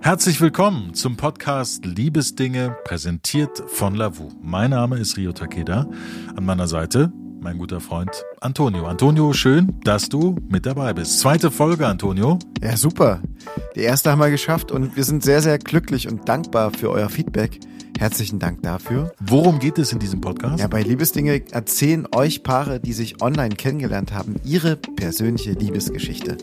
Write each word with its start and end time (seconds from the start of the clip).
Herzlich 0.00 0.40
willkommen 0.40 0.94
zum 0.94 1.16
Podcast 1.16 1.84
Liebesdinge, 1.84 2.76
präsentiert 2.84 3.62
von 3.66 3.94
Lavu. 3.94 4.30
Mein 4.40 4.70
Name 4.70 4.98
ist 4.98 5.16
Rio 5.16 5.32
Takeda. 5.32 5.88
An 6.36 6.44
meiner 6.44 6.68
Seite 6.68 7.12
mein 7.40 7.58
guter 7.58 7.80
Freund 7.80 8.24
Antonio. 8.40 8.86
Antonio, 8.86 9.32
schön, 9.32 9.74
dass 9.84 10.08
du 10.08 10.36
mit 10.48 10.66
dabei 10.66 10.92
bist. 10.92 11.20
Zweite 11.20 11.50
Folge, 11.50 11.86
Antonio. 11.86 12.38
Ja, 12.60 12.76
super. 12.76 13.20
Die 13.76 13.80
erste 13.80 14.10
haben 14.10 14.18
wir 14.18 14.30
geschafft 14.30 14.72
und 14.72 14.96
wir 14.96 15.04
sind 15.04 15.22
sehr, 15.22 15.42
sehr 15.42 15.58
glücklich 15.58 16.08
und 16.08 16.28
dankbar 16.28 16.72
für 16.72 16.90
euer 16.90 17.08
Feedback. 17.08 17.60
Herzlichen 17.98 18.38
Dank 18.38 18.62
dafür. 18.62 19.14
Worum 19.20 19.58
geht 19.58 19.78
es 19.78 19.92
in 19.92 19.98
diesem 19.98 20.20
Podcast? 20.20 20.58
Ja, 20.58 20.66
bei 20.66 20.82
Liebesdinge 20.82 21.42
erzählen 21.52 22.06
euch 22.14 22.42
Paare, 22.42 22.80
die 22.80 22.92
sich 22.92 23.22
online 23.22 23.54
kennengelernt 23.54 24.12
haben, 24.12 24.36
ihre 24.44 24.76
persönliche 24.76 25.52
Liebesgeschichte. 25.52 26.36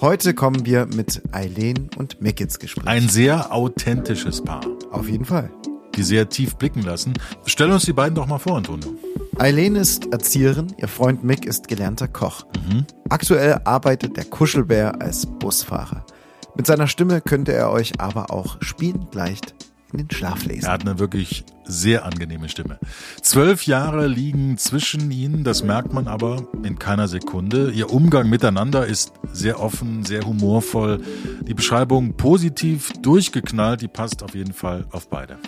Heute 0.00 0.32
kommen 0.32 0.64
wir 0.64 0.86
mit 0.86 1.22
Eileen 1.32 1.90
und 1.96 2.22
Mick 2.22 2.40
ins 2.40 2.60
Gespräch. 2.60 2.86
Ein 2.86 3.08
sehr 3.08 3.52
authentisches 3.52 4.40
Paar. 4.44 4.60
Auf 4.92 5.08
jeden 5.08 5.24
Fall. 5.24 5.50
Die 5.96 6.04
sehr 6.04 6.28
tief 6.28 6.54
blicken 6.54 6.82
lassen. 6.82 7.14
Stell 7.46 7.72
uns 7.72 7.84
die 7.84 7.92
beiden 7.92 8.14
doch 8.14 8.28
mal 8.28 8.38
vor, 8.38 8.58
Antonio. 8.58 8.94
Eileen 9.38 9.74
ist 9.74 10.12
Erzieherin, 10.12 10.72
ihr 10.76 10.86
Freund 10.86 11.24
Mick 11.24 11.44
ist 11.44 11.66
gelernter 11.66 12.06
Koch. 12.06 12.46
Mhm. 12.68 12.86
Aktuell 13.08 13.60
arbeitet 13.64 14.16
der 14.16 14.24
Kuschelbär 14.24 15.02
als 15.02 15.26
Busfahrer. 15.26 16.06
Mit 16.54 16.68
seiner 16.68 16.86
Stimme 16.86 17.20
könnte 17.20 17.52
er 17.52 17.72
euch 17.72 18.00
aber 18.00 18.30
auch 18.30 18.58
spielend 18.60 19.12
leicht 19.16 19.56
in 19.92 19.98
den 19.98 20.10
Schlaf 20.12 20.44
lesen. 20.44 20.66
Er 20.66 20.74
hat 20.74 20.82
eine 20.82 21.00
wirklich 21.00 21.44
sehr 21.68 22.04
angenehme 22.04 22.48
Stimme. 22.48 22.78
Zwölf 23.22 23.66
Jahre 23.66 24.08
liegen 24.08 24.58
zwischen 24.58 25.10
ihnen, 25.10 25.44
das 25.44 25.62
merkt 25.62 25.92
man 25.92 26.08
aber 26.08 26.48
in 26.64 26.78
keiner 26.78 27.06
Sekunde. 27.06 27.70
Ihr 27.70 27.92
Umgang 27.92 28.28
miteinander 28.28 28.86
ist 28.86 29.12
sehr 29.32 29.60
offen, 29.60 30.04
sehr 30.04 30.22
humorvoll. 30.22 31.00
Die 31.42 31.54
Beschreibung 31.54 32.14
positiv 32.14 32.92
durchgeknallt, 33.02 33.82
die 33.82 33.88
passt 33.88 34.22
auf 34.22 34.34
jeden 34.34 34.54
Fall 34.54 34.86
auf 34.90 35.08
beide. 35.08 35.38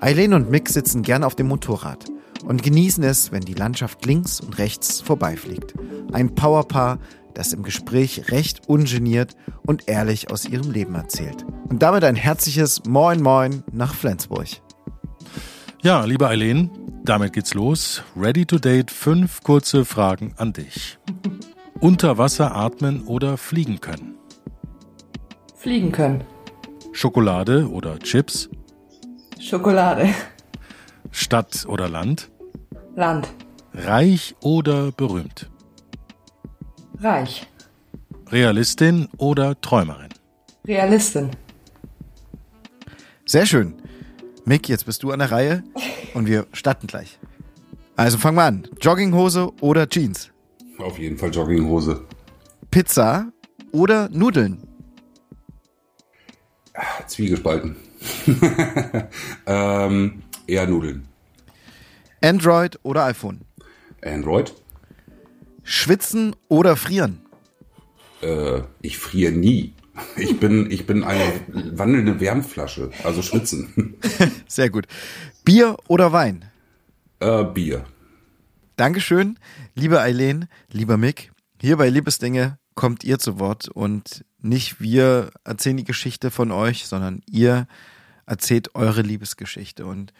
Eileen 0.00 0.32
und 0.32 0.50
Mick 0.50 0.68
sitzen 0.68 1.02
gern 1.02 1.24
auf 1.24 1.34
dem 1.34 1.48
Motorrad 1.48 2.04
und 2.44 2.62
genießen 2.62 3.02
es, 3.04 3.32
wenn 3.32 3.42
die 3.42 3.54
Landschaft 3.54 4.04
links 4.06 4.40
und 4.40 4.58
rechts 4.58 5.00
vorbeifliegt. 5.00 5.74
Ein 6.12 6.34
Powerpaar, 6.34 6.98
das 7.34 7.52
im 7.52 7.62
Gespräch 7.62 8.30
recht 8.30 8.68
ungeniert 8.68 9.36
und 9.66 9.88
ehrlich 9.88 10.30
aus 10.30 10.46
ihrem 10.46 10.70
Leben 10.70 10.94
erzählt. 10.94 11.44
Und 11.68 11.82
damit 11.82 12.04
ein 12.04 12.16
herzliches 12.16 12.82
Moin 12.86 13.20
Moin 13.22 13.64
nach 13.72 13.94
Flensburg. 13.94 14.63
Ja, 15.84 16.06
liebe 16.06 16.26
Eileen, 16.26 16.70
damit 17.04 17.34
geht's 17.34 17.52
los. 17.52 18.02
Ready 18.16 18.46
to 18.46 18.58
date, 18.58 18.90
fünf 18.90 19.42
kurze 19.42 19.84
Fragen 19.84 20.32
an 20.38 20.54
dich. 20.54 20.96
Unter 21.78 22.16
Wasser 22.16 22.56
atmen 22.56 23.02
oder 23.04 23.36
fliegen 23.36 23.82
können? 23.82 24.14
Fliegen 25.54 25.92
können. 25.92 26.24
Schokolade 26.92 27.68
oder 27.68 27.98
Chips? 27.98 28.48
Schokolade. 29.38 30.08
Stadt 31.10 31.66
oder 31.68 31.90
Land? 31.90 32.30
Land. 32.96 33.28
Reich 33.74 34.34
oder 34.40 34.90
berühmt? 34.90 35.50
Reich. 36.98 37.46
Realistin 38.30 39.10
oder 39.18 39.60
Träumerin? 39.60 40.14
Realistin. 40.66 41.28
Sehr 43.26 43.44
schön. 43.44 43.74
Mick, 44.46 44.68
jetzt 44.68 44.84
bist 44.84 45.02
du 45.02 45.10
an 45.10 45.20
der 45.20 45.30
Reihe 45.30 45.64
und 46.12 46.26
wir 46.26 46.46
starten 46.52 46.86
gleich. 46.86 47.18
Also 47.96 48.18
fangen 48.18 48.36
wir 48.36 48.44
an. 48.44 48.68
Jogginghose 48.80 49.52
oder 49.60 49.88
Jeans? 49.88 50.30
Auf 50.78 50.98
jeden 50.98 51.16
Fall 51.16 51.30
Jogginghose. 51.30 52.04
Pizza 52.70 53.32
oder 53.72 54.08
Nudeln? 54.10 54.66
Zwiegespalten. 57.06 57.76
ähm, 59.46 60.22
eher 60.46 60.66
Nudeln. 60.66 61.08
Android 62.22 62.78
oder 62.82 63.04
iPhone? 63.04 63.42
Android. 64.02 64.52
Schwitzen 65.62 66.34
oder 66.48 66.76
frieren? 66.76 67.20
Äh, 68.22 68.62
ich 68.82 68.98
friere 68.98 69.32
nie. 69.32 69.73
Ich 70.16 70.38
bin, 70.40 70.70
ich 70.70 70.86
bin 70.86 71.04
eine 71.04 71.40
wandelnde 71.46 72.20
Wärmflasche, 72.20 72.90
also 73.04 73.22
schwitzen. 73.22 73.94
Sehr 74.46 74.70
gut. 74.70 74.86
Bier 75.44 75.76
oder 75.88 76.12
Wein? 76.12 76.44
Äh, 77.20 77.44
Bier. 77.44 77.84
Dankeschön, 78.76 79.38
liebe 79.74 80.00
Eileen, 80.00 80.48
lieber 80.70 80.96
Mick. 80.96 81.30
Hier 81.60 81.76
bei 81.76 81.88
Liebesdinge 81.88 82.58
kommt 82.74 83.04
ihr 83.04 83.18
zu 83.18 83.38
Wort 83.38 83.68
und 83.68 84.24
nicht 84.40 84.80
wir 84.80 85.30
erzählen 85.44 85.76
die 85.76 85.84
Geschichte 85.84 86.30
von 86.30 86.50
euch, 86.50 86.86
sondern 86.86 87.22
ihr 87.30 87.66
erzählt 88.26 88.74
eure 88.74 89.02
Liebesgeschichte. 89.02 89.86
Und 89.86 90.12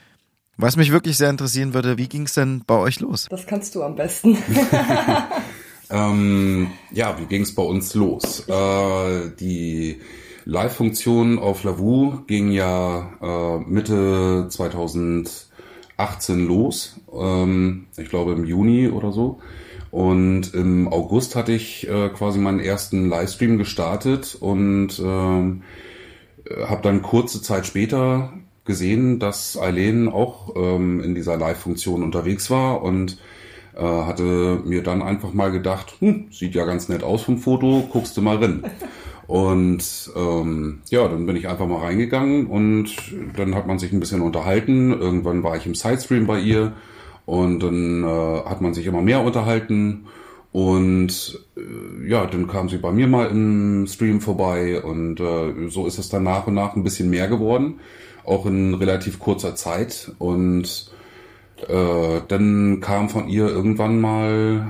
was 0.57 0.77
mich 0.77 0.93
wirklich 0.93 1.17
sehr 1.17 1.31
interessieren 1.31 1.75
würde, 1.75 1.99
wie 1.99 2.09
ging 2.09 2.23
es 2.23 2.35
denn 2.35 2.63
bei 2.65 2.77
euch 2.77 3.01
los? 3.01 3.27
Das 3.29 3.47
kannst 3.47 3.75
du 3.75 3.83
am 3.83 3.97
besten. 3.97 4.39
ähm, 5.91 6.69
ja, 6.93 7.19
wie 7.19 7.27
ging 7.27 7.43
es 7.43 7.55
bei 7.55 7.63
uns 7.63 7.95
los? 7.95 8.49
Äh, 8.49 9.31
die 9.39 10.01
Live-Funktion 10.45 11.39
auf 11.39 11.65
Lavu 11.65 12.23
ging 12.27 12.51
ja 12.51 13.13
äh, 13.23 13.59
Mitte 13.69 14.47
2018 14.49 16.47
los. 16.47 17.01
Ähm, 17.13 17.87
ich 17.97 18.09
glaube 18.09 18.33
im 18.33 18.45
Juni 18.45 18.89
oder 18.89 19.13
so. 19.13 19.41
Und 19.91 20.55
im 20.55 20.89
August 20.89 21.37
hatte 21.37 21.53
ich 21.53 21.89
äh, 21.89 22.09
quasi 22.09 22.41
meinen 22.41 22.61
ersten 22.61 23.09
Livestream 23.09 23.59
gestartet 23.59 24.37
und 24.39 24.99
ähm, 24.99 25.63
habe 26.67 26.83
dann 26.83 27.03
kurze 27.03 27.41
Zeit 27.43 27.65
später 27.65 28.33
gesehen, 28.65 29.19
dass 29.19 29.57
Eileen 29.57 30.09
auch 30.09 30.57
ähm, 30.57 31.01
in 31.01 31.15
dieser 31.15 31.37
Live-Funktion 31.37 32.03
unterwegs 32.03 32.51
war 32.51 32.83
und 32.83 33.19
äh, 33.77 33.83
hatte 33.83 34.61
mir 34.65 34.83
dann 34.83 35.03
einfach 35.03 35.33
mal 35.33 35.51
gedacht, 35.51 35.95
hm, 36.01 36.27
sieht 36.31 36.55
ja 36.55 36.65
ganz 36.65 36.89
nett 36.89 37.03
aus 37.03 37.23
vom 37.23 37.39
Foto, 37.39 37.89
guckst 37.91 38.17
du 38.17 38.23
mal 38.23 38.37
rein. 38.37 38.65
Und 39.27 40.11
ähm, 40.15 40.81
ja, 40.91 41.09
dann 41.09 41.25
bin 41.25 41.37
ich 41.37 41.49
einfach 41.49 41.67
mal 41.67 41.81
reingegangen 41.81 42.45
und 42.45 42.91
dann 43.35 43.55
hat 43.55 43.67
man 43.67 43.79
sich 43.79 43.91
ein 43.91 43.99
bisschen 43.99 44.21
unterhalten. 44.21 44.93
Irgendwann 44.93 45.43
war 45.43 45.57
ich 45.57 45.65
im 45.65 45.75
Sidestream 45.75 46.27
bei 46.27 46.41
ihr 46.41 46.75
und 47.25 47.61
dann 47.61 48.05
äh, 48.05 48.45
hat 48.45 48.61
man 48.61 48.75
sich 48.75 48.85
immer 48.85 49.01
mehr 49.01 49.25
unterhalten. 49.25 50.09
Und 50.53 51.41
äh, 51.57 52.07
ja, 52.07 52.27
dann 52.27 52.49
kam 52.49 52.69
sie 52.69 52.77
bei 52.77 52.93
mir 52.93 53.07
mal 53.07 53.29
im 53.29 53.87
Stream 53.87 54.21
vorbei 54.21 54.83
und 54.83 55.21
äh, 55.21 55.71
so 55.71 55.87
ist 55.87 55.97
es 55.97 56.11
dann 56.11 56.25
nach 56.25 56.47
und 56.47 56.53
nach 56.53 56.77
ein 56.77 56.85
bisschen 56.85 57.09
mehr 57.09 57.27
geworden 57.27 57.77
auch 58.25 58.47
in 58.47 58.75
relativ 58.75 59.19
kurzer 59.19 59.55
Zeit. 59.55 60.13
Und 60.19 60.91
äh, 61.69 62.23
dann 62.29 62.81
kam 62.81 63.09
von 63.09 63.29
ihr 63.29 63.47
irgendwann 63.47 64.01
mal 64.01 64.67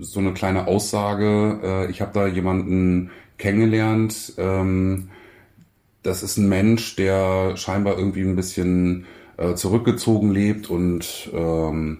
äh, 0.00 0.02
so 0.02 0.20
eine 0.20 0.32
kleine 0.32 0.66
Aussage, 0.66 1.60
äh, 1.62 1.90
ich 1.90 2.00
habe 2.00 2.12
da 2.12 2.26
jemanden 2.26 3.10
kennengelernt, 3.38 4.34
ähm, 4.38 5.08
das 6.02 6.22
ist 6.22 6.36
ein 6.36 6.48
Mensch, 6.48 6.96
der 6.96 7.56
scheinbar 7.56 7.98
irgendwie 7.98 8.22
ein 8.22 8.36
bisschen 8.36 9.06
äh, 9.36 9.54
zurückgezogen 9.54 10.30
lebt 10.30 10.70
und 10.70 11.30
ähm, 11.32 11.98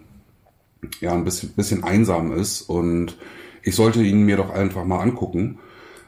ja, 1.00 1.12
ein 1.12 1.24
bisschen, 1.24 1.50
bisschen 1.50 1.84
einsam 1.84 2.32
ist 2.32 2.62
und 2.62 3.16
ich 3.62 3.74
sollte 3.74 4.02
ihn 4.02 4.22
mir 4.22 4.36
doch 4.36 4.50
einfach 4.50 4.84
mal 4.84 5.00
angucken. 5.00 5.58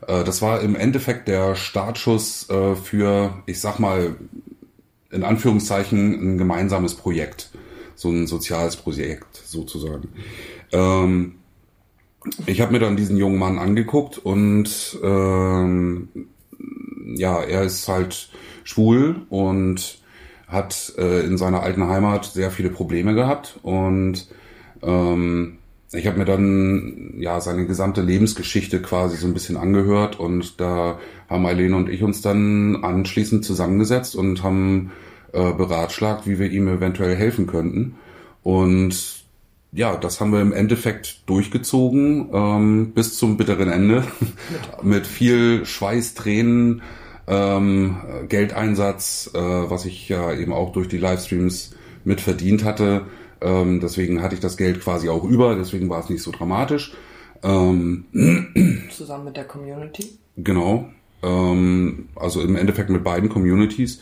Äh, 0.07 0.25
das 0.25 0.43
war 0.43 0.61
im 0.61 0.77
Endeffekt 0.77 1.29
der 1.29 1.55
Startschuss 1.55 2.49
äh, 2.51 2.77
für, 2.77 3.43
ich 3.47 3.61
sag 3.61 3.79
mal, 3.79 4.17
in 5.11 5.25
Anführungszeichen 5.25 6.35
ein 6.35 6.39
gemeinsames 6.39 6.95
Projekt, 6.95 7.51
so 7.97 8.11
ein 8.11 8.27
soziales 8.27 8.77
Projekt 8.77 9.43
sozusagen. 9.45 10.09
Ähm, 10.73 11.35
ich 12.47 12.61
habe 12.61 12.73
mir 12.73 12.79
dann 12.79 12.97
diesen 12.97 13.17
jungen 13.17 13.39
Mann 13.39 13.59
angeguckt 13.59 14.19
und 14.19 14.99
ähm, 15.03 16.09
ja, 17.15 17.41
er 17.43 17.63
ist 17.63 17.89
halt 17.89 18.29
schwul 18.65 19.23
und 19.31 19.99
hat 20.47 20.93
äh, 20.99 21.21
in 21.21 21.39
seiner 21.39 21.63
alten 21.63 21.89
Heimat 21.89 22.27
sehr 22.27 22.51
viele 22.51 22.71
Probleme 22.71 23.15
gehabt 23.15 23.59
und 23.63 24.29
ähm, 24.83 25.59
ich 25.93 26.07
habe 26.07 26.19
mir 26.19 26.25
dann 26.25 27.15
ja 27.19 27.41
seine 27.41 27.67
gesamte 27.67 28.03
Lebensgeschichte 28.03 28.83
quasi 28.83 29.17
so 29.17 29.27
ein 29.27 29.35
bisschen 29.35 29.57
angehört 29.57 30.19
und 30.19 30.61
da 30.61 30.99
haben 31.29 31.47
Eileen 31.47 31.75
und 31.75 31.89
ich 31.89 32.03
uns 32.03 32.23
dann 32.23 32.85
anschließend 32.85 33.45
zusammengesetzt 33.45 34.17
und 34.17 34.43
haben 34.43 34.93
äh, 35.33 35.53
beratschlagt, 35.53 36.27
wie 36.27 36.39
wir 36.39 36.51
ihm 36.51 36.69
eventuell 36.69 37.17
helfen 37.17 37.47
könnten. 37.47 37.97
Und 38.43 39.25
ja, 39.73 39.97
das 39.97 40.21
haben 40.21 40.33
wir 40.33 40.41
im 40.41 40.53
Endeffekt 40.53 41.29
durchgezogen 41.29 42.31
ähm, 42.33 42.93
bis 42.95 43.19
zum 43.19 43.37
bitteren 43.37 43.71
Ende 43.71 44.05
mit 44.83 45.07
viel 45.07 45.67
Schweiß, 45.67 46.15
Tränen, 46.15 46.83
ähm, 47.27 47.97
Geldeinsatz, 48.29 49.31
äh, 49.35 49.39
was 49.39 49.85
ich 49.85 50.09
ja 50.09 50.33
eben 50.33 50.53
auch 50.53 50.73
durch 50.73 50.89
die 50.89 50.99
Livestreams 50.99 51.75
mit 52.05 52.21
verdient 52.21 52.65
hatte. 52.65 53.03
Ähm, 53.41 53.81
deswegen 53.81 54.23
hatte 54.23 54.35
ich 54.35 54.41
das 54.41 54.57
Geld 54.57 54.81
quasi 54.81 55.09
auch 55.09 55.25
über, 55.25 55.57
deswegen 55.57 55.91
war 55.91 56.01
es 56.01 56.09
nicht 56.09 56.23
so 56.23 56.31
dramatisch. 56.31 56.95
Ähm, 57.43 58.05
Zusammen 58.91 59.27
mit 59.27 59.37
der 59.37 59.45
Community? 59.45 60.19
Genau. 60.37 60.89
ähm, 61.23 62.09
also 62.15 62.41
im 62.41 62.57
Endeffekt 62.57 62.91
mit 62.91 63.05
beiden 63.05 63.29
Communities, 63.29 64.01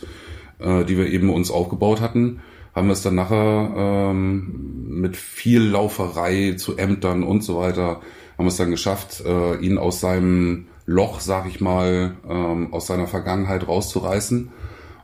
äh, 0.59 0.83
die 0.85 0.97
wir 0.97 1.07
eben 1.07 1.29
uns 1.29 1.51
aufgebaut 1.51 2.01
hatten, 2.01 2.41
haben 2.73 2.87
wir 2.87 2.93
es 2.93 3.01
dann 3.01 3.15
nachher 3.15 3.73
ähm, 3.75 4.89
mit 4.89 5.15
viel 5.15 5.61
Lauferei 5.61 6.55
zu 6.57 6.77
Ämtern 6.77 7.23
und 7.23 7.41
so 7.41 7.57
weiter, 7.57 8.01
haben 8.37 8.45
wir 8.45 8.47
es 8.47 8.57
dann 8.57 8.71
geschafft, 8.71 9.23
äh, 9.25 9.55
ihn 9.57 9.77
aus 9.77 10.01
seinem 10.01 10.67
Loch, 10.85 11.19
sag 11.19 11.47
ich 11.47 11.61
mal, 11.61 12.15
ähm, 12.29 12.73
aus 12.73 12.87
seiner 12.87 13.07
Vergangenheit 13.07 13.67
rauszureißen 13.67 14.49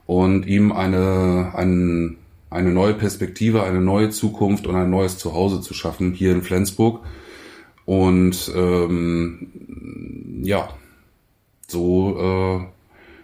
und 0.06 0.46
ihm 0.46 0.72
eine, 0.74 1.54
ein, 1.56 2.18
eine 2.50 2.72
neue 2.72 2.94
Perspektive, 2.94 3.64
eine 3.64 3.82
neue 3.82 4.10
Zukunft 4.10 4.68
und 4.68 4.76
ein 4.76 4.90
neues 4.90 5.18
Zuhause 5.18 5.62
zu 5.62 5.74
schaffen 5.74 6.14
hier 6.14 6.34
in 6.34 6.42
Flensburg. 6.42 7.00
Und 7.86 8.52
ähm, 8.56 9.48
ja, 10.44 10.70
so 11.68 12.18
äh, 12.20 12.66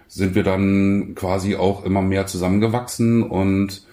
sind 0.08 0.34
wir 0.34 0.42
dann 0.42 1.14
quasi 1.14 1.56
auch 1.56 1.84
immer 1.84 2.02
mehr 2.02 2.26
zusammengewachsen 2.26 3.22
und 3.22 3.86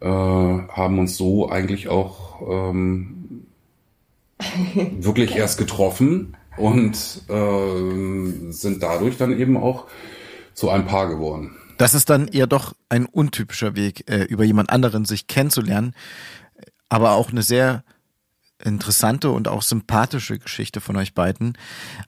äh, 0.00 0.06
haben 0.06 0.98
uns 0.98 1.16
so 1.16 1.50
eigentlich 1.50 1.88
auch 1.88 2.40
ähm, 2.48 3.46
wirklich 4.98 5.36
erst 5.36 5.58
getroffen 5.58 6.36
und 6.56 7.22
äh, 7.28 8.52
sind 8.52 8.82
dadurch 8.82 9.16
dann 9.16 9.38
eben 9.38 9.56
auch 9.56 9.86
zu 10.54 10.70
einem 10.70 10.86
Paar 10.86 11.08
geworden. 11.08 11.56
Das 11.78 11.94
ist 11.94 12.10
dann 12.10 12.28
eher 12.28 12.46
doch 12.46 12.74
ein 12.88 13.06
untypischer 13.06 13.74
Weg, 13.74 14.08
äh, 14.08 14.24
über 14.24 14.44
jemand 14.44 14.70
anderen 14.70 15.04
sich 15.04 15.26
kennenzulernen, 15.26 15.94
aber 16.88 17.12
auch 17.12 17.30
eine 17.30 17.42
sehr 17.42 17.84
interessante 18.64 19.30
und 19.30 19.48
auch 19.48 19.62
sympathische 19.62 20.38
Geschichte 20.38 20.80
von 20.80 20.96
euch 20.96 21.14
beiden. 21.14 21.56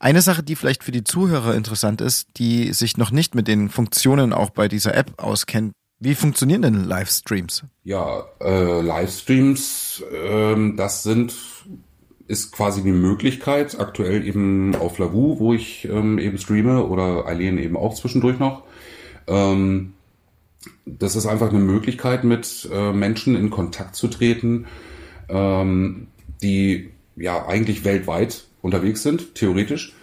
Eine 0.00 0.22
Sache, 0.22 0.42
die 0.42 0.56
vielleicht 0.56 0.84
für 0.84 0.92
die 0.92 1.04
Zuhörer 1.04 1.54
interessant 1.54 2.00
ist, 2.00 2.28
die 2.36 2.72
sich 2.72 2.96
noch 2.96 3.10
nicht 3.10 3.34
mit 3.34 3.48
den 3.48 3.68
Funktionen 3.68 4.32
auch 4.32 4.50
bei 4.50 4.68
dieser 4.68 4.94
App 4.94 5.12
auskennen. 5.22 5.72
Wie 6.00 6.14
funktionieren 6.14 6.62
denn 6.62 6.84
Livestreams? 6.84 7.64
Ja, 7.84 8.24
äh, 8.40 8.80
Livestreams, 8.80 10.02
ähm, 10.12 10.76
das 10.76 11.02
sind 11.02 11.34
ist 12.26 12.52
quasi 12.52 12.82
die 12.82 12.92
Möglichkeit, 12.92 13.78
aktuell 13.78 14.26
eben 14.26 14.74
auf 14.76 14.98
Lavu, 14.98 15.38
wo 15.38 15.52
ich 15.52 15.84
ähm, 15.84 16.18
eben 16.18 16.38
streame 16.38 16.84
oder 16.86 17.26
Eileen 17.26 17.58
eben 17.58 17.76
auch 17.76 17.94
zwischendurch 17.94 18.38
noch. 18.38 18.62
Ähm, 19.26 19.92
das 20.86 21.16
ist 21.16 21.26
einfach 21.26 21.50
eine 21.50 21.58
Möglichkeit, 21.58 22.24
mit 22.24 22.68
äh, 22.72 22.92
Menschen 22.92 23.36
in 23.36 23.50
Kontakt 23.50 23.94
zu 23.94 24.08
treten, 24.08 24.66
ähm, 25.28 26.08
die 26.44 26.91
ja 27.17 27.46
eigentlich 27.46 27.85
weltweit 27.85 28.44
unterwegs 28.62 29.02
sind, 29.02 29.35
theoretisch. 29.35 29.94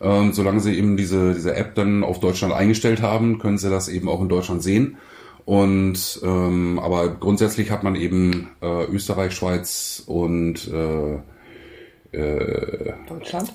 Ähm, 0.00 0.32
solange 0.32 0.60
sie 0.60 0.76
eben 0.76 0.96
diese, 0.96 1.34
diese 1.34 1.54
App 1.54 1.74
dann 1.74 2.02
auf 2.04 2.20
Deutschland 2.20 2.54
eingestellt 2.54 3.02
haben, 3.02 3.38
können 3.38 3.58
sie 3.58 3.68
das 3.68 3.88
eben 3.88 4.08
auch 4.08 4.22
in 4.22 4.30
Deutschland 4.30 4.62
sehen. 4.62 4.96
Und 5.44 6.20
ähm, 6.22 6.78
aber 6.78 7.08
grundsätzlich 7.08 7.70
hat 7.70 7.82
man 7.82 7.96
eben 7.96 8.50
äh, 8.62 8.84
Österreich, 8.84 9.34
Schweiz 9.34 10.02
und 10.06 10.68
äh, 10.68 12.16
äh, 12.16 12.92
Deutschland? 13.08 13.52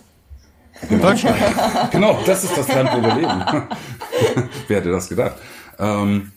Genau. 0.90 1.10
Deutschland. 1.10 1.38
genau, 1.92 2.20
das 2.26 2.44
ist 2.44 2.58
das 2.58 2.68
Land, 2.68 2.90
wo 2.94 3.02
wir 3.02 3.16
leben. 3.16 3.44
Wer 4.68 4.78
hätte 4.78 4.92
das 4.92 5.10
gedacht? 5.10 5.36
Ähm, 5.80 6.32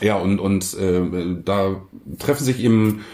ja, 0.00 0.16
und, 0.16 0.38
und 0.40 0.74
äh, 0.74 1.00
da 1.44 1.80
treffen 2.18 2.44
sich 2.44 2.60
eben 2.60 3.04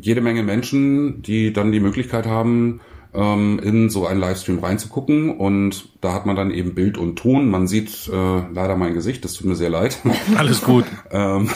jede 0.00 0.20
Menge 0.20 0.42
Menschen, 0.42 1.22
die 1.22 1.52
dann 1.52 1.72
die 1.72 1.80
Möglichkeit 1.80 2.26
haben, 2.26 2.80
ähm, 3.14 3.60
in 3.62 3.90
so 3.90 4.06
einen 4.06 4.20
Livestream 4.20 4.58
reinzugucken. 4.58 5.36
Und 5.36 5.90
da 6.00 6.12
hat 6.12 6.26
man 6.26 6.36
dann 6.36 6.50
eben 6.50 6.74
Bild 6.74 6.98
und 6.98 7.16
Ton. 7.16 7.50
Man 7.50 7.66
sieht 7.66 8.08
äh, 8.08 8.42
leider 8.52 8.76
mein 8.76 8.94
Gesicht, 8.94 9.24
das 9.24 9.34
tut 9.34 9.46
mir 9.46 9.56
sehr 9.56 9.70
leid. 9.70 9.98
Alles 10.36 10.62
gut. 10.62 10.84
ähm, 11.10 11.50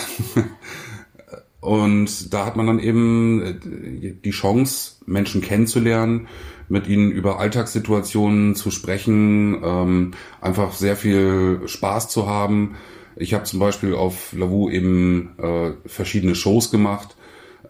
und 1.61 2.33
da 2.33 2.47
hat 2.47 2.57
man 2.57 2.67
dann 2.67 2.79
eben 2.79 3.43
äh, 3.43 4.15
die 4.23 4.31
Chance, 4.31 4.97
Menschen 5.07 5.41
kennenzulernen, 5.41 6.29
mit 6.69 6.89
ihnen 6.89 7.13
über 7.13 7.39
Alltagssituationen 7.39 8.57
zu 8.57 8.71
sprechen, 8.71 9.63
ähm, 9.63 10.11
einfach 10.41 10.73
sehr 10.73 10.97
viel 10.97 11.61
Spaß 11.65 12.09
zu 12.09 12.27
haben. 12.27 12.75
Ich 13.15 13.35
habe 13.35 13.45
zum 13.45 13.61
Beispiel 13.61 13.95
auf 13.95 14.33
Lavu 14.33 14.69
eben 14.69 15.39
äh, 15.39 15.73
verschiedene 15.87 16.35
Shows 16.35 16.71
gemacht, 16.71 17.17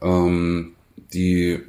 ähm, 0.02 0.72
die 1.12 1.60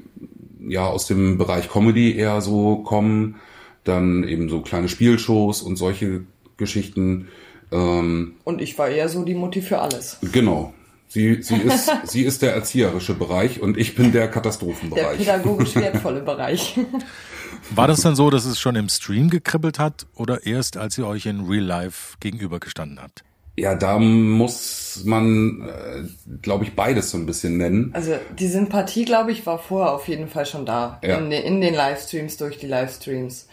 ja 0.67 0.85
aus 0.85 1.07
dem 1.07 1.37
Bereich 1.37 1.69
Comedy 1.69 2.15
eher 2.15 2.41
so 2.41 2.77
kommen, 2.77 3.35
dann 3.83 4.23
eben 4.23 4.49
so 4.49 4.61
kleine 4.61 4.89
Spielshows 4.89 5.61
und 5.61 5.77
solche 5.77 6.23
Geschichten. 6.57 7.29
Ähm, 7.71 8.35
und 8.43 8.61
ich 8.61 8.77
war 8.77 8.89
eher 8.89 9.09
so 9.09 9.23
die 9.23 9.35
Mutti 9.35 9.61
für 9.61 9.79
alles. 9.79 10.17
Genau, 10.31 10.73
Sie, 11.09 11.41
sie, 11.41 11.55
ist, 11.61 11.91
sie 12.03 12.23
ist 12.23 12.41
der 12.41 12.53
erzieherische 12.53 13.13
Bereich 13.13 13.61
und 13.61 13.77
ich 13.77 13.95
bin 13.95 14.11
der 14.11 14.27
Katastrophenbereich. 14.27 15.17
Der 15.17 15.33
pädagogisch 15.33 15.75
wertvolle 15.75 16.21
Bereich. 16.21 16.77
War 17.71 17.87
das 17.87 18.01
dann 18.01 18.15
so, 18.15 18.29
dass 18.29 18.45
es 18.45 18.59
schon 18.59 18.75
im 18.75 18.89
Stream 18.89 19.29
gekribbelt 19.29 19.79
hat 19.79 20.05
oder 20.15 20.45
erst, 20.45 20.77
als 20.77 20.97
ihr 20.97 21.07
euch 21.07 21.25
in 21.25 21.45
Real 21.47 21.63
Life 21.63 22.17
gegenübergestanden 22.19 23.01
habt? 23.01 23.23
Ja, 23.57 23.75
da 23.75 23.97
muss 23.97 25.01
man, 25.05 25.67
äh, 25.67 26.37
glaube 26.41 26.63
ich, 26.63 26.75
beides 26.75 27.11
so 27.11 27.17
ein 27.17 27.25
bisschen 27.25 27.57
nennen. 27.57 27.91
Also 27.93 28.13
die 28.37 28.47
Sympathie, 28.47 29.05
glaube 29.05 29.31
ich, 29.31 29.45
war 29.45 29.57
vorher 29.57 29.93
auf 29.93 30.07
jeden 30.07 30.27
Fall 30.27 30.45
schon 30.45 30.65
da. 30.65 30.99
Ja. 31.03 31.17
In, 31.17 31.31
in 31.31 31.61
den 31.61 31.73
Livestreams, 31.73 32.37
durch 32.37 32.59
die 32.59 32.67
Livestreams. 32.67 33.47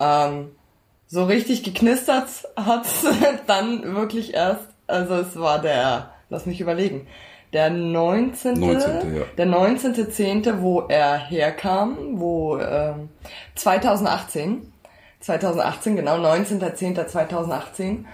Ähm, 0.00 0.50
so 1.06 1.24
richtig 1.24 1.62
geknistert 1.62 2.28
hat's 2.56 3.06
dann 3.46 3.96
wirklich 3.96 4.34
erst. 4.34 4.68
Also 4.86 5.14
es 5.14 5.36
war 5.36 5.60
der 5.60 6.12
lass 6.30 6.46
mich 6.46 6.60
überlegen. 6.60 7.06
Der 7.52 7.70
19. 7.70 8.60
19. 8.60 9.16
Ja. 9.16 9.22
Der 9.38 9.46
19.10., 9.46 10.60
wo 10.60 10.82
er 10.82 11.16
herkam, 11.16 12.20
wo 12.20 12.58
äh, 12.58 12.92
2018, 13.54 14.70
2018, 15.20 15.96
genau, 15.96 16.16
19.10.2018, 16.16 18.04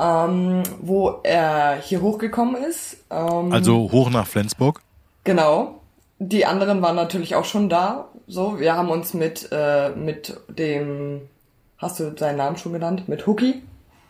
ähm, 0.00 0.62
wo 0.80 1.20
er 1.22 1.76
hier 1.76 2.00
hochgekommen 2.00 2.56
ist. 2.56 3.04
Ähm, 3.10 3.52
also 3.52 3.92
hoch 3.92 4.10
nach 4.10 4.26
Flensburg? 4.26 4.80
Genau. 5.24 5.80
Die 6.18 6.46
anderen 6.46 6.80
waren 6.82 6.96
natürlich 6.96 7.34
auch 7.34 7.44
schon 7.44 7.68
da. 7.68 8.08
So, 8.26 8.58
wir 8.58 8.76
haben 8.76 8.88
uns 8.88 9.14
mit, 9.14 9.48
äh, 9.52 9.90
mit 9.90 10.38
dem, 10.48 11.22
hast 11.78 12.00
du 12.00 12.16
seinen 12.16 12.36
Namen 12.38 12.56
schon 12.56 12.72
genannt? 12.72 13.08
Mit 13.08 13.26
Hookie? 13.26 13.62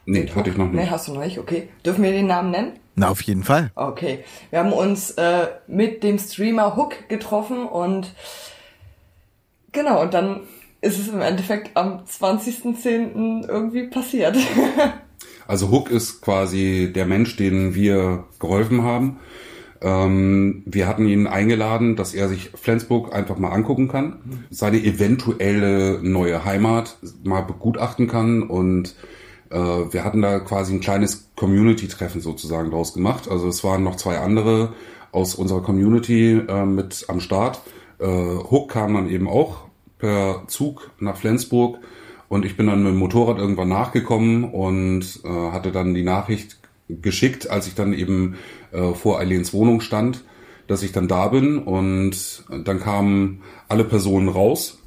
Nee, 0.07 0.29
hatte 0.35 0.51
ich 0.51 0.57
noch 0.57 0.67
nicht. 0.67 0.75
Nee, 0.75 0.91
hast 0.91 1.09
du 1.09 1.15
noch 1.15 1.23
nicht, 1.23 1.39
okay. 1.39 1.69
Dürfen 1.85 2.03
wir 2.05 2.13
den 2.13 2.27
Namen 2.27 2.51
nennen? 2.51 2.73
Na, 2.95 3.09
auf 3.09 3.23
jeden 3.23 3.45
Fall. 3.45 3.71
Okay. 3.75 4.25
Wir 4.51 4.61
haben 4.61 4.73
uns 4.73 5.13
äh, 5.13 5.49
mit 5.67 6.03
dem 6.03 6.19
Streamer 6.19 6.77
Hook 6.77 7.09
getroffen 7.09 7.67
und 7.67 8.13
genau, 9.73 10.03
und 10.03 10.15
dann 10.15 10.41
ist 10.81 10.99
es 10.99 11.09
im 11.09 11.21
Endeffekt 11.21 11.77
am 11.77 12.05
20.10. 12.05 13.49
irgendwie 13.49 13.89
passiert. 13.89 14.37
also 15.51 15.73
Hook 15.73 15.91
ist 15.91 16.23
quasi 16.23 16.93
der 16.95 17.07
Mensch, 17.07 17.35
den 17.35 17.75
wir 17.75 18.23
geholfen 18.39 18.85
haben. 18.85 19.19
Ähm, 19.81 20.63
wir 20.65 20.87
hatten 20.87 21.09
ihn 21.09 21.27
eingeladen, 21.27 21.97
dass 21.97 22.15
er 22.15 22.29
sich 22.29 22.51
Flensburg 22.55 23.13
einfach 23.13 23.37
mal 23.37 23.51
angucken 23.51 23.89
kann, 23.89 24.45
seine 24.51 24.79
eventuelle 24.79 25.99
neue 26.03 26.45
Heimat 26.45 26.99
mal 27.25 27.41
begutachten 27.41 28.07
kann 28.07 28.45
und 28.45 28.95
äh, 29.51 29.57
wir 29.57 30.05
hatten 30.05 30.23
da 30.23 30.39
quasi 30.39 30.73
ein 30.73 30.81
kleines 30.81 31.31
Community-Treffen 31.35 32.21
sozusagen 32.21 32.71
draus 32.71 32.95
gemacht. 32.95 33.29
Also 33.29 33.49
es 33.49 33.65
waren 33.65 33.83
noch 33.83 33.97
zwei 33.97 34.19
andere 34.19 34.75
aus 35.11 35.35
unserer 35.35 35.63
Community 35.63 36.43
äh, 36.47 36.65
mit 36.65 37.07
am 37.09 37.19
Start. 37.19 37.61
Äh, 37.99 38.07
Hook 38.07 38.71
kam 38.71 38.95
dann 38.95 39.11
eben 39.11 39.27
auch 39.27 39.65
per 39.99 40.45
Zug 40.47 40.93
nach 41.01 41.17
Flensburg 41.17 41.81
und 42.31 42.47
ich 42.47 42.57
bin 42.57 42.69
dann 42.69 42.83
mit 42.85 42.93
dem 42.93 42.99
Motorrad 42.99 43.39
irgendwann 43.39 43.69
nachgekommen 43.69 44.45
und 44.45 45.21
äh, 45.25 45.29
hatte 45.29 45.73
dann 45.73 45.93
die 45.93 46.05
Nachricht 46.05 46.59
geschickt, 46.89 47.51
als 47.51 47.67
ich 47.67 47.75
dann 47.75 47.93
eben 47.93 48.37
äh, 48.73 48.95
vor 48.95 49.19
Eileens 49.19 49.53
Wohnung 49.53 49.83
stand, 49.83 50.25
dass 50.67 50.83
ich 50.83 50.93
dann 50.93 51.09
da 51.09 51.29
bin 51.29 51.59
und 51.59 52.45
dann 52.65 52.81
kamen 52.81 53.43
alle 53.69 53.85
Personen 53.85 54.29
raus 54.29 54.79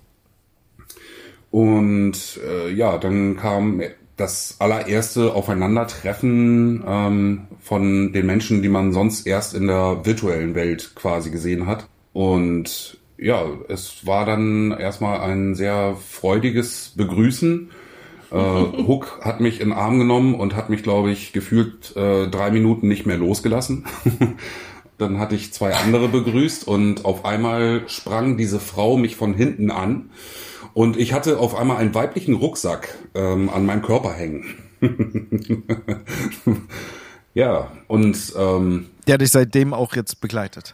und 1.51 2.39
äh, 2.47 2.71
ja, 2.71 2.97
dann 2.97 3.35
kam 3.35 3.81
das 4.15 4.55
allererste 4.59 5.33
Aufeinandertreffen 5.33 6.83
ähm, 6.87 7.41
von 7.59 8.13
den 8.13 8.25
Menschen, 8.25 8.61
die 8.61 8.69
man 8.69 8.93
sonst 8.93 9.27
erst 9.27 9.53
in 9.53 9.67
der 9.67 10.05
virtuellen 10.05 10.55
Welt 10.55 10.93
quasi 10.95 11.29
gesehen 11.29 11.67
hat. 11.67 11.87
Und 12.13 12.97
ja, 13.17 13.45
es 13.69 14.05
war 14.05 14.25
dann 14.25 14.71
erstmal 14.71 15.21
ein 15.21 15.55
sehr 15.55 15.95
freudiges 15.95 16.93
Begrüßen. 16.95 17.69
Äh, 18.31 18.35
Hook 18.87 19.19
hat 19.21 19.39
mich 19.39 19.61
in 19.61 19.69
den 19.69 19.77
Arm 19.77 19.99
genommen 19.99 20.35
und 20.35 20.55
hat 20.55 20.69
mich, 20.69 20.83
glaube 20.83 21.11
ich, 21.11 21.33
gefühlt 21.33 21.95
äh, 21.95 22.27
drei 22.27 22.51
Minuten 22.51 22.87
nicht 22.87 23.05
mehr 23.05 23.17
losgelassen. 23.17 23.85
dann 24.97 25.19
hatte 25.19 25.35
ich 25.35 25.53
zwei 25.53 25.73
andere 25.73 26.07
begrüßt 26.07 26.67
und 26.67 27.05
auf 27.05 27.25
einmal 27.25 27.83
sprang 27.87 28.37
diese 28.37 28.59
Frau 28.59 28.97
mich 28.97 29.15
von 29.15 29.33
hinten 29.33 29.71
an 29.71 30.09
und 30.73 30.97
ich 30.97 31.13
hatte 31.13 31.39
auf 31.39 31.55
einmal 31.55 31.77
einen 31.77 31.93
weiblichen 31.93 32.35
Rucksack 32.35 32.95
ähm, 33.13 33.49
an 33.49 33.65
meinem 33.65 33.81
Körper 33.81 34.13
hängen. 34.13 34.45
ja, 37.33 37.71
und 37.87 38.33
ähm, 38.37 38.87
der 39.07 39.17
dich 39.17 39.31
seitdem 39.31 39.73
auch 39.73 39.95
jetzt 39.95 40.19
begleitet. 40.19 40.73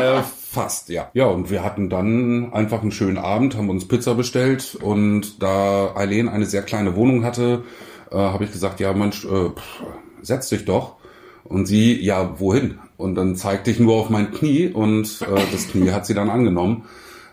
Äh, 0.00 0.22
fast, 0.22 0.88
ja. 0.88 1.10
Ja, 1.14 1.26
und 1.26 1.50
wir 1.50 1.64
hatten 1.64 1.90
dann 1.90 2.52
einfach 2.52 2.82
einen 2.82 2.92
schönen 2.92 3.18
Abend, 3.18 3.56
haben 3.56 3.70
uns 3.70 3.86
Pizza 3.88 4.14
bestellt 4.14 4.76
und 4.80 5.42
da 5.42 5.94
Eileen 5.94 6.28
eine 6.28 6.46
sehr 6.46 6.62
kleine 6.62 6.96
Wohnung 6.96 7.24
hatte, 7.24 7.64
äh, 8.10 8.16
habe 8.16 8.44
ich 8.44 8.52
gesagt, 8.52 8.80
ja 8.80 8.92
Mensch, 8.92 9.24
äh, 9.24 9.50
pff, 9.50 9.82
setz 10.22 10.48
dich 10.48 10.64
doch. 10.64 10.96
Und 11.44 11.66
sie, 11.66 12.00
ja, 12.02 12.40
wohin? 12.40 12.78
Und 12.96 13.14
dann 13.14 13.36
zeigte 13.36 13.70
ich 13.70 13.78
nur 13.78 13.94
auf 13.94 14.10
mein 14.10 14.32
Knie 14.32 14.68
und 14.68 15.22
äh, 15.22 15.40
das 15.52 15.68
Knie 15.68 15.90
hat 15.90 16.06
sie 16.06 16.14
dann 16.14 16.30
angenommen. 16.30 16.84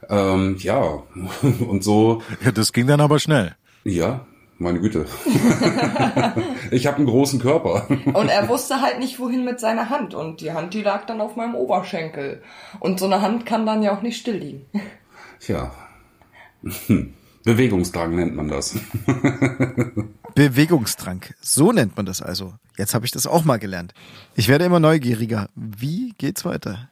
Ähm, 0.10 0.58
ja, 0.60 1.04
und 1.68 1.84
so. 1.84 2.22
Ja, 2.44 2.52
das 2.52 2.74
ging 2.74 2.88
dann 2.88 3.02
aber 3.02 3.20
schnell. 3.20 3.56
Ja, 3.84 4.26
meine 4.64 4.80
Güte. 4.80 5.06
ich 6.72 6.88
habe 6.88 6.98
einen 6.98 7.06
großen 7.06 7.40
Körper. 7.40 7.88
Und 8.14 8.30
er 8.30 8.50
wusste 8.50 8.82
halt 8.82 9.00
nicht, 9.00 9.20
wohin 9.20 9.46
mit 9.46 9.60
seiner 9.60 9.90
Hand. 9.90 10.14
Und 10.14 10.42
die 10.42 10.52
Hand, 10.52 10.74
die 10.74 10.82
lag 10.82 11.06
dann 11.06 11.22
auf 11.22 11.36
meinem 11.36 11.56
Oberschenkel. 11.56 12.42
Und 12.80 13.00
so 13.00 13.06
eine 13.06 13.22
Hand 13.22 13.46
kann 13.46 13.66
dann 13.66 13.84
ja 13.84 13.96
auch 13.96 14.02
nicht 14.02 14.18
still 14.18 14.38
liegen. 14.38 14.66
Tja. 15.40 15.72
Bewegungsdrang 17.44 18.16
nennt 18.16 18.36
man 18.36 18.48
das. 18.48 18.76
Bewegungsdrang. 20.36 21.26
So 21.42 21.72
nennt 21.74 21.98
man 21.98 22.06
das 22.06 22.22
also. 22.22 22.54
Jetzt 22.78 22.94
habe 22.94 23.06
ich 23.06 23.12
das 23.12 23.28
auch 23.28 23.44
mal 23.44 23.60
gelernt. 23.60 23.94
Ich 24.36 24.48
werde 24.48 24.66
immer 24.66 24.80
neugieriger. 24.80 25.50
Wie 25.56 26.14
geht's 26.18 26.46
weiter? 26.46 26.90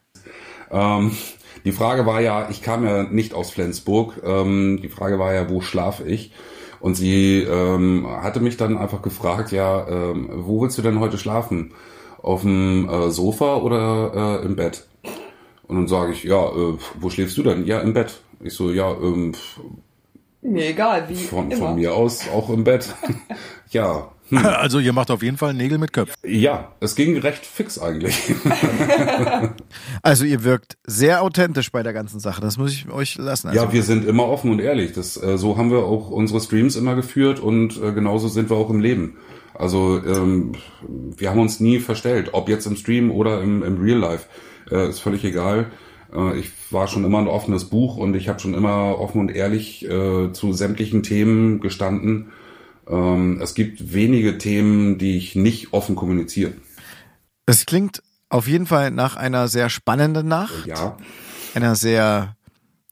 Ähm, 0.70 1.16
die 1.64 1.72
Frage 1.72 2.06
war 2.06 2.22
ja, 2.22 2.50
ich 2.50 2.62
kam 2.62 2.86
ja 2.86 3.04
nicht 3.04 3.34
aus 3.34 3.52
Flensburg. 3.52 4.22
Ähm, 4.24 4.80
die 4.82 4.90
Frage 4.90 5.20
war 5.20 5.34
ja, 5.34 5.50
wo 5.50 5.62
schlafe 5.62 6.04
ich? 6.04 6.34
Und 6.82 6.96
sie 6.96 7.42
ähm, 7.42 8.08
hatte 8.10 8.40
mich 8.40 8.58
dann 8.58 8.78
einfach 8.78 9.02
gefragt, 9.02 9.52
ja, 9.52 9.88
ähm, 9.88 10.30
wo 10.34 10.62
willst 10.62 10.78
du 10.78 10.82
denn 10.82 11.00
heute 11.00 11.18
schlafen? 11.18 11.74
Auf 12.22 12.42
dem 12.42 12.90
äh, 12.90 13.12
Sofa 13.12 13.58
oder 13.58 14.40
äh, 14.42 14.46
im 14.46 14.56
Bett? 14.56 14.88
Und 15.68 15.76
dann 15.78 15.88
sage 15.88 16.12
ich, 16.12 16.24
ja, 16.24 16.48
äh, 16.48 16.78
wo 17.00 17.10
schläfst 17.10 17.38
du 17.38 17.44
denn? 17.44 17.66
Ja, 17.66 17.80
im 17.80 17.94
Bett. 17.94 18.22
Ich 18.42 18.54
so, 18.54 18.72
ja, 18.72 18.92
ähm, 18.92 19.34
mir 20.42 20.70
egal, 20.70 21.08
wie. 21.08 21.16
Von, 21.16 21.52
von 21.52 21.76
mir 21.76 21.94
aus 21.94 22.28
auch 22.34 22.50
im 22.50 22.64
Bett. 22.64 22.94
ja. 23.70 24.12
Hm. 24.32 24.46
Also 24.62 24.80
ihr 24.80 24.94
macht 24.94 25.12
auf 25.12 25.24
jeden 25.24 25.38
Fall 25.38 25.54
Nägel 25.54 25.78
mit 25.78 25.94
Köpfen. 25.94 26.16
Ja, 26.24 26.72
es 26.80 26.96
ging 26.96 27.18
recht 27.18 27.46
fix 27.46 27.80
eigentlich. 27.80 28.16
also 30.02 30.26
ihr 30.26 30.44
wirkt 30.44 30.78
sehr 30.86 31.22
authentisch 31.22 31.72
bei 31.72 31.84
der 31.84 31.94
ganzen 31.94 32.20
Sache, 32.20 32.42
das 32.42 32.58
muss 32.58 32.72
ich 32.72 32.90
euch 32.90 33.18
lassen. 33.18 33.50
Also 33.50 33.60
ja, 33.60 33.74
wir 33.74 33.84
sind 33.84 34.06
immer 34.06 34.28
offen 34.28 34.52
und 34.52 34.60
ehrlich. 34.60 34.94
Das, 34.94 35.22
äh, 35.22 35.38
so 35.38 35.58
haben 35.58 35.72
wir 35.72 35.80
auch 35.80 36.10
unsere 36.10 36.40
Streams 36.40 36.76
immer 36.76 36.96
geführt 36.96 37.40
und 37.40 37.82
äh, 37.82 37.92
genauso 37.92 38.28
sind 38.28 38.50
wir 38.50 38.58
auch 38.58 38.70
im 38.70 38.80
Leben. 38.80 39.18
Also 39.54 40.02
ähm, 40.04 40.54
wir 40.88 41.30
haben 41.30 41.40
uns 41.40 41.60
nie 41.60 41.80
verstellt, 41.80 42.30
ob 42.34 42.50
jetzt 42.50 42.66
im 42.66 42.76
Stream 42.76 43.12
oder 43.12 43.42
im, 43.42 43.64
im 43.64 43.82
Real 43.82 44.00
Life. 44.00 44.26
Äh, 44.72 44.90
ist 44.90 45.00
völlig 45.00 45.24
egal. 45.24 45.68
Äh, 46.14 46.40
ich 46.40 46.52
war 46.72 46.88
schon 46.88 47.04
immer 47.04 47.20
ein 47.20 47.28
offenes 47.28 47.66
Buch 47.66 47.98
und 47.98 48.16
ich 48.16 48.30
habe 48.30 48.40
schon 48.40 48.54
immer 48.54 49.00
offen 49.00 49.20
und 49.20 49.36
ehrlich 49.36 49.88
äh, 49.88 50.32
zu 50.32 50.54
sämtlichen 50.54 51.04
Themen 51.04 51.60
gestanden. 51.60 52.32
Ähm, 52.92 53.40
es 53.42 53.56
gibt 53.56 53.94
wenige 53.94 54.38
Themen, 54.38 54.98
die 54.98 55.18
ich 55.18 55.36
nicht 55.36 55.74
offen 55.74 55.96
kommuniziere. 55.96 56.54
Es 57.46 57.66
klingt 57.66 58.04
auf 58.30 58.48
jeden 58.48 58.66
Fall 58.66 58.92
nach 58.92 59.16
einer 59.16 59.48
sehr 59.48 59.70
spannenden 59.70 60.28
Nacht. 60.28 60.66
Ja. 60.66 60.98
Einer 61.54 61.76
sehr, 61.76 62.36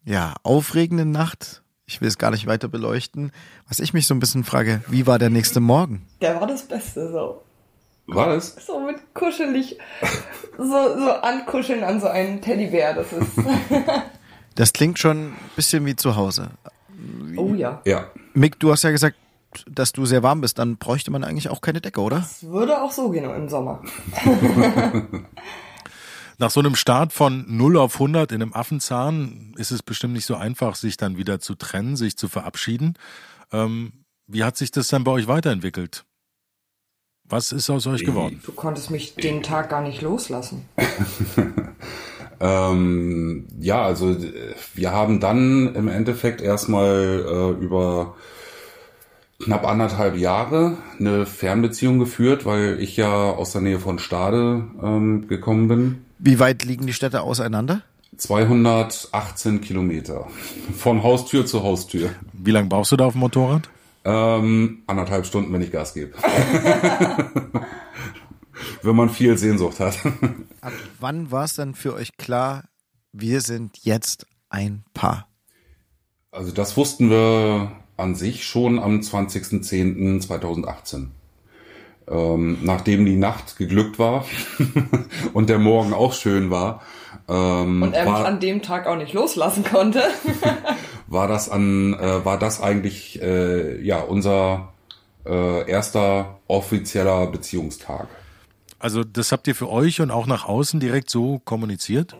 ja, 0.06 0.36
aufregenden 0.44 1.12
Nacht. 1.12 1.64
Ich 1.86 2.02
will 2.02 2.08
es 2.08 2.18
gar 2.18 2.32
nicht 2.32 2.48
weiter 2.48 2.68
beleuchten. 2.68 3.32
Was 3.68 3.80
ich 3.80 3.94
mich 3.94 4.08
so 4.08 4.14
ein 4.14 4.20
bisschen 4.20 4.44
frage, 4.44 4.82
wie 4.88 5.08
war 5.08 5.20
der 5.20 5.30
nächste 5.30 5.60
Morgen? 5.60 6.06
Der 6.22 6.40
war 6.40 6.48
das 6.48 6.64
Beste, 6.64 7.12
so. 7.12 7.44
War 8.08 8.28
das? 8.28 8.56
So 8.66 8.80
mit 8.80 9.14
kuschelig, 9.14 9.78
so, 10.58 10.66
so 10.66 11.12
ankuscheln 11.22 11.84
an 11.84 12.02
so 12.02 12.08
einen 12.08 12.42
Teddybär, 12.42 12.96
das 12.96 13.14
ist. 13.14 13.32
das 14.56 14.74
klingt 14.74 14.98
schon 14.98 15.28
ein 15.28 15.36
bisschen 15.56 15.86
wie 15.86 15.96
zu 15.96 16.16
Hause. 16.16 16.50
Oh 17.38 17.54
ja. 17.54 17.82
Ja. 17.86 18.08
Mick, 18.34 18.60
du 18.60 18.72
hast 18.72 18.84
ja 18.84 18.90
gesagt, 18.92 19.16
dass 19.68 19.92
du 19.92 20.06
sehr 20.06 20.24
warm 20.24 20.42
bist, 20.42 20.60
dann 20.60 20.78
bräuchte 20.78 21.12
man 21.12 21.24
eigentlich 21.24 21.50
auch 21.50 21.62
keine 21.62 21.82
Decke, 21.82 22.02
oder? 22.02 22.18
Das 22.18 22.44
würde 22.44 22.82
auch 22.82 22.92
so 22.92 23.10
gehen 23.10 23.24
im 23.24 23.50
Sommer. 23.50 23.82
Nach 26.38 26.52
so 26.52 26.62
einem 26.62 26.76
Start 26.76 27.12
von 27.12 27.46
0 27.48 27.78
auf 27.78 27.96
100 27.96 28.32
in 28.32 28.42
einem 28.42 28.54
Affenzahn 28.54 29.54
ist 29.58 29.72
es 29.72 29.84
bestimmt 29.84 30.14
nicht 30.14 30.26
so 30.26 30.36
einfach, 30.36 30.76
sich 30.76 30.96
dann 30.96 31.18
wieder 31.18 31.42
zu 31.42 31.56
trennen, 31.56 31.98
sich 31.98 32.18
zu 32.18 32.30
verabschieden. 32.30 32.94
Ähm, 33.52 34.06
wie 34.26 34.44
hat 34.44 34.56
sich 34.56 34.72
das 34.72 34.88
dann 34.88 35.04
bei 35.04 35.12
euch 35.12 35.28
weiterentwickelt? 35.28 36.06
Was 37.26 37.52
ist 37.52 37.70
aus 37.70 37.86
euch 37.88 38.06
geworden? 38.06 38.42
Du 38.44 38.54
konntest 38.54 38.90
mich 38.90 39.16
den 39.16 39.44
Tag 39.44 39.70
gar 39.70 39.82
nicht 39.82 40.02
loslassen. 40.02 40.68
ähm, 42.40 43.48
ja, 43.60 43.84
also 43.84 44.16
wir 44.74 44.92
haben 44.92 45.20
dann 45.20 45.76
im 45.76 45.88
Endeffekt 45.88 46.42
erstmal 46.42 47.26
äh, 47.28 47.64
über 47.64 48.16
knapp 49.40 49.66
anderthalb 49.66 50.18
Jahre 50.18 50.78
eine 51.00 51.26
Fernbeziehung 51.26 52.00
geführt, 52.00 52.46
weil 52.46 52.80
ich 52.80 52.98
ja 52.98 53.32
aus 53.32 53.52
der 53.54 53.62
Nähe 53.62 53.80
von 53.80 54.00
Stade 54.00 54.68
ähm, 54.84 55.28
gekommen 55.28 55.68
bin. 55.68 56.06
Wie 56.20 56.40
weit 56.40 56.66
liegen 56.66 56.86
die 56.86 56.94
Städte 56.94 57.22
auseinander? 57.22 57.82
218 58.18 59.62
Kilometer. 59.62 60.28
Von 60.76 61.04
Haustür 61.04 61.46
zu 61.46 61.64
Haustür. 61.64 62.10
Wie 62.34 62.52
lange 62.52 62.68
brauchst 62.68 62.92
du 62.92 62.98
da 62.98 63.06
auf 63.06 63.14
dem 63.14 63.20
Motorrad? 63.20 63.70
Ähm, 64.04 64.84
anderthalb 64.88 65.26
Stunden, 65.26 65.54
wenn 65.54 65.62
ich 65.62 65.72
Gas 65.72 65.94
gebe. 65.94 66.14
wenn 68.82 68.96
man 68.96 69.10
viel 69.10 69.38
Sehnsucht 69.38 69.80
hat. 69.80 69.98
Ab 70.62 70.74
wann 71.00 71.32
war 71.32 71.46
es 71.46 71.56
dann 71.56 71.76
für 71.76 71.94
euch 71.94 72.18
klar, 72.18 72.66
wir 73.14 73.40
sind 73.42 73.78
jetzt 73.84 74.26
ein 74.50 74.84
Paar? 74.94 75.28
Also 76.32 76.52
das 76.52 76.76
wussten 76.76 77.10
wir 77.10 77.72
an 78.00 78.16
sich 78.16 78.46
schon 78.46 78.80
am 78.80 79.00
20.10.2018. 79.00 81.08
Ähm, 82.08 82.58
nachdem 82.64 83.06
die 83.06 83.18
Nacht 83.18 83.58
geglückt 83.58 84.00
war 84.00 84.26
und 85.34 85.50
der 85.50 85.60
Morgen 85.60 85.94
auch 85.94 86.14
schön 86.14 86.50
war. 86.50 86.82
Ähm, 87.28 87.84
und 87.84 87.94
er 87.94 88.08
war, 88.08 88.20
mich 88.20 88.28
an 88.28 88.40
dem 88.40 88.64
Tag 88.64 88.88
auch 88.88 88.98
nicht 88.98 89.14
loslassen 89.14 89.64
konnte. 89.64 90.02
war 91.08 91.28
das 91.28 91.50
an, 91.50 91.94
äh, 91.94 92.26
war 92.26 92.40
das 92.40 92.62
eigentlich 92.62 93.22
äh, 93.22 93.80
ja 93.84 94.00
unser 94.00 94.74
äh, 95.26 95.70
erster 95.70 96.40
offizieller 96.48 97.28
Beziehungstag. 97.28 98.08
Also 98.80 99.04
das 99.04 99.32
habt 99.32 99.48
ihr 99.48 99.56
für 99.56 99.70
euch 99.70 100.02
und 100.02 100.10
auch 100.10 100.26
nach 100.26 100.46
außen 100.46 100.80
direkt 100.80 101.10
so 101.10 101.40
kommuniziert? 101.40 102.16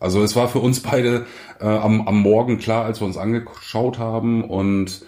Also 0.00 0.22
es 0.22 0.34
war 0.34 0.48
für 0.48 0.58
uns 0.58 0.80
beide 0.80 1.26
äh, 1.60 1.66
am, 1.66 2.08
am 2.08 2.20
Morgen 2.20 2.58
klar, 2.58 2.84
als 2.84 3.00
wir 3.00 3.06
uns 3.06 3.18
angeschaut 3.18 3.98
haben 3.98 4.42
und 4.42 5.02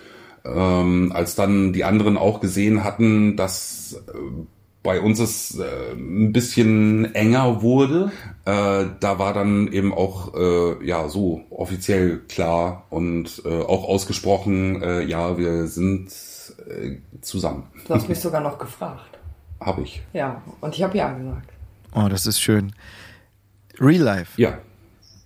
ähm, 0.44 1.12
als 1.14 1.34
dann 1.34 1.72
die 1.72 1.84
anderen 1.84 2.16
auch 2.16 2.40
gesehen 2.40 2.84
hatten, 2.84 3.36
dass 3.36 3.94
äh, 4.08 4.12
bei 4.82 5.00
uns 5.00 5.20
es 5.20 5.58
äh, 5.58 5.92
ein 5.92 6.32
bisschen 6.32 7.14
enger 7.14 7.62
wurde, 7.62 8.10
äh, 8.44 8.84
da 8.98 9.18
war 9.18 9.32
dann 9.32 9.72
eben 9.72 9.94
auch 9.94 10.34
äh, 10.34 10.84
ja 10.84 11.08
so 11.08 11.42
offiziell 11.50 12.18
klar 12.28 12.86
und 12.90 13.42
äh, 13.44 13.48
auch 13.48 13.88
ausgesprochen, 13.88 14.82
äh, 14.82 15.02
ja, 15.04 15.38
wir 15.38 15.68
sind 15.68 16.08
äh, 16.68 16.96
zusammen. 17.20 17.68
Du 17.86 17.94
hast 17.94 18.08
mich 18.08 18.20
sogar 18.20 18.40
noch 18.40 18.58
gefragt. 18.58 19.18
Habe 19.60 19.82
ich. 19.82 20.02
Ja, 20.12 20.42
und 20.60 20.74
ich 20.74 20.82
habe 20.82 20.98
ja 20.98 21.12
gesagt. 21.12 21.50
Oh, 21.94 22.08
das 22.08 22.26
ist 22.26 22.40
schön. 22.40 22.72
Real 23.78 24.02
Life. 24.02 24.40
Ja. 24.40 24.58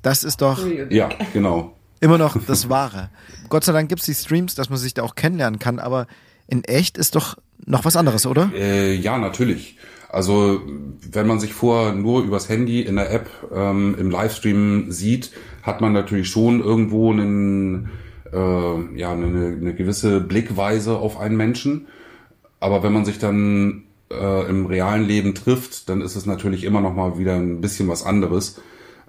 Das 0.07 0.23
ist 0.23 0.41
doch 0.41 0.65
ja, 0.89 1.09
genau. 1.33 1.75
immer 1.99 2.17
noch 2.17 2.37
das 2.47 2.69
Wahre. 2.69 3.11
Gott 3.49 3.65
sei 3.65 3.73
Dank 3.73 3.89
gibt 3.89 4.03
es 4.03 4.07
die 4.07 4.15
Streams, 4.15 4.55
dass 4.55 4.71
man 4.71 4.79
sich 4.79 4.95
da 4.95 5.03
auch 5.03 5.17
kennenlernen 5.17 5.59
kann, 5.59 5.81
aber 5.81 6.07
in 6.47 6.63
echt 6.63 6.97
ist 6.97 7.17
doch 7.17 7.39
noch 7.65 7.85
was 7.85 7.97
anderes, 7.97 8.25
oder? 8.25 8.53
Äh, 8.55 8.95
ja, 8.95 9.19
natürlich. 9.19 9.79
Also 10.09 10.61
wenn 11.11 11.27
man 11.27 11.41
sich 11.41 11.55
vorher 11.55 11.93
nur 11.93 12.23
übers 12.23 12.49
Handy 12.49 12.83
in 12.83 12.95
der 12.95 13.11
App 13.11 13.29
ähm, 13.53 13.97
im 13.99 14.09
Livestream 14.09 14.93
sieht, 14.93 15.33
hat 15.65 15.81
man 15.81 15.93
natürlich 15.93 16.29
schon 16.29 16.63
irgendwo 16.63 17.11
einen, 17.11 17.91
äh, 18.33 18.97
ja, 18.97 19.11
eine, 19.11 19.27
eine 19.27 19.75
gewisse 19.75 20.21
Blickweise 20.21 20.99
auf 20.99 21.19
einen 21.19 21.37
Menschen. 21.37 21.89
Aber 22.61 22.85
wenn 22.85 22.93
man 22.93 23.05
sich 23.05 23.19
dann 23.19 23.83
äh, 24.13 24.49
im 24.49 24.67
realen 24.67 25.05
Leben 25.05 25.35
trifft, 25.35 25.89
dann 25.89 26.01
ist 26.01 26.15
es 26.15 26.27
natürlich 26.27 26.63
immer 26.63 26.81
noch 26.81 26.95
mal 26.95 27.19
wieder 27.19 27.35
ein 27.35 27.61
bisschen 27.61 27.89
was 27.89 28.07
anderes. 28.07 28.61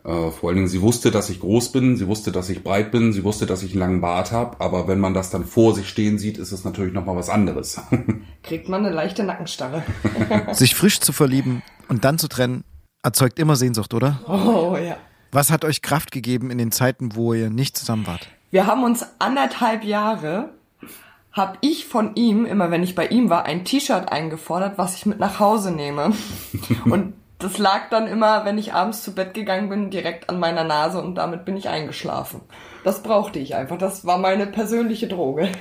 Äh, 0.07 0.31
vor 0.31 0.49
allen 0.49 0.55
Dingen, 0.55 0.69
sie 0.69 0.81
wusste, 0.81 1.11
dass 1.11 1.29
ich 1.29 1.41
groß 1.41 1.73
bin, 1.73 1.97
sie 1.97 2.07
wusste, 2.07 2.31
dass 2.31 2.49
ich 2.49 2.63
breit 2.63 2.91
bin, 2.91 3.11
sie 3.11 3.25
wusste, 3.25 3.45
dass 3.45 3.61
ich 3.61 3.71
einen 3.71 3.81
langen 3.81 4.01
Bart 4.01 4.31
habe, 4.31 4.61
aber 4.61 4.87
wenn 4.87 4.99
man 4.99 5.13
das 5.13 5.31
dann 5.31 5.43
vor 5.43 5.75
sich 5.75 5.89
stehen 5.89 6.17
sieht, 6.17 6.37
ist 6.37 6.53
es 6.53 6.63
natürlich 6.63 6.93
nochmal 6.93 7.17
was 7.17 7.29
anderes. 7.29 7.81
Kriegt 8.43 8.69
man 8.69 8.85
eine 8.85 8.95
leichte 8.95 9.25
Nackenstarre. 9.25 9.83
Sich 10.53 10.75
frisch 10.75 11.01
zu 11.01 11.11
verlieben 11.11 11.61
und 11.89 12.05
dann 12.05 12.17
zu 12.17 12.29
trennen, 12.29 12.63
erzeugt 13.03 13.37
immer 13.37 13.57
Sehnsucht, 13.57 13.93
oder? 13.93 14.21
Oh 14.27 14.77
ja. 14.77 14.95
Was 15.33 15.51
hat 15.51 15.65
euch 15.65 15.81
Kraft 15.81 16.11
gegeben 16.11 16.51
in 16.51 16.57
den 16.57 16.71
Zeiten, 16.71 17.13
wo 17.15 17.33
ihr 17.33 17.49
nicht 17.49 17.77
zusammen 17.77 18.07
wart? 18.07 18.29
Wir 18.49 18.65
haben 18.65 18.85
uns 18.85 19.05
anderthalb 19.19 19.83
Jahre, 19.83 20.51
habe 21.33 21.57
ich 21.59 21.85
von 21.85 22.15
ihm, 22.15 22.45
immer 22.45 22.71
wenn 22.71 22.81
ich 22.81 22.95
bei 22.95 23.07
ihm 23.07 23.29
war, 23.29 23.43
ein 23.43 23.65
T-Shirt 23.65 24.09
eingefordert, 24.09 24.77
was 24.77 24.95
ich 24.95 25.05
mit 25.05 25.19
nach 25.19 25.41
Hause 25.41 25.71
nehme. 25.71 26.13
Und 26.85 27.13
das 27.39 27.57
lag 27.57 27.89
dann 27.89 28.07
immer, 28.07 28.45
wenn 28.45 28.57
ich 28.57 28.73
abends 28.73 29.03
zu 29.03 29.13
Bett 29.13 29.33
gegangen 29.33 29.69
bin, 29.69 29.89
direkt 29.91 30.29
an 30.29 30.39
meiner 30.39 30.63
Nase 30.63 31.01
und 31.01 31.15
damit 31.15 31.45
bin 31.45 31.55
ich 31.55 31.69
eingeschlafen. 31.69 32.41
Das 32.83 33.03
brauchte 33.03 33.39
ich 33.39 33.55
einfach. 33.55 33.77
Das 33.77 34.05
war 34.05 34.17
meine 34.17 34.47
persönliche 34.47 35.07
Droge. 35.07 35.49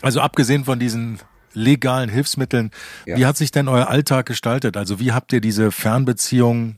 Also 0.00 0.20
abgesehen 0.20 0.64
von 0.64 0.78
diesen 0.78 1.18
legalen 1.54 2.08
Hilfsmitteln, 2.08 2.70
ja. 3.04 3.16
wie 3.16 3.26
hat 3.26 3.36
sich 3.36 3.50
denn 3.50 3.66
euer 3.66 3.88
Alltag 3.88 4.26
gestaltet? 4.26 4.76
Also 4.76 5.00
wie 5.00 5.10
habt 5.10 5.32
ihr 5.32 5.40
diese 5.40 5.72
Fernbeziehung 5.72 6.76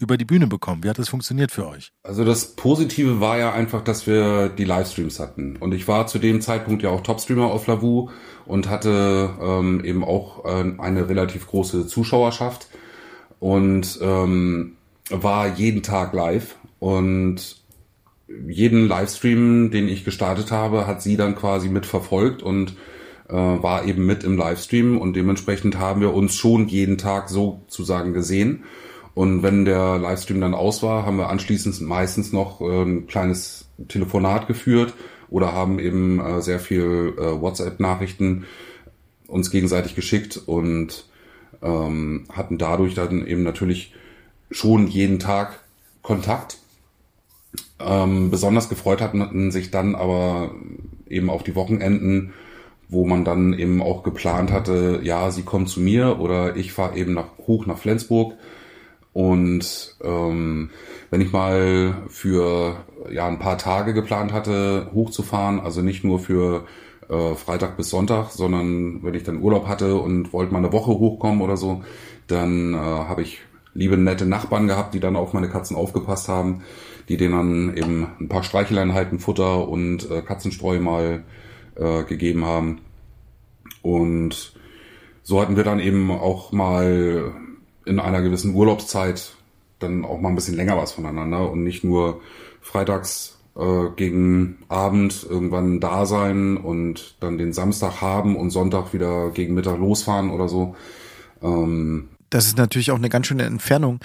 über 0.00 0.16
die 0.16 0.24
Bühne 0.24 0.46
bekommen? 0.46 0.82
Wie 0.82 0.88
hat 0.88 0.98
das 0.98 1.08
funktioniert 1.08 1.52
für 1.52 1.68
euch? 1.68 1.92
Also 2.02 2.24
das 2.24 2.56
Positive 2.56 3.20
war 3.20 3.38
ja 3.38 3.52
einfach, 3.52 3.82
dass 3.82 4.06
wir 4.06 4.48
die 4.48 4.64
Livestreams 4.64 5.20
hatten. 5.20 5.56
Und 5.56 5.72
ich 5.72 5.86
war 5.86 6.06
zu 6.06 6.18
dem 6.18 6.40
Zeitpunkt 6.40 6.82
ja 6.82 6.90
auch 6.90 7.02
Topstreamer 7.02 7.46
auf 7.46 7.66
Lavu 7.66 8.10
und 8.46 8.68
hatte 8.68 9.30
ähm, 9.40 9.84
eben 9.84 10.02
auch 10.02 10.44
äh, 10.44 10.74
eine 10.78 11.08
relativ 11.08 11.46
große 11.46 11.86
Zuschauerschaft 11.86 12.68
und 13.38 13.98
ähm, 14.02 14.76
war 15.10 15.48
jeden 15.48 15.82
Tag 15.82 16.12
live 16.14 16.56
und 16.78 17.60
jeden 18.48 18.86
Livestream, 18.86 19.70
den 19.70 19.88
ich 19.88 20.04
gestartet 20.04 20.50
habe, 20.52 20.86
hat 20.86 21.02
sie 21.02 21.16
dann 21.16 21.34
quasi 21.34 21.68
mitverfolgt 21.68 22.42
und 22.42 22.76
äh, 23.28 23.34
war 23.34 23.84
eben 23.84 24.06
mit 24.06 24.24
im 24.24 24.36
Livestream 24.36 24.98
und 24.98 25.14
dementsprechend 25.14 25.78
haben 25.78 26.00
wir 26.00 26.14
uns 26.14 26.36
schon 26.36 26.68
jeden 26.68 26.96
Tag 26.96 27.28
sozusagen 27.28 28.12
gesehen. 28.12 28.64
Und 29.20 29.42
wenn 29.42 29.66
der 29.66 29.98
Livestream 29.98 30.40
dann 30.40 30.54
aus 30.54 30.82
war, 30.82 31.04
haben 31.04 31.18
wir 31.18 31.28
anschließend 31.28 31.82
meistens 31.82 32.32
noch 32.32 32.62
äh, 32.62 32.84
ein 32.84 33.06
kleines 33.06 33.66
Telefonat 33.86 34.46
geführt 34.46 34.94
oder 35.28 35.52
haben 35.52 35.78
eben 35.78 36.18
äh, 36.20 36.40
sehr 36.40 36.58
viel 36.58 37.12
äh, 37.18 37.38
WhatsApp-Nachrichten 37.38 38.46
uns 39.26 39.50
gegenseitig 39.50 39.94
geschickt 39.94 40.40
und 40.46 41.04
ähm, 41.60 42.24
hatten 42.32 42.56
dadurch 42.56 42.94
dann 42.94 43.26
eben 43.26 43.42
natürlich 43.42 43.92
schon 44.50 44.86
jeden 44.86 45.18
Tag 45.18 45.60
Kontakt. 46.00 46.56
Ähm, 47.78 48.30
besonders 48.30 48.70
gefreut 48.70 49.02
hatten 49.02 49.50
sich 49.50 49.70
dann 49.70 49.96
aber 49.96 50.54
eben 51.10 51.28
auf 51.28 51.42
die 51.42 51.56
Wochenenden, 51.56 52.32
wo 52.88 53.04
man 53.04 53.26
dann 53.26 53.52
eben 53.52 53.82
auch 53.82 54.02
geplant 54.02 54.50
hatte, 54.50 55.00
ja, 55.02 55.30
sie 55.30 55.42
kommt 55.42 55.68
zu 55.68 55.78
mir 55.80 56.20
oder 56.20 56.56
ich 56.56 56.72
fahre 56.72 56.96
eben 56.96 57.12
nach, 57.12 57.36
hoch 57.46 57.66
nach 57.66 57.76
Flensburg 57.76 58.32
und 59.12 59.96
ähm, 60.02 60.70
wenn 61.10 61.20
ich 61.20 61.32
mal 61.32 61.94
für 62.08 62.84
ja 63.10 63.26
ein 63.26 63.38
paar 63.38 63.58
Tage 63.58 63.92
geplant 63.92 64.32
hatte, 64.32 64.90
hochzufahren, 64.94 65.60
also 65.60 65.82
nicht 65.82 66.04
nur 66.04 66.20
für 66.20 66.66
äh, 67.08 67.34
Freitag 67.34 67.76
bis 67.76 67.90
Sonntag, 67.90 68.30
sondern 68.30 69.02
wenn 69.02 69.14
ich 69.14 69.24
dann 69.24 69.42
Urlaub 69.42 69.66
hatte 69.66 69.96
und 69.96 70.32
wollte 70.32 70.52
mal 70.52 70.58
eine 70.58 70.72
Woche 70.72 70.92
hochkommen 70.92 71.40
oder 71.40 71.56
so, 71.56 71.82
dann 72.28 72.74
äh, 72.74 72.76
habe 72.76 73.22
ich 73.22 73.40
liebe 73.74 73.96
nette 73.96 74.26
Nachbarn 74.26 74.68
gehabt, 74.68 74.94
die 74.94 75.00
dann 75.00 75.16
auf 75.16 75.32
meine 75.32 75.48
Katzen 75.48 75.76
aufgepasst 75.76 76.28
haben, 76.28 76.62
die 77.08 77.16
denen 77.16 77.34
dann 77.34 77.76
eben 77.76 78.06
ein 78.20 78.28
paar 78.28 78.44
Streicheleinheiten, 78.44 79.18
Futter 79.18 79.68
und 79.68 80.08
äh, 80.10 80.22
Katzenstreu 80.22 80.78
mal 80.80 81.24
äh, 81.74 82.04
gegeben 82.04 82.44
haben. 82.44 82.80
Und 83.82 84.52
so 85.22 85.40
hatten 85.40 85.56
wir 85.56 85.64
dann 85.64 85.80
eben 85.80 86.10
auch 86.10 86.52
mal 86.52 87.32
in 87.84 88.00
einer 88.00 88.22
gewissen 88.22 88.54
Urlaubszeit 88.54 89.32
dann 89.78 90.04
auch 90.04 90.20
mal 90.20 90.28
ein 90.28 90.34
bisschen 90.34 90.56
länger 90.56 90.76
was 90.76 90.92
voneinander 90.92 91.50
und 91.50 91.64
nicht 91.64 91.84
nur 91.84 92.20
freitags 92.60 93.38
äh, 93.56 93.90
gegen 93.96 94.58
Abend 94.68 95.26
irgendwann 95.28 95.80
da 95.80 96.06
sein 96.06 96.56
und 96.56 97.16
dann 97.20 97.38
den 97.38 97.52
Samstag 97.52 98.00
haben 98.00 98.36
und 98.36 98.50
Sonntag 98.50 98.92
wieder 98.92 99.30
gegen 99.30 99.54
Mittag 99.54 99.78
losfahren 99.78 100.30
oder 100.30 100.48
so. 100.48 100.76
Ähm, 101.42 102.08
das 102.28 102.46
ist 102.46 102.58
natürlich 102.58 102.90
auch 102.90 102.96
eine 102.96 103.08
ganz 103.08 103.26
schöne 103.26 103.44
Entfernung. 103.44 104.00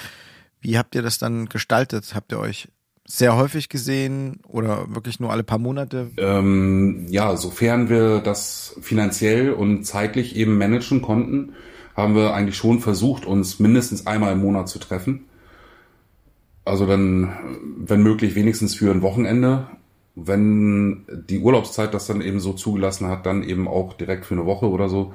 Wie 0.61 0.77
habt 0.77 0.95
ihr 0.95 1.03
das 1.03 1.19
dann 1.19 1.47
gestaltet? 1.47 2.15
Habt 2.15 2.31
ihr 2.31 2.39
euch 2.39 2.69
sehr 3.07 3.35
häufig 3.35 3.69
gesehen 3.69 4.39
oder 4.47 4.95
wirklich 4.95 5.19
nur 5.19 5.31
alle 5.31 5.43
paar 5.43 5.59
Monate? 5.59 6.09
Ähm, 6.17 7.05
ja, 7.07 7.37
sofern 7.37 7.87
wir 7.87 8.19
das 8.19 8.75
finanziell 8.81 9.51
und 9.51 9.85
zeitlich 9.85 10.35
eben 10.35 10.57
managen 10.57 11.03
konnten, 11.03 11.53
haben 11.95 12.15
wir 12.15 12.33
eigentlich 12.33 12.57
schon 12.57 12.79
versucht, 12.79 13.25
uns 13.25 13.59
mindestens 13.59 14.05
einmal 14.05 14.33
im 14.33 14.41
Monat 14.41 14.67
zu 14.67 14.79
treffen. 14.79 15.25
Also 16.65 16.85
dann, 16.85 17.33
wenn 17.77 18.01
möglich, 18.01 18.35
wenigstens 18.35 18.75
für 18.75 18.91
ein 18.91 19.01
Wochenende. 19.01 19.67
Wenn 20.15 21.05
die 21.29 21.39
Urlaubszeit 21.39 21.93
das 21.93 22.07
dann 22.07 22.21
eben 22.21 22.39
so 22.39 22.53
zugelassen 22.53 23.07
hat, 23.07 23.25
dann 23.25 23.43
eben 23.43 23.67
auch 23.67 23.93
direkt 23.93 24.25
für 24.25 24.33
eine 24.33 24.45
Woche 24.45 24.69
oder 24.69 24.89
so. 24.89 25.13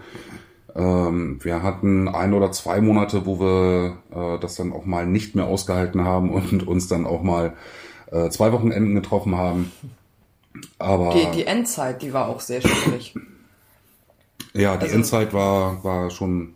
Ähm, 0.74 1.38
wir 1.42 1.62
hatten 1.62 2.06
ein 2.06 2.34
oder 2.34 2.52
zwei 2.52 2.80
Monate, 2.80 3.26
wo 3.26 3.40
wir 3.40 3.96
äh, 4.10 4.38
das 4.40 4.54
dann 4.56 4.72
auch 4.72 4.84
mal 4.84 5.06
nicht 5.06 5.34
mehr 5.34 5.46
ausgehalten 5.46 6.04
haben 6.04 6.30
und 6.30 6.66
uns 6.66 6.86
dann 6.86 7.06
auch 7.06 7.22
mal 7.22 7.54
äh, 8.10 8.28
zwei 8.30 8.52
Wochenenden 8.52 8.94
getroffen 8.94 9.36
haben. 9.36 9.72
Aber 10.78 11.12
die, 11.12 11.38
die 11.38 11.46
Endzeit, 11.46 12.02
die 12.02 12.12
war 12.12 12.28
auch 12.28 12.40
sehr 12.40 12.60
schwierig. 12.60 13.14
Ja, 14.52 14.76
die 14.76 14.84
also, 14.84 14.96
Endzeit 14.96 15.32
war, 15.32 15.82
war 15.84 16.10
schon 16.10 16.54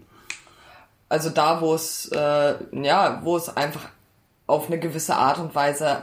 also 1.14 1.30
da, 1.30 1.60
wo 1.60 1.74
es, 1.74 2.08
äh, 2.08 2.54
ja, 2.72 3.20
wo 3.22 3.36
es 3.36 3.56
einfach 3.56 3.88
auf 4.48 4.66
eine 4.66 4.80
gewisse 4.80 5.14
Art 5.14 5.38
und 5.38 5.54
Weise 5.54 6.02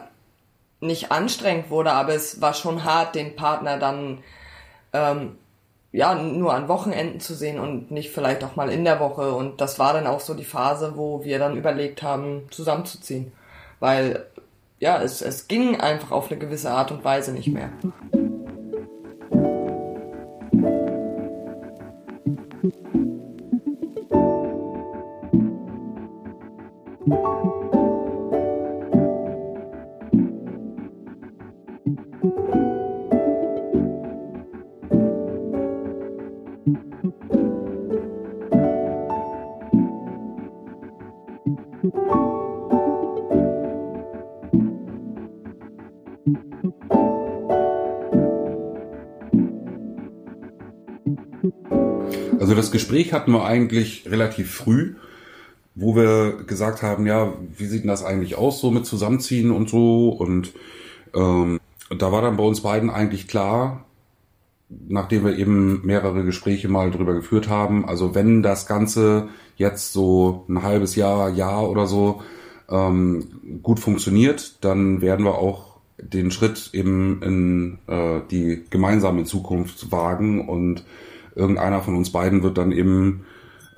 nicht 0.80 1.12
anstrengend 1.12 1.70
wurde, 1.70 1.92
aber 1.92 2.16
es 2.16 2.40
war 2.40 2.54
schon 2.54 2.86
hart, 2.86 3.16
den 3.16 3.36
Partner 3.36 3.78
dann 3.78 4.20
ähm, 4.94 5.36
ja 5.92 6.16
nur 6.16 6.54
an 6.54 6.70
Wochenenden 6.70 7.20
zu 7.20 7.36
sehen 7.36 7.60
und 7.60 7.92
nicht 7.92 8.12
vielleicht 8.12 8.42
auch 8.46 8.56
mal 8.56 8.72
in 8.72 8.86
der 8.86 9.02
Woche. 9.02 9.34
Und 9.34 9.60
das 9.60 9.80
war 9.80 9.92
dann 9.92 10.08
auch 10.08 10.22
so 10.22 10.34
die 10.34 10.46
Phase, 10.46 10.94
wo 10.96 11.26
wir 11.26 11.40
dann 11.40 11.58
überlegt 11.58 12.04
haben, 12.04 12.48
zusammenzuziehen. 12.50 13.34
Weil 13.82 14.28
ja, 14.80 15.02
es, 15.02 15.22
es 15.22 15.50
ging 15.50 15.82
einfach 15.82 16.12
auf 16.12 16.32
eine 16.32 16.40
gewisse 16.40 16.72
Art 16.72 16.90
und 16.92 17.04
Weise 17.04 17.34
nicht 17.34 17.50
mehr. 17.50 17.70
Also 52.40 52.56
das 52.56 52.72
Gespräch 52.72 53.14
hatten 53.14 53.32
wir 53.32 53.46
eigentlich 53.46 54.10
relativ 54.10 54.52
früh, 54.52 54.96
wo 55.76 55.96
wir 55.96 56.44
gesagt 56.46 56.82
haben, 56.82 57.06
ja, 57.08 57.34
wie 57.58 57.66
sieht 57.66 57.84
denn 57.84 57.90
das 57.90 58.04
eigentlich 58.04 58.36
aus, 58.36 58.60
so 58.60 58.72
mit 58.72 58.86
Zusammenziehen 58.86 59.52
und 59.52 59.70
so. 59.70 60.10
Und 60.10 60.54
ähm, 61.14 61.60
da 61.98 62.12
war 62.12 62.22
dann 62.22 62.38
bei 62.38 62.44
uns 62.44 62.62
beiden 62.62 62.90
eigentlich 62.90 63.28
klar, 63.28 63.86
nachdem 64.88 65.26
wir 65.26 65.38
eben 65.38 65.86
mehrere 65.86 66.24
Gespräche 66.24 66.70
mal 66.70 66.92
drüber 66.92 67.14
geführt 67.14 67.50
haben, 67.50 67.88
also 67.88 68.16
wenn 68.16 68.42
das 68.42 68.66
Ganze 68.66 69.30
jetzt 69.58 69.94
so 69.94 70.46
ein 70.48 70.64
halbes 70.64 70.96
Jahr, 70.96 71.30
Jahr 71.30 71.70
oder 71.70 71.88
so 71.88 72.22
ähm, 72.70 73.60
gut 73.62 73.80
funktioniert, 73.80 74.64
dann 74.64 75.02
werden 75.02 75.26
wir 75.26 75.36
auch 75.36 75.72
den 75.98 76.32
Schritt 76.32 76.72
eben 76.74 77.22
in 77.22 77.78
äh, 77.88 78.22
die 78.32 78.64
gemeinsame 78.70 79.26
Zukunft 79.26 79.92
wagen 79.92 80.48
und 80.48 80.84
irgendeiner 81.36 81.82
von 81.82 81.96
uns 81.96 82.12
beiden 82.12 82.44
wird 82.44 82.58
dann 82.58 82.72
eben 82.72 83.26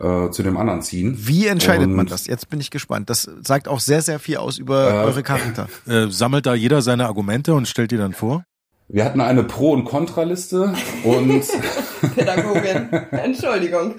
äh, 0.03 0.31
zu 0.31 0.43
dem 0.43 0.57
anderen 0.57 0.81
ziehen. 0.81 1.15
Wie 1.17 1.47
entscheidet 1.47 1.87
und, 1.87 1.95
man 1.95 2.05
das? 2.05 2.27
Jetzt 2.27 2.49
bin 2.49 2.59
ich 2.59 2.69
gespannt. 2.69 3.09
Das 3.09 3.29
sagt 3.41 3.67
auch 3.67 3.79
sehr, 3.79 4.01
sehr 4.01 4.19
viel 4.19 4.37
aus 4.37 4.57
über 4.57 4.89
äh, 4.89 5.05
eure 5.05 5.23
Charakter. 5.23 5.67
Äh, 5.87 6.07
sammelt 6.09 6.45
da 6.45 6.53
jeder 6.53 6.81
seine 6.81 7.07
Argumente 7.07 7.53
und 7.53 7.67
stellt 7.67 7.91
die 7.91 7.97
dann 7.97 8.13
vor? 8.13 8.45
Wir 8.87 9.03
hatten 9.05 9.21
eine 9.21 9.43
Pro- 9.43 9.73
und 9.73 9.85
Kontraliste 9.85 10.73
und 11.03 11.43
Pädagogin, 12.15 12.89
Entschuldigung. 13.11 13.95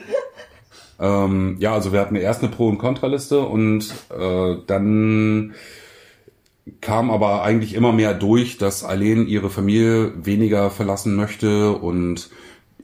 ähm, 0.99 1.57
ja, 1.59 1.75
also 1.75 1.93
wir 1.93 2.01
hatten 2.01 2.17
erst 2.17 2.43
eine 2.43 2.51
Pro- 2.51 2.69
und 2.69 2.79
Kontraliste 2.79 3.41
und 3.41 3.93
äh, 4.17 4.57
dann 4.67 5.55
kam 6.81 7.11
aber 7.11 7.43
eigentlich 7.43 7.75
immer 7.75 7.93
mehr 7.93 8.15
durch, 8.15 8.57
dass 8.57 8.85
Eileen 8.85 9.27
ihre 9.27 9.51
Familie 9.51 10.13
weniger 10.25 10.71
verlassen 10.71 11.15
möchte 11.15 11.73
und 11.73 12.31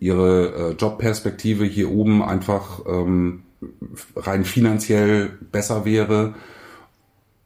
ihre 0.01 0.47
äh, 0.49 0.73
Jobperspektive 0.73 1.65
hier 1.65 1.93
oben 1.93 2.23
einfach 2.23 2.81
ähm, 2.87 3.43
rein 4.17 4.45
finanziell 4.45 5.39
besser 5.53 5.85
wäre. 5.85 6.35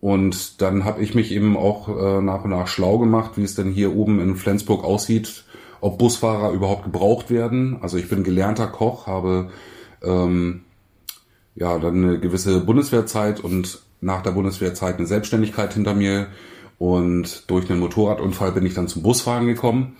Und 0.00 0.62
dann 0.62 0.84
habe 0.84 1.02
ich 1.02 1.14
mich 1.14 1.32
eben 1.32 1.56
auch 1.56 1.88
äh, 1.88 2.22
nach 2.22 2.44
und 2.44 2.50
nach 2.50 2.68
schlau 2.68 2.98
gemacht, 2.98 3.32
wie 3.36 3.42
es 3.42 3.56
denn 3.56 3.70
hier 3.70 3.94
oben 3.94 4.20
in 4.20 4.36
Flensburg 4.36 4.84
aussieht, 4.84 5.44
ob 5.80 5.98
Busfahrer 5.98 6.52
überhaupt 6.52 6.84
gebraucht 6.84 7.30
werden. 7.30 7.78
Also 7.80 7.96
ich 7.96 8.08
bin 8.08 8.22
gelernter 8.22 8.68
Koch, 8.68 9.08
habe 9.08 9.50
ähm, 10.02 10.62
ja 11.56 11.78
dann 11.78 12.04
eine 12.04 12.20
gewisse 12.20 12.60
Bundeswehrzeit 12.60 13.40
und 13.40 13.80
nach 14.00 14.22
der 14.22 14.32
Bundeswehrzeit 14.32 14.98
eine 14.98 15.06
Selbstständigkeit 15.06 15.74
hinter 15.74 15.94
mir. 15.94 16.28
Und 16.78 17.50
durch 17.50 17.68
einen 17.70 17.80
Motorradunfall 17.80 18.52
bin 18.52 18.66
ich 18.66 18.74
dann 18.74 18.88
zum 18.88 19.02
Busfahren 19.02 19.46
gekommen 19.46 19.96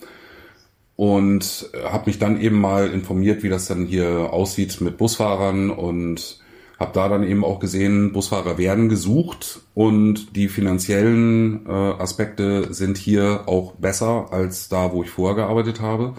und 0.97 1.71
habe 1.85 2.05
mich 2.07 2.19
dann 2.19 2.41
eben 2.41 2.61
mal 2.61 2.91
informiert, 2.91 3.43
wie 3.43 3.49
das 3.49 3.67
dann 3.67 3.87
hier 3.87 4.33
aussieht 4.33 4.81
mit 4.81 4.97
Busfahrern 4.97 5.71
und 5.71 6.39
habe 6.79 6.93
da 6.93 7.09
dann 7.09 7.23
eben 7.23 7.45
auch 7.45 7.61
gesehen, 7.61 8.13
Busfahrer 8.13 8.59
werden 8.59 8.89
gesucht 8.89 9.61
und 9.75 10.37
die 10.37 10.49
finanziellen 10.49 11.67
äh, 11.67 11.71
Aspekte 11.71 12.73
sind 12.75 12.99
hier 12.99 13.45
auch 13.47 13.73
besser 13.75 14.29
als 14.33 14.69
da, 14.69 14.93
wo 14.93 15.03
ich 15.03 15.11
vorher 15.11 15.37
gearbeitet 15.37 15.81
habe. 15.81 16.15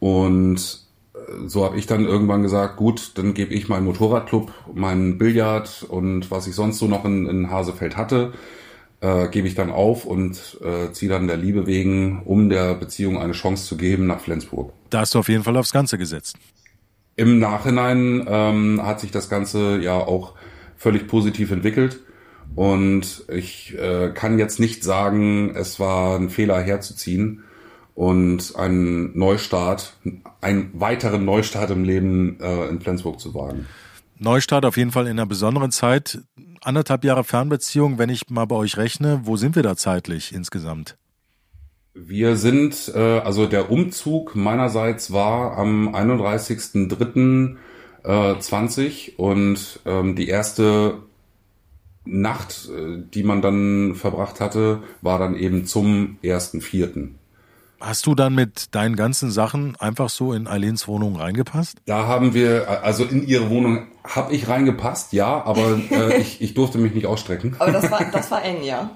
Und 0.00 0.86
äh, 1.14 1.48
so 1.48 1.64
habe 1.64 1.78
ich 1.78 1.86
dann 1.86 2.06
irgendwann 2.06 2.42
gesagt, 2.42 2.76
gut, 2.76 3.12
dann 3.16 3.34
gebe 3.34 3.52
ich 3.52 3.68
meinen 3.68 3.84
Motorradclub, 3.84 4.52
meinen 4.74 5.18
Billard 5.18 5.84
und 5.88 6.30
was 6.30 6.46
ich 6.46 6.54
sonst 6.54 6.78
so 6.78 6.86
noch 6.86 7.04
in, 7.04 7.26
in 7.26 7.50
Hasefeld 7.50 7.96
hatte, 7.96 8.32
äh, 9.04 9.28
gebe 9.28 9.46
ich 9.46 9.54
dann 9.54 9.70
auf 9.70 10.06
und 10.06 10.58
äh, 10.64 10.90
ziehe 10.92 11.10
dann 11.10 11.26
der 11.26 11.36
Liebe 11.36 11.66
wegen, 11.66 12.22
um 12.24 12.48
der 12.48 12.74
Beziehung 12.74 13.18
eine 13.18 13.34
Chance 13.34 13.66
zu 13.66 13.76
geben, 13.76 14.06
nach 14.06 14.20
Flensburg. 14.20 14.72
Da 14.88 15.00
hast 15.00 15.14
du 15.14 15.18
auf 15.18 15.28
jeden 15.28 15.44
Fall 15.44 15.58
aufs 15.58 15.72
Ganze 15.72 15.98
gesetzt. 15.98 16.38
Im 17.14 17.38
Nachhinein 17.38 18.24
ähm, 18.26 18.80
hat 18.82 19.00
sich 19.00 19.10
das 19.10 19.28
Ganze 19.28 19.78
ja 19.78 19.94
auch 19.94 20.32
völlig 20.76 21.06
positiv 21.06 21.50
entwickelt. 21.50 22.00
Und 22.54 23.24
ich 23.28 23.76
äh, 23.78 24.10
kann 24.14 24.38
jetzt 24.38 24.58
nicht 24.58 24.82
sagen, 24.82 25.54
es 25.54 25.78
war 25.78 26.18
ein 26.18 26.30
Fehler 26.30 26.60
herzuziehen 26.60 27.44
und 27.94 28.56
einen 28.56 29.16
Neustart, 29.18 29.98
einen 30.40 30.70
weiteren 30.72 31.26
Neustart 31.26 31.70
im 31.70 31.84
Leben 31.84 32.38
äh, 32.40 32.68
in 32.68 32.80
Flensburg 32.80 33.20
zu 33.20 33.34
wagen. 33.34 33.66
Neustart 34.18 34.64
auf 34.64 34.76
jeden 34.76 34.92
Fall 34.92 35.06
in 35.06 35.12
einer 35.12 35.26
besonderen 35.26 35.72
Zeit. 35.72 36.20
Anderthalb 36.64 37.04
Jahre 37.04 37.22
Fernbeziehung, 37.24 37.98
wenn 37.98 38.08
ich 38.08 38.30
mal 38.30 38.46
bei 38.46 38.56
euch 38.56 38.78
rechne, 38.78 39.20
wo 39.24 39.36
sind 39.36 39.54
wir 39.54 39.62
da 39.62 39.76
zeitlich 39.76 40.34
insgesamt? 40.34 40.96
Wir 41.92 42.36
sind, 42.36 42.90
äh, 42.94 43.18
also 43.18 43.44
der 43.46 43.70
Umzug 43.70 44.34
meinerseits 44.34 45.12
war 45.12 45.58
am 45.58 45.94
31.03.20 45.94 48.80
äh, 48.80 49.12
und 49.16 49.80
ähm, 49.84 50.16
die 50.16 50.28
erste 50.28 51.02
Nacht, 52.06 52.70
äh, 52.74 53.02
die 53.12 53.24
man 53.24 53.42
dann 53.42 53.94
verbracht 53.94 54.40
hatte, 54.40 54.82
war 55.02 55.18
dann 55.18 55.36
eben 55.36 55.66
zum 55.66 56.16
1.04. 56.24 57.10
Hast 57.80 58.06
du 58.06 58.14
dann 58.14 58.34
mit 58.34 58.74
deinen 58.74 58.96
ganzen 58.96 59.30
Sachen 59.30 59.76
einfach 59.76 60.08
so 60.08 60.32
in 60.32 60.46
Eileens 60.46 60.88
Wohnung 60.88 61.16
reingepasst? 61.16 61.78
Da 61.86 62.06
haben 62.06 62.32
wir, 62.34 62.82
also 62.82 63.04
in 63.04 63.26
ihre 63.26 63.50
Wohnung 63.50 63.86
habe 64.04 64.34
ich 64.34 64.48
reingepasst, 64.48 65.12
ja, 65.12 65.44
aber 65.44 65.78
äh, 65.90 66.16
ich, 66.20 66.40
ich 66.40 66.54
durfte 66.54 66.78
mich 66.78 66.94
nicht 66.94 67.06
ausstrecken. 67.06 67.56
Aber 67.58 67.72
das 67.72 67.90
war, 67.90 68.04
das 68.10 68.30
war 68.30 68.42
eng, 68.42 68.62
ja. 68.62 68.90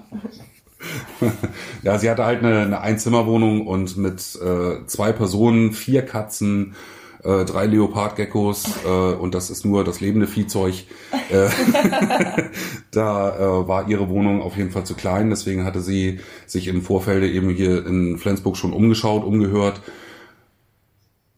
ja, 1.83 1.97
sie 1.97 2.09
hatte 2.09 2.25
halt 2.25 2.43
eine, 2.43 2.61
eine 2.61 2.81
Einzimmerwohnung 2.81 3.67
und 3.67 3.97
mit 3.97 4.19
äh, 4.41 4.85
zwei 4.85 5.11
Personen, 5.11 5.73
vier 5.73 6.05
Katzen, 6.05 6.75
äh, 7.23 7.45
drei 7.45 7.65
Leopardgeckos 7.65 8.83
äh, 8.85 8.87
und 8.87 9.33
das 9.35 9.49
ist 9.49 9.65
nur 9.65 9.83
das 9.83 9.99
lebende 9.99 10.27
Viehzeug. 10.27 10.85
Äh, 11.29 11.49
da 12.91 13.35
äh, 13.35 13.67
war 13.67 13.89
ihre 13.89 14.09
Wohnung 14.09 14.41
auf 14.41 14.55
jeden 14.57 14.71
Fall 14.71 14.85
zu 14.85 14.95
klein, 14.95 15.29
deswegen 15.29 15.65
hatte 15.65 15.81
sie 15.81 16.19
sich 16.45 16.67
im 16.67 16.81
Vorfeld 16.81 17.23
eben 17.23 17.49
hier 17.49 17.85
in 17.85 18.17
Flensburg 18.17 18.57
schon 18.57 18.73
umgeschaut, 18.73 19.23
umgehört 19.23 19.81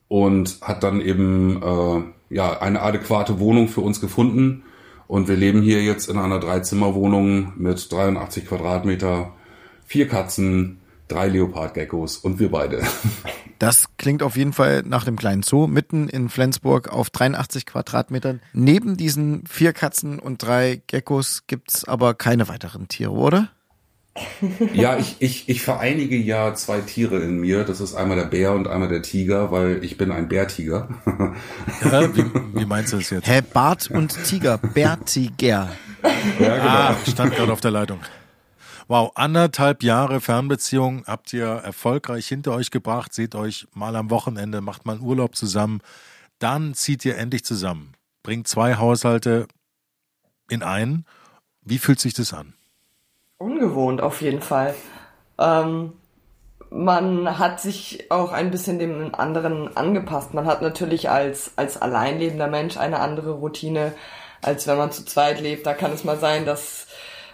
und 0.08 0.60
hat 0.62 0.84
dann 0.84 1.02
eben 1.02 1.62
äh, 1.64 2.36
ja 2.36 2.60
eine 2.60 2.82
adäquate 2.82 3.40
Wohnung 3.40 3.68
für 3.70 3.82
uns 3.82 4.02
gefunden 4.02 4.64
und 5.08 5.28
wir 5.28 5.36
leben 5.36 5.62
hier 5.62 5.82
jetzt 5.84 6.10
in 6.10 6.18
einer 6.18 6.40
Dreizimmerwohnung 6.40 7.54
mit 7.58 7.92
83 7.92 8.46
Quadratmeter, 8.46 9.34
vier 9.86 10.08
Katzen, 10.08 10.81
drei 11.12 11.28
Leopardgeckos 11.28 12.18
und 12.18 12.40
wir 12.40 12.52
beide. 12.52 12.82
Das 13.60 13.96
klingt 13.98 14.24
auf 14.24 14.38
jeden 14.38 14.54
Fall 14.54 14.82
nach 14.88 15.04
dem 15.04 15.18
kleinen 15.18 15.44
Zoo 15.44 15.68
mitten 15.68 16.10
in 16.10 16.30
Flensburg 16.30 16.90
auf 16.90 17.12
83 17.12 17.68
Quadratmetern. 17.68 18.42
Neben 18.54 18.98
diesen 18.98 19.46
vier 19.46 19.72
Katzen 19.72 20.18
und 20.18 20.42
drei 20.42 20.82
Geckos 20.88 21.44
gibt's 21.46 21.86
aber 21.88 22.16
keine 22.16 22.48
weiteren 22.50 22.88
Tiere, 22.88 23.12
oder? 23.12 23.52
ja, 24.74 24.98
ich, 24.98 25.18
ich, 25.20 25.48
ich 25.48 25.62
vereinige 25.62 26.18
ja 26.18 26.56
zwei 26.56 26.82
Tiere 26.82 27.20
in 27.20 27.38
mir. 27.40 27.64
Das 27.64 27.82
ist 27.82 27.94
einmal 27.94 28.18
der 28.18 28.26
Bär 28.26 28.54
und 28.54 28.68
einmal 28.68 28.90
der 28.90 29.04
Tiger, 29.04 29.52
weil 29.52 29.84
ich 29.84 29.96
bin 29.96 30.12
ein 30.12 30.28
Bärtiger. 30.28 30.90
ja, 31.84 32.16
wie, 32.16 32.26
wie 32.54 32.66
meinst 32.66 32.94
du 32.94 32.98
das 32.98 33.12
jetzt? 33.12 33.28
Hä, 33.28 33.42
Bart 33.54 33.92
und 33.92 34.18
Tiger, 34.26 34.58
Bärtiger. 34.58 35.70
Ja, 36.40 36.58
genau. 36.58 36.68
Ah, 36.68 36.96
stand 37.08 37.36
gerade 37.36 37.54
auf 37.54 37.62
der 37.62 37.72
Leitung. 37.72 38.00
Wow, 38.92 39.14
anderthalb 39.16 39.84
Jahre 39.84 40.20
Fernbeziehung 40.20 41.06
habt 41.08 41.32
ihr 41.32 41.46
erfolgreich 41.46 42.28
hinter 42.28 42.52
euch 42.52 42.72
gebracht, 42.72 43.14
seht 43.14 43.36
euch 43.36 43.66
mal 43.74 43.96
am 43.96 44.10
Wochenende, 44.10 44.60
macht 44.60 44.86
mal 44.86 44.98
einen 44.98 45.02
Urlaub 45.02 45.38
zusammen. 45.38 45.80
Dann 46.40 46.74
zieht 46.74 47.06
ihr 47.06 47.18
endlich 47.18 47.46
zusammen, 47.46 47.94
bringt 48.22 48.50
zwei 48.50 48.76
Haushalte 48.76 49.48
in 50.50 50.62
einen. 50.62 51.06
Wie 51.62 51.78
fühlt 51.78 52.02
sich 52.02 52.14
das 52.14 52.34
an? 52.34 52.54
ungewohnt 53.38 54.02
auf 54.02 54.22
jeden 54.22 54.42
Fall. 54.42 54.76
Ähm, 55.40 55.94
man 56.70 57.40
hat 57.40 57.62
sich 57.62 58.12
auch 58.12 58.34
ein 58.34 58.52
bisschen 58.52 58.78
dem 58.78 59.16
anderen 59.16 59.78
angepasst. 59.78 60.34
Man 60.34 60.48
hat 60.48 60.62
natürlich 60.62 61.10
als, 61.10 61.54
als 61.56 61.82
alleinlebender 61.82 62.50
Mensch 62.50 62.76
eine 62.76 63.00
andere 63.00 63.32
Routine, 63.32 63.94
als 64.42 64.68
wenn 64.68 64.78
man 64.78 64.92
zu 64.92 65.06
zweit 65.06 65.40
lebt. 65.40 65.66
Da 65.66 65.74
kann 65.76 65.94
es 65.94 66.04
mal 66.04 66.20
sein, 66.20 66.46
dass 66.46 66.88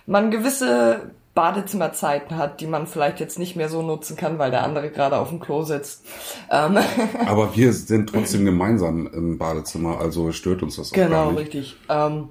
man 0.06 0.30
gewisse 0.30 1.10
Badezimmerzeiten 1.38 2.36
hat, 2.36 2.62
die 2.62 2.66
man 2.66 2.88
vielleicht 2.88 3.20
jetzt 3.20 3.38
nicht 3.38 3.56
mehr 3.56 3.70
so 3.70 3.84
nutzen 3.84 4.18
kann, 4.18 4.40
weil 4.40 4.50
der 4.50 4.64
andere 4.64 4.90
gerade 4.90 5.20
auf 5.20 5.30
dem 5.30 5.40
Klo 5.40 5.62
sitzt. 5.62 6.04
Ähm 6.50 6.80
Aber 7.28 7.56
wir 7.56 7.74
sind 7.74 8.10
trotzdem 8.10 8.44
gemeinsam 8.44 9.06
im 9.06 9.38
Badezimmer, 9.38 10.02
also 10.02 10.32
stört 10.32 10.64
uns 10.64 10.78
das 10.78 10.90
auch 10.90 10.94
genau, 10.94 11.10
gar 11.10 11.32
nicht. 11.34 11.52
Genau, 11.52 11.62
richtig. 11.62 11.78
Ähm, 11.90 12.30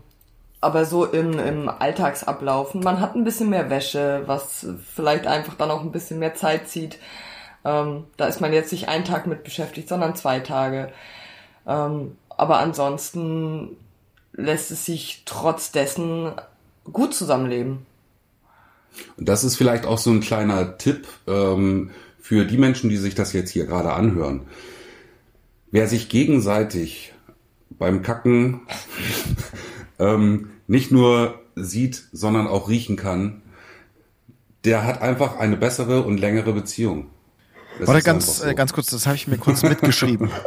aber 0.61 0.85
so 0.87 1.05
im, 1.05 1.39
im 1.39 1.69
Alltagsablaufen. 1.69 2.83
Man 2.83 2.99
hat 2.99 3.15
ein 3.15 3.23
bisschen 3.23 3.49
mehr 3.49 3.71
Wäsche, 3.71 4.25
was 4.27 4.67
vielleicht 4.93 5.29
einfach 5.29 5.55
dann 5.55 5.71
auch 5.71 5.83
ein 5.83 5.93
bisschen 5.93 6.19
mehr 6.19 6.35
Zeit 6.35 6.69
zieht. 6.69 6.99
Ähm, 7.65 8.05
da 8.17 8.27
ist 8.27 8.41
man 8.41 8.53
jetzt 8.53 8.73
nicht 8.73 8.89
einen 8.89 9.05
Tag 9.05 9.29
mit 9.29 9.45
beschäftigt, 9.45 9.89
sondern 9.89 10.17
zwei 10.17 10.41
Tage. 10.41 10.91
Ähm, 11.65 12.17
aber 12.31 12.59
ansonsten 12.59 13.77
lässt 14.33 14.73
es 14.73 14.85
sich 14.85 15.23
trotz 15.27 15.71
dessen 15.71 16.33
gut 16.93 17.15
zusammenleben. 17.15 17.87
Das 19.17 19.45
ist 19.45 19.57
vielleicht 19.57 19.87
auch 19.87 19.99
so 19.99 20.11
ein 20.11 20.21
kleiner 20.21 20.79
Tipp 20.79 21.07
ähm, 21.27 21.91
für 22.21 22.45
die 22.45 22.59
Menschen, 22.59 22.91
die 22.91 22.97
sich 22.97 23.15
das 23.15 23.33
jetzt 23.33 23.51
hier 23.51 23.67
gerade 23.67 23.93
anhören. 23.93 24.43
Wer 25.71 25.89
sich 25.89 26.09
gegenseitig 26.09 27.13
beim 27.71 28.03
Kacken 28.03 28.63
ähm, 29.99 30.51
nicht 30.67 30.91
nur 30.91 31.41
sieht, 31.55 32.05
sondern 32.13 32.47
auch 32.47 32.69
riechen 32.69 32.97
kann, 32.97 33.43
der 34.65 34.85
hat 34.85 35.01
einfach 35.01 35.39
eine 35.39 35.57
bessere 35.57 36.03
und 36.03 36.19
längere 36.19 36.53
Beziehung. 36.53 37.11
Das 37.79 37.89
Warte 37.89 38.03
ganz, 38.03 38.43
äh, 38.43 38.55
ganz 38.55 38.73
kurz, 38.73 38.89
das 38.89 39.07
habe 39.07 39.17
ich 39.17 39.29
mir 39.29 39.39
kurz 39.39 39.63
mitgeschrieben. 39.63 40.31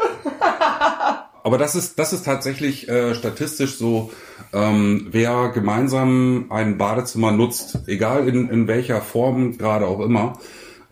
Aber 1.43 1.58
das 1.58 1.75
ist, 1.75 1.99
das 1.99 2.13
ist 2.13 2.23
tatsächlich 2.23 2.89
äh, 2.89 3.15
statistisch 3.15 3.78
so, 3.78 4.12
ähm, 4.54 5.08
wer 5.12 5.49
gemeinsam 5.49 6.47
ein 6.49 6.78
Badezimmer 6.78 7.32
nutzt, 7.32 7.80
egal 7.88 8.28
in, 8.28 8.49
in 8.49 8.67
welcher 8.67 9.02
Form 9.02 9.58
gerade 9.58 9.88
auch 9.88 9.99
immer, 9.99 10.39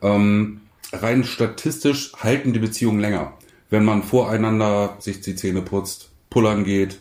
ähm, 0.02 0.62
rein 0.94 1.24
statistisch 1.24 2.14
halten 2.18 2.54
die 2.54 2.60
Beziehungen 2.60 3.00
länger. 3.00 3.34
Wenn 3.70 3.84
man 3.84 4.04
voreinander 4.04 4.96
sich 5.00 5.22
die 5.22 5.36
Zähne 5.36 5.62
putzt, 5.62 6.10
pullern 6.30 6.64
geht, 6.64 7.00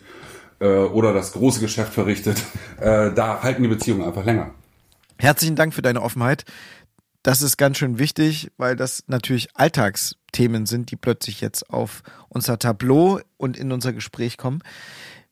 äh, 0.59 0.67
oder 0.67 1.13
das 1.13 1.33
große 1.33 1.59
Geschäft 1.59 1.93
verrichtet, 1.93 2.43
äh, 2.79 3.11
da 3.13 3.41
halten 3.43 3.63
die 3.63 3.69
Beziehungen 3.69 4.03
einfach 4.03 4.25
länger. 4.25 4.51
Herzlichen 5.19 5.55
Dank 5.55 5.73
für 5.73 5.81
deine 5.81 6.01
Offenheit. 6.01 6.45
Das 7.23 7.41
ist 7.41 7.57
ganz 7.57 7.77
schön 7.77 7.99
wichtig, 7.99 8.51
weil 8.57 8.75
das 8.75 9.03
natürlich 9.07 9.55
Alltagsthemen 9.55 10.65
sind, 10.65 10.91
die 10.91 10.95
plötzlich 10.95 11.41
jetzt 11.41 11.69
auf 11.69 12.03
unser 12.29 12.57
Tableau 12.59 13.19
und 13.37 13.57
in 13.57 13.71
unser 13.71 13.93
Gespräch 13.93 14.37
kommen. 14.37 14.61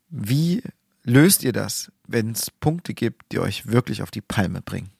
Wie 0.10 0.63
löst 1.04 1.43
ihr 1.43 1.54
das, 1.54 1.91
wenn 2.08 2.32
es 2.32 2.52
Punkte 2.52 2.93
gibt, 2.93 3.32
die 3.32 3.39
euch 3.39 3.71
wirklich 3.71 4.02
auf 4.02 4.12
die 4.12 4.21
Palme 4.21 4.62
bringen? 4.62 4.91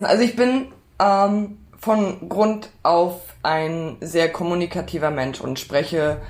Also 0.00 0.22
ich 0.22 0.36
bin 0.36 0.66
ähm, 0.98 1.58
von 1.78 2.28
Grund 2.28 2.70
auf 2.82 3.20
ein 3.42 3.96
sehr 4.00 4.30
kommunikativer 4.30 5.10
Mensch 5.10 5.40
und 5.40 5.58
spreche 5.58 6.20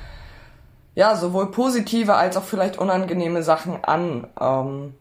ja, 0.95 1.17
sowohl 1.17 1.51
positive 1.51 2.15
als 2.15 2.37
auch 2.37 2.45
vielleicht 2.45 2.79
unangenehme 2.79 3.43
Sachen 3.43 3.83
an. 3.83 4.29
Ähm, 4.39 4.95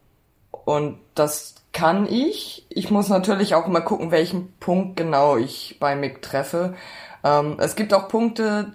und 0.52 1.00
das 1.16 1.56
kann 1.74 2.08
ich. 2.08 2.66
Ich 2.70 2.92
muss 2.92 3.10
natürlich 3.10 3.56
auch 3.56 3.68
immer 3.68 3.82
gucken, 3.82 4.12
welchen 4.12 4.54
Punkt 4.60 4.98
genau 4.98 5.38
ich 5.38 5.78
bei 5.80 5.96
Mick 5.96 6.22
treffe. 6.22 6.76
Ähm, 7.24 7.58
es 7.60 7.76
gibt 7.76 7.94
auch 7.94 8.08
Punkte, 8.08 8.74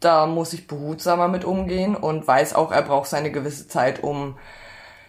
da 0.00 0.26
muss 0.26 0.52
ich 0.52 0.66
behutsamer 0.66 1.28
mit 1.28 1.44
umgehen 1.44 1.94
und 1.94 2.26
weiß 2.26 2.54
auch, 2.54 2.72
er 2.72 2.82
braucht 2.82 3.08
seine 3.08 3.30
gewisse 3.30 3.68
Zeit, 3.68 4.02
um 4.02 4.36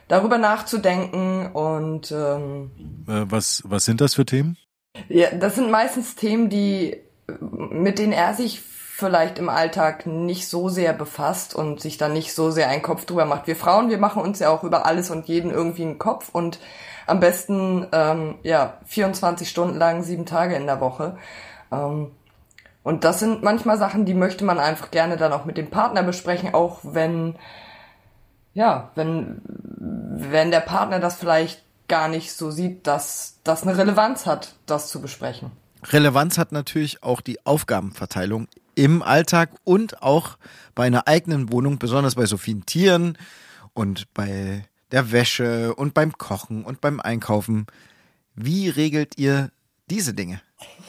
darüber 0.07 0.37
nachzudenken 0.37 1.51
und 1.53 2.11
ähm, 2.11 2.71
äh, 3.07 3.23
was 3.29 3.63
was 3.65 3.85
sind 3.85 4.01
das 4.01 4.15
für 4.15 4.25
Themen? 4.25 4.57
Ja, 5.07 5.31
das 5.31 5.55
sind 5.55 5.71
meistens 5.71 6.15
Themen, 6.15 6.49
die 6.49 6.97
mit 7.39 7.97
denen 7.97 8.11
er 8.11 8.33
sich 8.33 8.59
vielleicht 8.59 9.39
im 9.39 9.49
Alltag 9.49 10.05
nicht 10.05 10.47
so 10.47 10.67
sehr 10.67 10.93
befasst 10.93 11.55
und 11.55 11.79
sich 11.79 11.97
da 11.97 12.09
nicht 12.09 12.33
so 12.33 12.51
sehr 12.51 12.67
einen 12.67 12.81
Kopf 12.81 13.05
drüber 13.05 13.25
macht. 13.25 13.47
Wir 13.47 13.55
Frauen, 13.55 13.89
wir 13.89 13.97
machen 13.97 14.21
uns 14.21 14.39
ja 14.39 14.49
auch 14.49 14.63
über 14.63 14.85
alles 14.85 15.09
und 15.09 15.27
jeden 15.27 15.49
irgendwie 15.49 15.83
einen 15.83 15.97
Kopf 15.97 16.29
und 16.33 16.59
am 17.12 17.19
besten 17.19 17.86
ähm, 17.91 18.36
ja 18.41 18.78
24 18.86 19.50
Stunden 19.50 19.78
lang, 19.78 20.02
sieben 20.02 20.26
Tage 20.26 20.56
in 20.56 20.65
der 20.65 20.80
Woche. 20.80 21.17
Ähm, 21.71 22.12
und 22.84 23.04
das 23.04 23.19
sind 23.19 23.43
manchmal 23.43 23.78
Sachen, 23.78 24.06
die 24.06 24.13
möchte 24.13 24.45
man 24.45 24.58
einfach 24.58 24.89
gerne 24.91 25.17
dann 25.17 25.34
auch 25.34 25.45
mit 25.45 25.58
dem 25.58 25.69
Partner 25.69 26.04
besprechen, 26.04 26.54
auch 26.54 26.80
wenn 26.84 27.36
ja, 28.54 28.91
wenn 28.95 29.41
wenn 29.45 30.52
der 30.52 30.62
Partner 30.62 31.00
das 31.00 31.15
vielleicht 31.15 31.63
gar 31.88 32.08
nicht 32.08 32.32
so 32.34 32.50
sieht, 32.50 32.88
dass 32.88 33.39
das 33.43 33.63
eine 33.63 33.78
Relevanz 33.78 34.26
hat, 34.26 34.56
das 34.65 34.88
zu 34.88 35.02
besprechen. 35.02 35.52
Relevanz 35.84 36.38
hat 36.38 36.54
natürlich 36.54 37.04
auch 37.04 37.19
die 37.19 37.45
Aufgabenverteilung 37.45 38.47
im 38.76 39.02
Alltag 39.04 39.50
und 39.65 40.02
auch 40.02 40.38
bei 40.76 40.86
einer 40.86 41.08
eigenen 41.08 41.52
Wohnung, 41.52 41.78
besonders 41.78 42.15
bei 42.15 42.26
so 42.26 42.38
vielen 42.38 42.65
Tieren 42.65 43.17
und 43.74 44.13
bei 44.13 44.63
der 44.91 45.12
Wäsche 45.12 45.73
und 45.75 45.93
beim 45.93 46.17
Kochen 46.17 46.63
und 46.63 46.82
beim 46.82 46.99
Einkaufen. 46.99 47.67
Wie 48.36 48.69
regelt 48.69 49.17
ihr 49.17 49.51
diese 49.89 50.13
Dinge? 50.13 50.41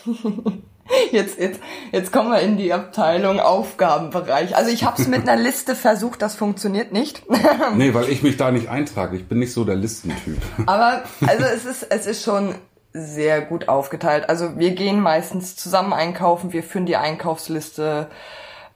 Jetzt, 1.10 1.38
jetzt, 1.38 1.60
jetzt 1.90 2.12
kommen 2.12 2.30
wir 2.30 2.40
in 2.40 2.56
die 2.56 2.72
Abteilung 2.72 3.40
Aufgabenbereich. 3.40 4.56
Also 4.56 4.70
ich 4.70 4.84
habe 4.84 5.00
es 5.00 5.08
mit 5.08 5.26
einer 5.26 5.40
Liste 5.40 5.74
versucht, 5.74 6.20
das 6.20 6.34
funktioniert 6.34 6.92
nicht. 6.92 7.22
nee, 7.76 7.94
weil 7.94 8.08
ich 8.10 8.22
mich 8.22 8.36
da 8.36 8.50
nicht 8.50 8.68
eintrage. 8.68 9.16
Ich 9.16 9.26
bin 9.26 9.38
nicht 9.38 9.52
so 9.52 9.64
der 9.64 9.76
Listentyp. 9.76 10.38
Aber 10.66 11.04
also 11.26 11.44
es 11.44 11.64
ist, 11.64 11.86
es 11.88 12.06
ist 12.06 12.24
schon 12.24 12.56
sehr 12.92 13.40
gut 13.40 13.68
aufgeteilt. 13.68 14.28
Also 14.28 14.58
wir 14.58 14.72
gehen 14.72 15.00
meistens 15.00 15.56
zusammen 15.56 15.92
einkaufen, 15.92 16.52
wir 16.52 16.62
führen 16.62 16.84
die 16.84 16.96
Einkaufsliste 16.96 18.08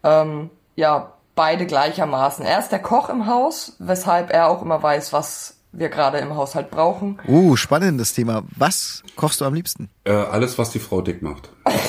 ähm, 0.02 0.50
ja 0.74 1.12
beide 1.36 1.66
gleichermaßen. 1.66 2.44
Er 2.44 2.58
ist 2.58 2.70
der 2.70 2.80
Koch 2.80 3.08
im 3.08 3.26
Haus, 3.26 3.76
weshalb 3.78 4.32
er 4.32 4.48
auch 4.48 4.62
immer 4.62 4.82
weiß, 4.82 5.12
was 5.12 5.54
wir 5.70 5.90
gerade 5.90 6.18
im 6.18 6.34
Haushalt 6.34 6.70
brauchen. 6.70 7.20
Uh, 7.28 7.54
spannendes 7.54 8.12
Thema. 8.14 8.42
Was 8.56 9.04
kochst 9.14 9.40
du 9.40 9.44
am 9.44 9.54
liebsten? 9.54 9.88
Äh, 10.04 10.12
alles, 10.12 10.58
was 10.58 10.70
die 10.70 10.80
Frau 10.80 11.02
dick 11.02 11.22
macht. 11.22 11.50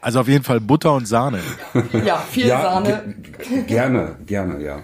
Also 0.00 0.20
auf 0.20 0.28
jeden 0.28 0.44
Fall 0.44 0.60
Butter 0.60 0.94
und 0.94 1.06
Sahne. 1.06 1.40
Ja, 2.04 2.16
viel 2.18 2.46
ja, 2.46 2.62
Sahne. 2.62 3.14
Gerne, 3.66 4.16
gerne, 4.24 4.64
ja. 4.64 4.78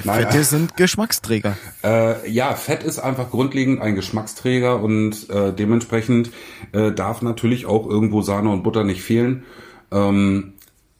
Fette 0.00 0.42
sind 0.42 0.76
Geschmacksträger. 0.76 1.56
Äh, 1.84 2.28
ja, 2.28 2.52
Fett 2.54 2.82
ist 2.82 2.98
einfach 2.98 3.30
grundlegend 3.30 3.80
ein 3.80 3.94
Geschmacksträger 3.94 4.82
und 4.82 5.30
äh, 5.30 5.52
dementsprechend 5.52 6.30
äh, 6.72 6.90
darf 6.90 7.22
natürlich 7.22 7.64
auch 7.64 7.86
irgendwo 7.86 8.22
Sahne 8.22 8.50
und 8.50 8.64
Butter 8.64 8.82
nicht 8.82 9.02
fehlen. 9.02 9.44
Ähm, 9.92 10.54
äh, 10.54 10.55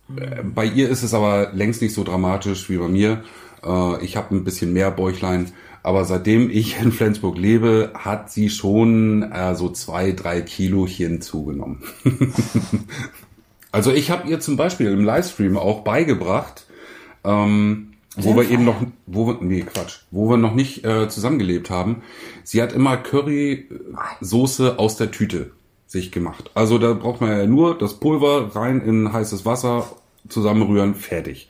bei 0.08 0.64
ihr 0.64 0.88
ist 0.88 1.02
es 1.02 1.14
aber 1.14 1.50
längst 1.52 1.82
nicht 1.82 1.94
so 1.94 2.04
dramatisch 2.04 2.70
wie 2.70 2.78
bei 2.78 2.88
mir. 2.88 3.24
Äh, 3.64 4.04
ich 4.04 4.16
habe 4.16 4.34
ein 4.34 4.44
bisschen 4.44 4.72
mehr 4.72 4.90
Bäuchlein. 4.90 5.52
Aber 5.82 6.04
seitdem 6.04 6.50
ich 6.50 6.80
in 6.80 6.90
Flensburg 6.90 7.38
lebe, 7.38 7.92
hat 7.94 8.30
sie 8.30 8.50
schon 8.50 9.22
äh, 9.30 9.54
so 9.54 9.68
zwei, 9.70 10.12
drei 10.12 10.40
Kilochen 10.42 11.20
zugenommen. 11.20 11.82
Also 13.72 13.92
ich 13.92 14.10
habe 14.10 14.26
ihr 14.26 14.40
zum 14.40 14.56
Beispiel 14.56 14.90
im 14.90 15.04
Livestream 15.04 15.58
auch 15.58 15.84
beigebracht, 15.84 16.64
ähm, 17.24 17.92
wo 18.16 18.34
wir 18.34 18.48
eben 18.48 18.64
noch, 18.64 18.80
wo 19.04 19.26
wir, 19.26 19.36
nee, 19.42 19.60
Quatsch, 19.60 19.98
wo 20.10 20.30
wir 20.30 20.38
noch 20.38 20.54
nicht 20.54 20.82
äh, 20.82 21.10
zusammengelebt 21.10 21.68
haben. 21.68 22.02
Sie 22.42 22.62
hat 22.62 22.72
immer 22.72 22.96
Curry-Soße 22.96 24.78
aus 24.78 24.96
der 24.96 25.10
Tüte 25.10 25.50
sich 25.86 26.12
gemacht. 26.12 26.50
Also 26.54 26.78
da 26.78 26.92
braucht 26.94 27.20
man 27.20 27.30
ja 27.30 27.46
nur 27.46 27.78
das 27.78 27.94
Pulver 27.94 28.54
rein 28.54 28.80
in 28.80 29.12
heißes 29.12 29.44
Wasser, 29.44 29.88
zusammenrühren, 30.28 30.94
fertig. 30.94 31.48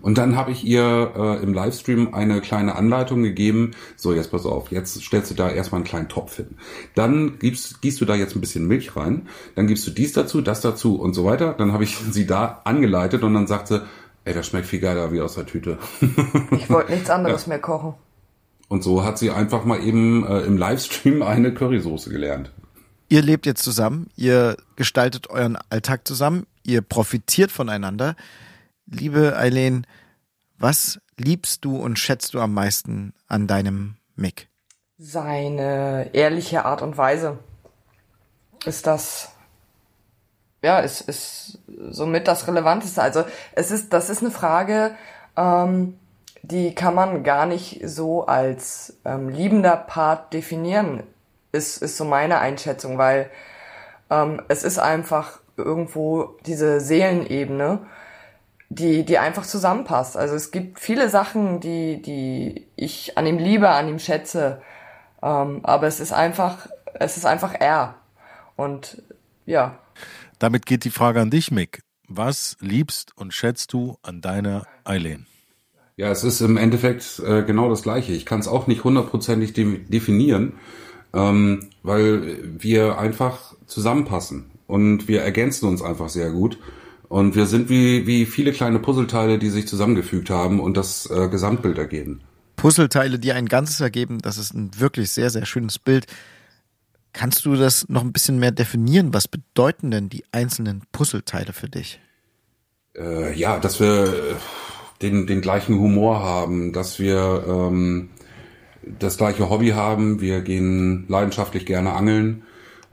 Und 0.00 0.18
dann 0.18 0.36
habe 0.36 0.50
ich 0.50 0.64
ihr 0.64 1.12
äh, 1.16 1.42
im 1.42 1.54
Livestream 1.54 2.14
eine 2.14 2.40
kleine 2.40 2.76
Anleitung 2.76 3.22
gegeben. 3.22 3.72
So, 3.96 4.12
jetzt 4.12 4.30
pass 4.30 4.46
auf, 4.46 4.70
jetzt 4.70 5.00
stellst 5.00 5.30
du 5.30 5.34
da 5.34 5.50
erstmal 5.50 5.80
einen 5.80 5.88
kleinen 5.88 6.08
Topf 6.08 6.36
hin. 6.36 6.56
Dann 6.94 7.38
gibst, 7.38 7.80
gießt 7.82 8.00
du 8.00 8.04
da 8.04 8.14
jetzt 8.14 8.34
ein 8.34 8.40
bisschen 8.40 8.66
Milch 8.66 8.96
rein. 8.96 9.28
Dann 9.54 9.66
gibst 9.66 9.86
du 9.86 9.90
dies 9.90 10.12
dazu, 10.12 10.40
das 10.40 10.60
dazu 10.60 11.00
und 11.00 11.14
so 11.14 11.24
weiter. 11.24 11.54
Dann 11.56 11.72
habe 11.72 11.84
ich 11.84 11.96
sie 11.96 12.26
da 12.26 12.62
angeleitet 12.64 13.22
und 13.22 13.34
dann 13.34 13.46
sagt 13.46 13.68
sie, 13.68 13.82
ey, 14.24 14.34
das 14.34 14.46
schmeckt 14.46 14.66
viel 14.66 14.80
geiler 14.80 15.12
wie 15.12 15.20
aus 15.20 15.34
der 15.34 15.46
Tüte. 15.46 15.78
ich 16.50 16.68
wollte 16.70 16.92
nichts 16.92 17.10
anderes 17.10 17.46
ja. 17.46 17.50
mehr 17.50 17.60
kochen. 17.60 17.94
Und 18.68 18.82
so 18.82 19.04
hat 19.04 19.18
sie 19.18 19.30
einfach 19.30 19.64
mal 19.64 19.82
eben 19.84 20.26
äh, 20.26 20.40
im 20.40 20.56
Livestream 20.56 21.22
eine 21.22 21.52
Currysoße 21.52 22.10
gelernt. 22.10 22.50
Ihr 23.08 23.22
lebt 23.22 23.46
jetzt 23.46 23.62
zusammen, 23.62 24.10
ihr 24.16 24.56
gestaltet 24.76 25.30
euren 25.30 25.56
Alltag 25.70 26.06
zusammen, 26.06 26.46
ihr 26.62 26.80
profitiert 26.80 27.52
voneinander. 27.52 28.16
Liebe 28.86 29.36
Eileen, 29.36 29.86
was 30.58 31.00
liebst 31.16 31.64
du 31.64 31.76
und 31.76 31.98
schätzt 31.98 32.34
du 32.34 32.40
am 32.40 32.54
meisten 32.54 33.12
an 33.28 33.46
deinem 33.46 33.96
Mick? 34.16 34.48
Seine 34.98 36.10
ehrliche 36.14 36.64
Art 36.64 36.82
und 36.82 36.96
Weise. 36.96 37.38
Ist 38.64 38.86
das, 38.86 39.32
ja, 40.62 40.78
ist, 40.78 41.02
ist 41.02 41.58
somit 41.90 42.26
das 42.26 42.48
Relevanteste. 42.48 43.02
Also 43.02 43.24
es 43.52 43.70
ist, 43.70 43.92
das 43.92 44.08
ist 44.08 44.22
eine 44.22 44.30
Frage, 44.30 44.96
ähm, 45.36 45.98
die 46.42 46.74
kann 46.74 46.94
man 46.94 47.24
gar 47.24 47.46
nicht 47.46 47.80
so 47.84 48.26
als 48.26 48.98
ähm, 49.04 49.28
liebender 49.28 49.76
Part 49.76 50.32
definieren, 50.32 51.02
ist, 51.54 51.82
ist 51.82 51.96
so 51.96 52.04
meine 52.04 52.38
Einschätzung, 52.38 52.98
weil 52.98 53.30
ähm, 54.10 54.42
es 54.48 54.64
ist 54.64 54.78
einfach 54.78 55.40
irgendwo 55.56 56.36
diese 56.44 56.80
Seelenebene 56.80 57.80
die, 58.74 59.04
die 59.04 59.18
einfach 59.18 59.46
zusammenpasst. 59.46 60.16
Also 60.16 60.34
es 60.34 60.50
gibt 60.50 60.80
viele 60.80 61.08
Sachen, 61.08 61.60
die, 61.60 62.00
die 62.02 62.66
ich 62.76 63.16
an 63.16 63.26
ihm 63.26 63.38
liebe, 63.38 63.68
an 63.68 63.88
ihm 63.88 63.98
schätze. 63.98 64.62
Ähm, 65.22 65.60
aber 65.62 65.86
es 65.86 66.00
ist 66.00 66.12
einfach, 66.12 66.66
es 66.94 67.16
ist 67.16 67.26
einfach 67.26 67.54
er. 67.58 67.94
Und 68.56 69.02
ja. 69.46 69.78
Damit 70.38 70.66
geht 70.66 70.84
die 70.84 70.90
Frage 70.90 71.20
an 71.20 71.30
dich, 71.30 71.50
Mick. 71.50 71.82
Was 72.08 72.56
liebst 72.60 73.16
und 73.16 73.32
schätzt 73.32 73.72
du 73.72 73.96
an 74.02 74.20
deiner 74.20 74.66
Eileen? 74.84 75.26
Ja, 75.96 76.10
es 76.10 76.24
ist 76.24 76.40
im 76.40 76.56
Endeffekt 76.56 77.20
äh, 77.24 77.42
genau 77.44 77.70
das 77.70 77.82
Gleiche. 77.82 78.12
Ich 78.12 78.26
kann 78.26 78.40
es 78.40 78.48
auch 78.48 78.66
nicht 78.66 78.84
hundertprozentig 78.84 79.52
de 79.52 79.78
definieren, 79.84 80.54
ähm, 81.14 81.68
weil 81.82 82.38
wir 82.58 82.98
einfach 82.98 83.54
zusammenpassen 83.66 84.50
und 84.66 85.08
wir 85.08 85.22
ergänzen 85.22 85.68
uns 85.68 85.82
einfach 85.82 86.08
sehr 86.08 86.30
gut. 86.30 86.58
Und 87.08 87.36
wir 87.36 87.46
sind 87.46 87.68
wie, 87.68 88.06
wie 88.06 88.26
viele 88.26 88.52
kleine 88.52 88.78
Puzzleteile, 88.78 89.38
die 89.38 89.50
sich 89.50 89.68
zusammengefügt 89.68 90.30
haben 90.30 90.58
und 90.58 90.76
das 90.76 91.08
äh, 91.10 91.28
Gesamtbild 91.28 91.78
ergeben. 91.78 92.22
Puzzleteile, 92.56 93.18
die 93.18 93.32
ein 93.32 93.46
Ganzes 93.46 93.80
ergeben, 93.80 94.18
das 94.20 94.38
ist 94.38 94.54
ein 94.54 94.70
wirklich 94.78 95.10
sehr, 95.10 95.30
sehr 95.30 95.46
schönes 95.46 95.78
Bild. 95.78 96.06
Kannst 97.12 97.44
du 97.44 97.54
das 97.54 97.88
noch 97.88 98.02
ein 98.02 98.12
bisschen 98.12 98.38
mehr 98.38 98.50
definieren? 98.50 99.14
Was 99.14 99.28
bedeuten 99.28 99.90
denn 99.90 100.08
die 100.08 100.24
einzelnen 100.32 100.82
Puzzleteile 100.90 101.52
für 101.52 101.68
dich? 101.68 102.00
Äh, 102.96 103.38
ja, 103.38 103.58
dass 103.58 103.78
wir 103.80 104.38
den, 105.02 105.26
den 105.26 105.40
gleichen 105.40 105.78
Humor 105.78 106.20
haben, 106.20 106.72
dass 106.72 106.98
wir 106.98 107.44
ähm, 107.46 108.10
das 108.98 109.16
gleiche 109.16 109.50
Hobby 109.50 109.70
haben. 109.70 110.20
Wir 110.20 110.40
gehen 110.40 111.04
leidenschaftlich 111.08 111.66
gerne 111.66 111.92
angeln. 111.92 112.42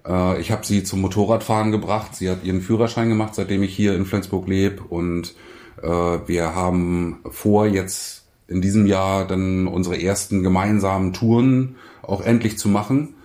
Äh, 0.06 0.39
ich 0.39 0.51
habe 0.51 0.65
sie 0.65 0.84
zum 0.84 1.01
Motorradfahren 1.01 1.71
gebracht. 1.71 2.15
Sie 2.15 2.30
hat 2.30 2.43
ihren 2.43 2.62
Führerschein 2.62 3.10
gemacht, 3.10 3.36
seitdem 3.36 3.63
ich 3.63 3.75
hier 3.75 3.95
in 3.95 4.06
Flensburg 4.06 4.47
lebe. 4.47 4.84
Und 4.84 5.36
äh, 5.82 5.88
wir 5.88 6.56
haben 6.56 7.19
vor, 7.30 7.67
jetzt 7.67 8.25
in 8.47 8.62
diesem 8.62 8.86
Jahr 8.86 9.25
dann 9.25 9.67
unsere 9.67 10.01
ersten 10.01 10.43
gemeinsamen 10.43 11.13
Touren 11.13 11.75
auch 12.01 12.21
endlich 12.21 12.58
zu 12.58 12.69
machen. 12.69 13.15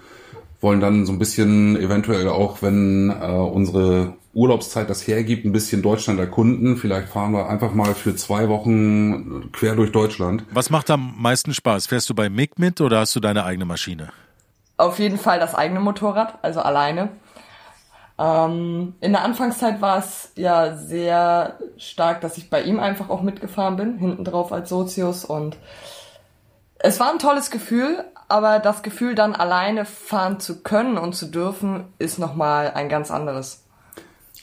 Wollen 0.61 0.81
dann 0.81 1.05
so 1.05 1.13
ein 1.13 1.19
bisschen 1.19 1.77
eventuell 1.77 2.29
auch, 2.29 2.63
wenn 2.63 3.11
äh, 3.11 3.27
unsere 3.27 4.15
Urlaubszeit 4.37 4.91
das 4.91 5.07
hergibt, 5.09 5.47
ein 5.47 5.53
bisschen 5.53 5.83
Deutschland 5.83 6.21
erkunden. 6.21 6.77
Vielleicht 6.77 7.09
fahren 7.09 7.33
wir 7.33 7.49
einfach 7.49 7.73
mal 7.73 7.95
für 7.95 8.15
zwei 8.15 8.49
Wochen 8.49 9.51
quer 9.53 9.75
durch 9.75 9.93
Deutschland. 9.93 10.45
Was 10.53 10.69
macht 10.69 10.91
am 10.91 11.15
meisten 11.17 11.55
Spaß? 11.55 11.87
Fährst 11.87 12.11
du 12.11 12.15
bei 12.15 12.29
MIG 12.29 12.59
mit 12.59 12.81
oder 12.83 13.01
hast 13.01 13.17
du 13.17 13.21
deine 13.21 13.45
eigene 13.45 13.65
Maschine? 13.65 14.11
Auf 14.77 14.99
jeden 14.99 15.17
Fall 15.17 15.41
das 15.41 15.55
eigene 15.55 15.81
Motorrad, 15.81 16.39
also 16.43 16.61
alleine. 16.61 17.09
Ähm, 18.19 18.95
in 19.01 19.13
der 19.13 19.23
Anfangszeit 19.23 19.81
war 19.81 19.99
es 19.99 20.33
ja 20.37 20.77
sehr 20.77 21.59
stark, 21.79 22.21
dass 22.21 22.37
ich 22.37 22.51
bei 22.51 22.63
ihm 22.63 22.79
einfach 22.79 23.09
auch 23.09 23.23
mitgefahren 23.23 23.77
bin, 23.77 23.99
hinten 23.99 24.25
drauf 24.25 24.53
als 24.53 24.69
Sozius 24.69 25.25
und 25.25 25.57
es 26.79 27.01
war 27.01 27.11
ein 27.11 27.19
tolles 27.19 27.51
Gefühl, 27.51 28.05
aber 28.29 28.59
das 28.59 28.83
Gefühl 28.83 29.15
dann 29.15 29.35
alleine 29.35 29.87
fahren 29.87 30.41
zu 30.41 30.63
können 30.63 30.99
und 30.99 31.15
zu 31.15 31.27
dürfen 31.27 31.85
ist 31.99 32.19
nochmal 32.19 32.73
ein 32.75 32.91
ganz 32.91 33.11
anderes. 33.11 33.66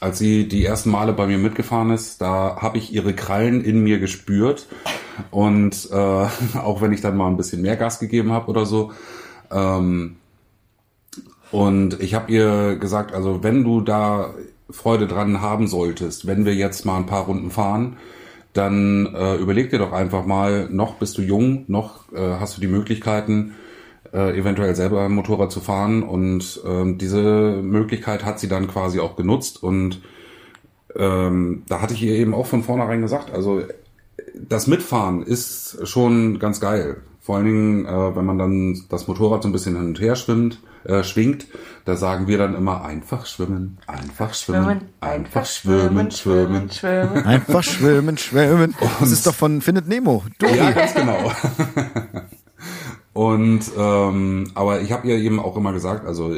Als 0.00 0.18
sie 0.18 0.48
die 0.48 0.64
ersten 0.64 0.90
Male 0.90 1.12
bei 1.12 1.26
mir 1.26 1.38
mitgefahren 1.38 1.90
ist, 1.90 2.20
da 2.20 2.56
habe 2.60 2.78
ich 2.78 2.92
ihre 2.92 3.14
Krallen 3.14 3.62
in 3.64 3.82
mir 3.82 3.98
gespürt. 3.98 4.66
Und 5.30 5.88
äh, 5.90 5.94
auch 6.58 6.80
wenn 6.80 6.92
ich 6.92 7.00
dann 7.00 7.16
mal 7.16 7.28
ein 7.28 7.36
bisschen 7.36 7.62
mehr 7.62 7.76
Gas 7.76 7.98
gegeben 7.98 8.32
habe 8.32 8.48
oder 8.48 8.66
so, 8.66 8.92
ähm, 9.50 10.16
und 11.50 12.00
ich 12.00 12.14
habe 12.14 12.32
ihr 12.32 12.76
gesagt, 12.76 13.14
also 13.14 13.44
wenn 13.44 13.62
du 13.62 13.80
da 13.80 14.34
Freude 14.70 15.06
dran 15.06 15.40
haben 15.40 15.68
solltest, 15.68 16.26
wenn 16.26 16.44
wir 16.44 16.54
jetzt 16.54 16.84
mal 16.84 16.96
ein 16.96 17.06
paar 17.06 17.26
Runden 17.26 17.52
fahren, 17.52 17.96
dann 18.54 19.06
äh, 19.14 19.36
überleg 19.36 19.70
dir 19.70 19.78
doch 19.78 19.92
einfach 19.92 20.26
mal, 20.26 20.68
noch 20.70 20.94
bist 20.94 21.16
du 21.16 21.22
jung, 21.22 21.64
noch 21.68 22.12
äh, 22.12 22.38
hast 22.40 22.56
du 22.56 22.60
die 22.60 22.66
Möglichkeiten, 22.66 23.54
äh, 24.14 24.38
eventuell 24.38 24.74
selber 24.76 25.04
ein 25.04 25.12
Motorrad 25.12 25.50
zu 25.50 25.60
fahren. 25.60 26.02
Und 26.02 26.62
ähm, 26.64 26.96
diese 26.98 27.60
Möglichkeit 27.62 28.24
hat 28.24 28.38
sie 28.38 28.48
dann 28.48 28.68
quasi 28.68 29.00
auch 29.00 29.16
genutzt. 29.16 29.62
Und 29.62 30.00
ähm, 30.96 31.64
da 31.68 31.82
hatte 31.82 31.94
ich 31.94 32.02
ihr 32.02 32.14
eben 32.14 32.34
auch 32.34 32.46
von 32.46 32.62
vornherein 32.62 33.02
gesagt, 33.02 33.32
also 33.32 33.62
das 34.34 34.66
Mitfahren 34.66 35.22
ist 35.22 35.86
schon 35.86 36.38
ganz 36.38 36.60
geil. 36.60 36.98
Vor 37.20 37.36
allen 37.36 37.46
Dingen, 37.46 37.86
äh, 37.86 38.16
wenn 38.16 38.24
man 38.24 38.38
dann 38.38 38.80
das 38.88 39.08
Motorrad 39.08 39.42
so 39.42 39.48
ein 39.48 39.52
bisschen 39.52 39.76
hin 39.76 39.86
und 39.86 40.00
her 40.00 40.14
schwimmt, 40.14 40.60
äh, 40.84 41.02
schwingt, 41.02 41.46
da 41.86 41.96
sagen 41.96 42.26
wir 42.26 42.36
dann 42.36 42.54
immer 42.54 42.84
einfach 42.84 43.24
schwimmen, 43.24 43.78
einfach 43.86 44.34
schwimmen, 44.34 44.82
einfach 45.00 45.46
schwimmen, 45.46 46.10
schwimmen, 46.10 46.70
schwimmen. 46.70 47.24
Einfach 47.24 47.62
schwimmen, 47.62 48.18
schwimmen. 48.18 48.74
Das 49.00 49.10
ist 49.10 49.26
doch 49.26 49.34
von 49.34 49.62
Findet 49.62 49.88
Nemo. 49.88 50.22
Dory. 50.38 50.58
Ja, 50.58 50.70
ganz 50.72 50.94
genau. 50.94 51.32
und 53.14 53.62
ähm, 53.78 54.50
aber 54.54 54.82
ich 54.82 54.92
habe 54.92 55.08
ihr 55.08 55.16
eben 55.16 55.40
auch 55.40 55.56
immer 55.56 55.72
gesagt, 55.72 56.04
also 56.04 56.34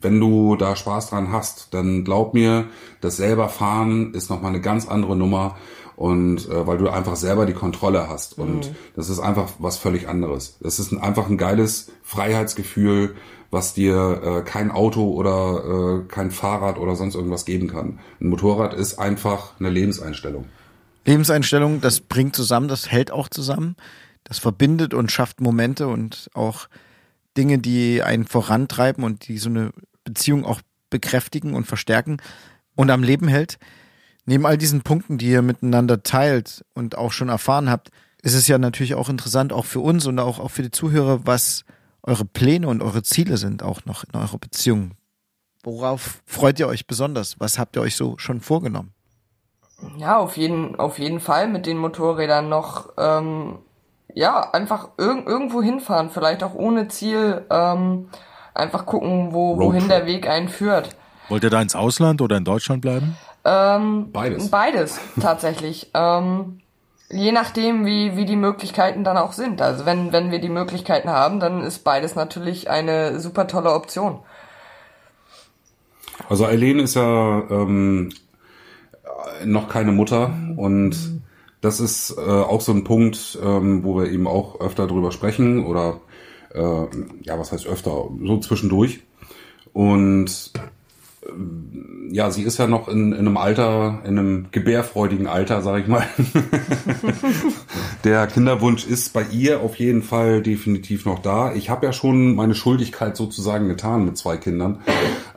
wenn 0.00 0.18
du 0.18 0.56
da 0.56 0.74
Spaß 0.74 1.10
dran 1.10 1.30
hast, 1.30 1.74
dann 1.74 2.02
glaub 2.02 2.34
mir, 2.34 2.64
das 3.00 3.18
selber 3.18 3.48
fahren 3.48 4.14
ist 4.14 4.30
nochmal 4.30 4.52
eine 4.52 4.62
ganz 4.62 4.88
andere 4.88 5.14
Nummer 5.14 5.56
und 5.94 6.48
äh, 6.48 6.66
weil 6.66 6.78
du 6.78 6.88
einfach 6.88 7.16
selber 7.16 7.44
die 7.44 7.52
Kontrolle 7.52 8.08
hast 8.08 8.38
und 8.38 8.70
mhm. 8.70 8.76
das 8.96 9.10
ist 9.10 9.20
einfach 9.20 9.50
was 9.58 9.76
völlig 9.76 10.08
anderes. 10.08 10.56
Das 10.60 10.78
ist 10.78 10.92
ein, 10.92 11.00
einfach 11.00 11.28
ein 11.28 11.36
geiles 11.36 11.92
Freiheitsgefühl, 12.02 13.14
was 13.50 13.74
dir 13.74 14.22
äh, 14.24 14.42
kein 14.48 14.70
Auto 14.70 15.10
oder 15.10 16.00
äh, 16.00 16.08
kein 16.08 16.30
Fahrrad 16.30 16.78
oder 16.78 16.96
sonst 16.96 17.14
irgendwas 17.14 17.44
geben 17.44 17.68
kann. 17.68 18.00
Ein 18.18 18.28
Motorrad 18.28 18.72
ist 18.72 18.98
einfach 18.98 19.52
eine 19.60 19.68
Lebenseinstellung. 19.68 20.46
Lebenseinstellung, 21.04 21.82
das 21.82 22.00
bringt 22.00 22.34
zusammen, 22.34 22.68
das 22.68 22.90
hält 22.90 23.10
auch 23.10 23.28
zusammen, 23.28 23.76
das 24.24 24.38
verbindet 24.38 24.94
und 24.94 25.10
schafft 25.10 25.40
Momente 25.40 25.88
und 25.88 26.30
auch 26.34 26.68
Dinge, 27.36 27.58
die 27.58 28.02
einen 28.02 28.26
vorantreiben 28.26 29.04
und 29.04 29.28
die 29.28 29.38
so 29.38 29.48
eine 29.48 29.72
Beziehung 30.04 30.44
auch 30.44 30.60
bekräftigen 30.90 31.54
und 31.54 31.66
verstärken 31.66 32.18
und 32.74 32.90
am 32.90 33.02
Leben 33.02 33.28
hält. 33.28 33.58
Neben 34.24 34.46
all 34.46 34.56
diesen 34.56 34.82
Punkten, 34.82 35.18
die 35.18 35.30
ihr 35.30 35.42
miteinander 35.42 36.02
teilt 36.02 36.64
und 36.74 36.96
auch 36.96 37.12
schon 37.12 37.28
erfahren 37.28 37.70
habt, 37.70 37.90
ist 38.22 38.34
es 38.34 38.46
ja 38.46 38.58
natürlich 38.58 38.94
auch 38.94 39.08
interessant, 39.08 39.52
auch 39.52 39.64
für 39.64 39.80
uns 39.80 40.06
und 40.06 40.18
auch, 40.18 40.38
auch 40.38 40.50
für 40.50 40.62
die 40.62 40.70
Zuhörer, 40.70 41.26
was 41.26 41.64
eure 42.02 42.24
Pläne 42.24 42.68
und 42.68 42.82
eure 42.82 43.02
Ziele 43.02 43.36
sind, 43.36 43.62
auch 43.62 43.84
noch 43.84 44.04
in 44.04 44.14
eurer 44.14 44.38
Beziehung. 44.38 44.92
Worauf 45.64 46.22
freut 46.26 46.58
ihr 46.60 46.68
euch 46.68 46.86
besonders? 46.86 47.38
Was 47.40 47.58
habt 47.58 47.76
ihr 47.76 47.82
euch 47.82 47.96
so 47.96 48.18
schon 48.18 48.40
vorgenommen? 48.40 48.92
Ja, 49.96 50.18
auf 50.18 50.36
jeden, 50.36 50.76
auf 50.76 50.98
jeden 50.98 51.20
Fall 51.20 51.48
mit 51.48 51.66
den 51.66 51.78
Motorrädern 51.78 52.48
noch, 52.48 52.90
ähm, 52.98 53.58
ja, 54.14 54.50
einfach 54.52 54.90
irg 54.98 55.26
irgendwo 55.26 55.62
hinfahren, 55.62 56.10
vielleicht 56.10 56.42
auch 56.42 56.54
ohne 56.54 56.88
Ziel, 56.88 57.44
ähm, 57.50 58.08
einfach 58.54 58.86
gucken, 58.86 59.32
wo, 59.32 59.58
wohin 59.58 59.88
der 59.88 60.06
Weg 60.06 60.28
einen 60.28 60.48
führt. 60.48 60.90
Wollt 61.28 61.44
ihr 61.44 61.50
da 61.50 61.62
ins 61.62 61.74
Ausland 61.74 62.20
oder 62.20 62.36
in 62.36 62.44
Deutschland 62.44 62.82
bleiben? 62.82 63.16
Ähm, 63.44 64.12
beides. 64.12 64.50
Beides, 64.50 65.00
tatsächlich. 65.20 65.90
ähm, 65.94 66.60
je 67.12 67.30
nachdem, 67.30 67.84
wie, 67.84 68.16
wie 68.16 68.24
die 68.24 68.36
Möglichkeiten 68.36 69.04
dann 69.04 69.18
auch 69.18 69.32
sind. 69.32 69.60
Also 69.60 69.84
wenn, 69.84 70.12
wenn 70.12 70.30
wir 70.30 70.40
die 70.40 70.48
Möglichkeiten 70.48 71.10
haben, 71.10 71.40
dann 71.40 71.60
ist 71.62 71.84
beides 71.84 72.14
natürlich 72.14 72.70
eine 72.70 73.20
super 73.20 73.46
tolle 73.46 73.72
Option. 73.72 74.20
Also 76.28 76.46
Eileen 76.46 76.78
ist 76.78 76.94
ja 76.94 77.42
ähm, 77.50 78.10
noch 79.44 79.68
keine 79.68 79.92
Mutter 79.92 80.32
und 80.56 81.20
das 81.62 81.80
ist 81.80 82.14
äh, 82.18 82.20
auch 82.20 82.60
so 82.60 82.72
ein 82.72 82.84
Punkt, 82.84 83.38
ähm, 83.42 83.82
wo 83.82 83.96
wir 83.96 84.10
eben 84.10 84.26
auch 84.26 84.60
öfter 84.60 84.86
drüber 84.86 85.12
sprechen 85.12 85.64
oder 85.64 86.00
äh, 86.54 86.86
ja, 87.22 87.38
was 87.38 87.52
heißt 87.52 87.66
öfter, 87.66 88.10
so 88.22 88.38
zwischendurch. 88.40 89.00
Und 89.72 90.52
ja, 92.10 92.30
sie 92.30 92.42
ist 92.42 92.58
ja 92.58 92.66
noch 92.66 92.88
in, 92.88 93.12
in 93.12 93.20
einem 93.20 93.36
Alter, 93.36 94.02
in 94.04 94.18
einem 94.18 94.46
gebärfreudigen 94.50 95.26
Alter, 95.26 95.62
sag 95.62 95.82
ich 95.82 95.86
mal. 95.86 96.04
Der 98.04 98.26
Kinderwunsch 98.26 98.86
ist 98.86 99.12
bei 99.12 99.24
ihr 99.30 99.60
auf 99.60 99.76
jeden 99.76 100.02
Fall 100.02 100.42
definitiv 100.42 101.06
noch 101.06 101.20
da. 101.20 101.54
Ich 101.54 101.70
habe 101.70 101.86
ja 101.86 101.92
schon 101.92 102.34
meine 102.34 102.54
Schuldigkeit 102.54 103.16
sozusagen 103.16 103.68
getan 103.68 104.04
mit 104.04 104.18
zwei 104.18 104.36
Kindern. 104.36 104.82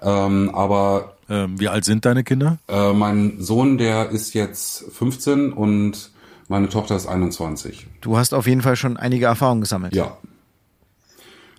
Ähm, 0.02 0.50
aber 0.54 1.14
ähm, 1.30 1.60
wie 1.60 1.70
alt 1.70 1.86
sind 1.86 2.06
deine 2.06 2.24
Kinder? 2.24 2.58
Äh, 2.68 2.94
mein 2.94 3.36
Sohn, 3.40 3.78
der 3.78 4.10
ist 4.10 4.34
jetzt 4.34 4.86
15 4.92 5.54
und 5.54 6.12
meine 6.48 6.70
Tochter 6.70 6.96
ist 6.96 7.08
21. 7.08 7.88
Du 8.02 8.18
hast 8.18 8.34
auf 8.34 8.48
jeden 8.48 8.62
Fall 8.62 8.76
schon 8.76 8.98
einige 8.98 9.26
Erfahrungen 9.26 9.62
gesammelt. 9.62 9.96
Ja. 9.96 10.18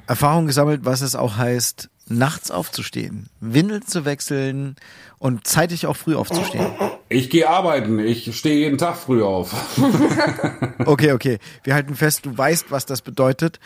Erfahrungen 0.06 0.46
gesammelt, 0.46 0.84
was 0.84 1.00
es 1.00 1.16
auch 1.16 1.36
heißt, 1.36 1.90
nachts 2.08 2.50
aufzustehen, 2.50 3.28
Windeln 3.40 3.82
zu 3.82 4.04
wechseln 4.04 4.76
und 5.18 5.46
zeitig 5.46 5.86
auch 5.86 5.96
früh 5.96 6.14
aufzustehen. 6.14 6.66
Ich 7.08 7.30
gehe 7.30 7.48
arbeiten, 7.48 7.98
ich 7.98 8.36
stehe 8.36 8.56
jeden 8.56 8.78
Tag 8.78 8.96
früh 8.96 9.22
auf. 9.22 9.54
okay, 10.86 11.12
okay. 11.12 11.38
Wir 11.64 11.74
halten 11.74 11.96
fest, 11.96 12.26
du 12.26 12.36
weißt, 12.36 12.70
was 12.70 12.86
das 12.86 13.02
bedeutet. 13.02 13.58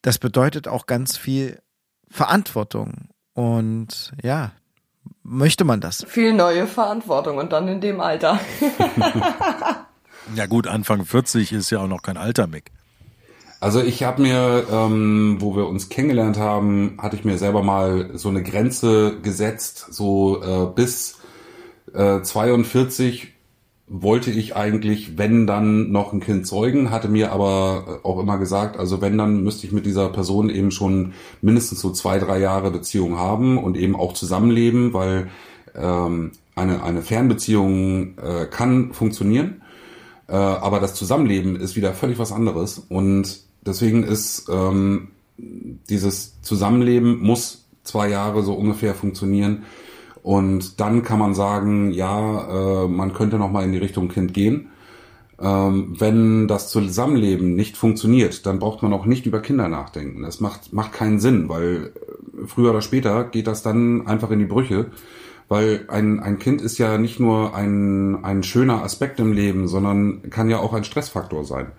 Das 0.00 0.18
bedeutet 0.18 0.68
auch 0.68 0.86
ganz 0.86 1.16
viel 1.16 1.60
Verantwortung. 2.10 3.08
Und 3.34 4.12
ja, 4.22 4.52
möchte 5.22 5.64
man 5.64 5.80
das? 5.80 6.04
Viel 6.08 6.32
neue 6.32 6.66
Verantwortung 6.66 7.38
und 7.38 7.52
dann 7.52 7.68
in 7.68 7.80
dem 7.80 8.00
Alter. 8.00 8.40
ja 10.34 10.46
gut, 10.46 10.66
Anfang 10.66 11.04
40 11.04 11.52
ist 11.52 11.70
ja 11.70 11.80
auch 11.80 11.88
noch 11.88 12.02
kein 12.02 12.16
Alter, 12.16 12.46
Mick. 12.46 12.70
Also 13.60 13.80
ich 13.80 14.02
habe 14.02 14.22
mir, 14.22 14.66
ähm, 14.72 15.36
wo 15.38 15.54
wir 15.54 15.68
uns 15.68 15.88
kennengelernt 15.88 16.36
haben, 16.36 16.96
hatte 16.98 17.14
ich 17.14 17.24
mir 17.24 17.38
selber 17.38 17.62
mal 17.62 18.10
so 18.14 18.28
eine 18.28 18.42
Grenze 18.42 19.20
gesetzt, 19.22 19.86
so 19.90 20.42
äh, 20.42 20.74
bis 20.74 21.18
äh, 21.94 22.22
42 22.22 23.28
wollte 23.86 24.30
ich 24.30 24.56
eigentlich, 24.56 25.18
wenn 25.18 25.46
dann 25.46 25.92
noch 25.92 26.12
ein 26.12 26.20
Kind 26.20 26.46
zeugen, 26.46 26.90
hatte 26.90 27.08
mir 27.08 27.30
aber 27.30 28.00
auch 28.04 28.18
immer 28.18 28.38
gesagt, 28.38 28.78
also 28.78 29.00
wenn 29.00 29.18
dann 29.18 29.42
müsste 29.44 29.66
ich 29.66 29.72
mit 29.72 29.86
dieser 29.86 30.08
Person 30.08 30.50
eben 30.50 30.70
schon 30.70 31.12
mindestens 31.40 31.80
so 31.80 31.90
zwei, 31.90 32.18
drei 32.18 32.38
Jahre 32.38 32.70
Beziehung 32.70 33.18
haben 33.18 33.58
und 33.58 33.76
eben 33.76 33.94
auch 33.94 34.14
zusammenleben, 34.14 34.92
weil 34.94 35.28
ähm, 35.76 36.32
eine, 36.54 36.82
eine 36.82 37.02
Fernbeziehung 37.02 38.18
äh, 38.18 38.46
kann 38.46 38.92
funktionieren, 38.92 39.61
äh, 40.32 40.34
aber 40.34 40.80
das 40.80 40.94
Zusammenleben 40.94 41.56
ist 41.56 41.76
wieder 41.76 41.92
völlig 41.92 42.18
was 42.18 42.32
anderes 42.32 42.78
und 42.88 43.40
deswegen 43.66 44.02
ist 44.02 44.48
ähm, 44.50 45.08
dieses 45.36 46.40
Zusammenleben 46.40 47.20
muss 47.20 47.66
zwei 47.84 48.08
Jahre 48.08 48.42
so 48.42 48.54
ungefähr 48.54 48.94
funktionieren. 48.94 49.64
Und 50.22 50.80
dann 50.80 51.02
kann 51.02 51.18
man 51.18 51.34
sagen, 51.34 51.90
ja, 51.90 52.84
äh, 52.84 52.88
man 52.88 53.12
könnte 53.12 53.38
noch 53.38 53.50
mal 53.50 53.64
in 53.64 53.72
die 53.72 53.78
Richtung 53.78 54.08
Kind 54.08 54.32
gehen. 54.32 54.68
Ähm, 55.38 55.96
wenn 55.98 56.48
das 56.48 56.70
Zusammenleben 56.70 57.54
nicht 57.54 57.76
funktioniert, 57.76 58.46
dann 58.46 58.58
braucht 58.58 58.82
man 58.82 58.94
auch 58.94 59.04
nicht 59.04 59.26
über 59.26 59.40
Kinder 59.40 59.68
nachdenken. 59.68 60.22
Das 60.22 60.40
macht, 60.40 60.72
macht 60.72 60.94
keinen 60.94 61.20
Sinn, 61.20 61.50
weil 61.50 61.92
früher 62.46 62.70
oder 62.70 62.80
später 62.80 63.24
geht 63.24 63.48
das 63.48 63.62
dann 63.62 64.06
einfach 64.06 64.30
in 64.30 64.38
die 64.38 64.46
Brüche. 64.46 64.86
Weil 65.52 65.84
ein, 65.88 66.18
ein 66.18 66.38
Kind 66.38 66.62
ist 66.62 66.78
ja 66.78 66.96
nicht 66.96 67.20
nur 67.20 67.54
ein, 67.54 68.24
ein 68.24 68.42
schöner 68.42 68.82
Aspekt 68.82 69.20
im 69.20 69.34
Leben, 69.34 69.68
sondern 69.68 70.30
kann 70.30 70.48
ja 70.48 70.60
auch 70.60 70.72
ein 70.72 70.82
Stressfaktor 70.82 71.44
sein. 71.44 71.72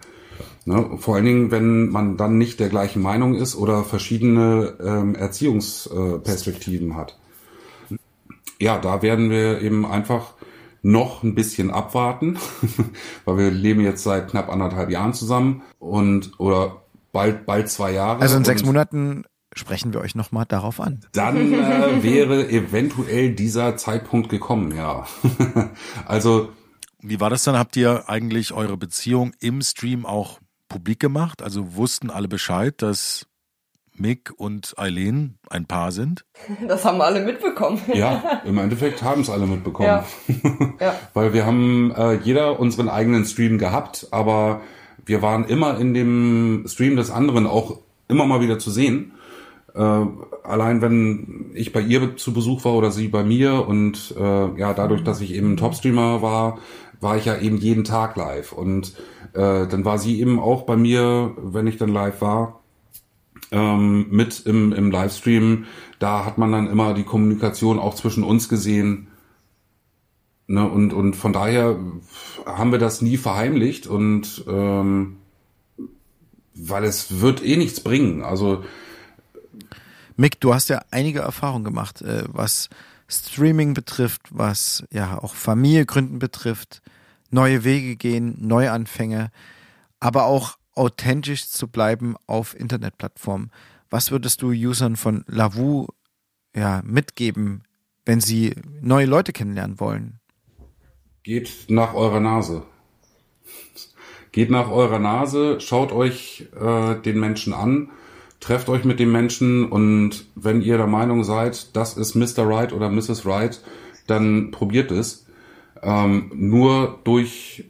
Ne? 0.66 0.92
Vor 1.00 1.16
allen 1.16 1.26
Dingen, 1.26 1.50
wenn 1.50 1.90
man 1.90 2.16
dann 2.16 2.38
nicht 2.38 2.60
der 2.60 2.70
gleichen 2.70 3.02
Meinung 3.02 3.34
ist 3.34 3.56
oder 3.56 3.84
verschiedene 3.84 4.78
ähm, 4.80 5.16
Erziehungsperspektiven 5.16 6.96
hat. 6.96 7.18
Ja, 8.60 8.78
da 8.78 9.02
werden 9.02 9.32
wir 9.32 9.60
eben 9.62 9.88
einfach 9.88 10.36
noch 10.84 11.24
ein 11.24 11.34
bisschen 11.34 11.72
abwarten, 11.72 12.38
weil 13.26 13.38
wir 13.40 13.50
leben 13.50 13.82
jetzt 13.82 14.04
seit 14.04 14.30
knapp 14.30 14.52
anderthalb 14.52 14.92
Jahren 14.92 15.16
zusammen 15.16 15.64
und 15.80 16.40
oder 16.40 16.84
bald 17.12 17.48
bald 17.48 17.70
zwei 17.70 17.92
Jahre. 17.92 18.22
Also 18.22 18.38
in 18.38 18.46
sechs 18.46 18.64
Monaten 18.64 19.24
sprechen 19.56 19.94
wir 19.94 20.02
euch 20.02 20.16
nochmal 20.16 20.46
darauf 20.46 20.80
an. 20.80 21.02
Dann 21.14 21.54
äh, 21.54 22.04
wäre 22.04 22.50
eventuell 22.50 23.32
dieser 23.32 23.78
Zeitpunkt 23.78 24.30
gekommen, 24.30 24.76
ja. 24.76 25.06
also. 26.06 26.50
Wie 27.00 27.20
war 27.20 27.30
das 27.30 27.44
dann? 27.44 27.58
Habt 27.58 27.76
ihr 27.76 28.10
eigentlich 28.10 28.54
eure 28.54 28.78
Beziehung 28.78 29.34
im 29.40 29.62
Stream 29.62 30.06
auch 30.06 30.40
publik 30.70 31.00
gemacht? 31.00 31.42
Also 31.42 31.76
wussten 31.76 32.10
alle 32.10 32.28
Bescheid, 32.28 32.82
dass 32.82 33.28
Mick 33.96 34.32
und 34.36 34.74
Eileen 34.78 35.38
ein 35.50 35.66
Paar 35.66 35.92
sind? 35.92 36.26
Das 36.68 36.86
haben 36.86 37.02
alle 37.02 37.22
mitbekommen. 37.22 37.82
Ja, 37.94 38.42
im 38.46 38.58
Endeffekt 38.58 39.02
haben 39.02 39.22
es 39.22 39.30
alle 39.30 39.46
mitbekommen. 39.46 39.88
Ja. 39.88 40.06
ja. 40.80 40.96
Weil 41.14 41.34
wir 41.34 41.46
haben 41.46 41.94
äh, 41.96 42.14
jeder 42.16 42.60
unseren 42.60 42.90
eigenen 42.90 43.26
Stream 43.26 43.58
gehabt, 43.58 44.08
aber 44.12 44.62
wir 45.06 45.22
waren 45.22 45.46
immer 45.46 45.78
in 45.80 45.94
dem 45.94 46.66
Stream 46.68 46.96
des 46.96 47.12
anderen 47.12 47.48
auch 47.48 47.80
immer 48.08 48.26
mal 48.26 48.42
wieder 48.42 48.60
zu 48.60 48.72
sehen. 48.72 49.14
Äh, 49.76 50.06
allein 50.44 50.82
wenn 50.82 51.52
ich 51.54 51.74
bei 51.74 51.82
ihr 51.82 52.16
zu 52.18 52.34
Besuch 52.34 52.64
war 52.66 52.74
oder 52.74 52.92
sie 52.92 53.08
bei 53.08 53.24
mir 53.24 53.68
und 53.68 54.14
äh, 54.18 54.60
ja, 54.60 54.74
dadurch, 54.74 55.04
dass 55.04 55.22
ich 55.22 55.34
eben 55.34 55.58
Top-Streamer 55.58 56.22
war, 56.22 56.60
war 57.02 57.18
ich 57.18 57.26
ja 57.26 57.38
eben 57.38 57.58
jeden 57.58 57.84
Tag 57.84 58.16
live 58.16 58.54
und 58.54 58.94
äh, 59.34 59.68
dann 59.68 59.84
war 59.84 59.98
sie 59.98 60.20
eben 60.20 60.40
auch 60.40 60.64
bei 60.64 60.78
mir, 60.78 61.36
wenn 61.38 61.68
ich 61.68 61.78
dann 61.78 61.90
live 61.90 62.22
war 62.22 62.62
ähm, 63.52 64.08
mit 64.10 64.46
im, 64.46 64.74
im 64.74 64.92
Livestream. 64.92 65.66
Da 66.00 66.26
hat 66.26 66.38
man 66.38 66.52
dann 66.52 66.68
immer 66.68 66.94
die 66.94 67.04
Kommunikation 67.04 67.80
auch 67.80 67.96
zwischen 67.96 68.24
uns 68.24 68.50
gesehen. 68.50 69.08
Ne, 70.48 70.70
und, 70.70 70.92
und 70.92 71.16
von 71.16 71.32
daher 71.32 71.78
haben 72.46 72.72
wir 72.72 72.80
das 72.80 73.02
nie 73.02 73.16
verheimlicht 73.16 73.88
und 73.88 74.44
ähm, 74.48 75.18
weil 76.54 76.84
es 76.84 77.22
wird 77.22 77.44
eh 77.44 77.56
nichts 77.56 77.80
bringen. 77.80 78.24
Also 78.24 78.64
Mick, 80.16 80.40
du 80.40 80.54
hast 80.54 80.70
ja 80.70 80.82
einige 80.92 81.20
Erfahrungen 81.20 81.64
gemacht, 81.64 82.02
äh, 82.02 82.24
was 82.28 82.70
Streaming 83.08 83.74
betrifft, 83.74 84.22
was 84.30 84.84
ja 84.92 85.18
auch 85.18 85.36
Familie 85.36 85.86
gründen 85.86 86.20
betrifft, 86.20 86.82
neue 87.30 87.64
Wege 87.64 87.96
gehen, 87.96 88.36
Neuanfänge, 88.40 89.32
aber 90.00 90.26
auch 90.26 90.58
authentisch 90.76 91.50
zu 91.50 91.68
bleiben 91.68 92.16
auf 92.28 92.60
Internetplattformen. 92.60 93.52
Was 93.90 94.12
würdest 94.12 94.42
du 94.42 94.50
Usern 94.50 94.96
von 94.96 95.24
Lavu 95.28 95.88
ja, 96.56 96.82
mitgeben, 96.84 97.64
wenn 98.06 98.22
sie 98.22 98.56
neue 98.82 99.06
Leute 99.06 99.34
kennenlernen 99.34 99.80
wollen? 99.80 100.20
Geht 101.24 101.66
nach 101.70 101.94
eurer 101.94 102.20
Nase. 102.20 102.64
Geht 104.32 104.50
nach 104.50 104.70
eurer 104.70 105.00
Nase, 105.00 105.62
schaut 105.62 105.92
euch 105.92 106.48
äh, 106.60 106.96
den 106.96 107.20
Menschen 107.20 107.54
an, 107.54 107.92
trefft 108.44 108.68
euch 108.68 108.84
mit 108.84 109.00
dem 109.00 109.12
Menschen 109.12 109.70
und 109.70 110.26
wenn 110.36 110.62
ihr 110.62 110.78
der 110.78 110.88
Meinung 110.88 111.24
seid, 111.24 111.76
das 111.78 111.96
ist 111.96 112.14
Mr. 112.14 112.46
Right 112.46 112.74
oder 112.74 112.90
Mrs. 112.90 113.26
Right, 113.26 113.62
dann 114.06 114.52
probiert 114.52 114.92
es. 114.92 115.26
Ähm, 115.82 116.30
nur 116.36 117.00
durch 117.06 117.64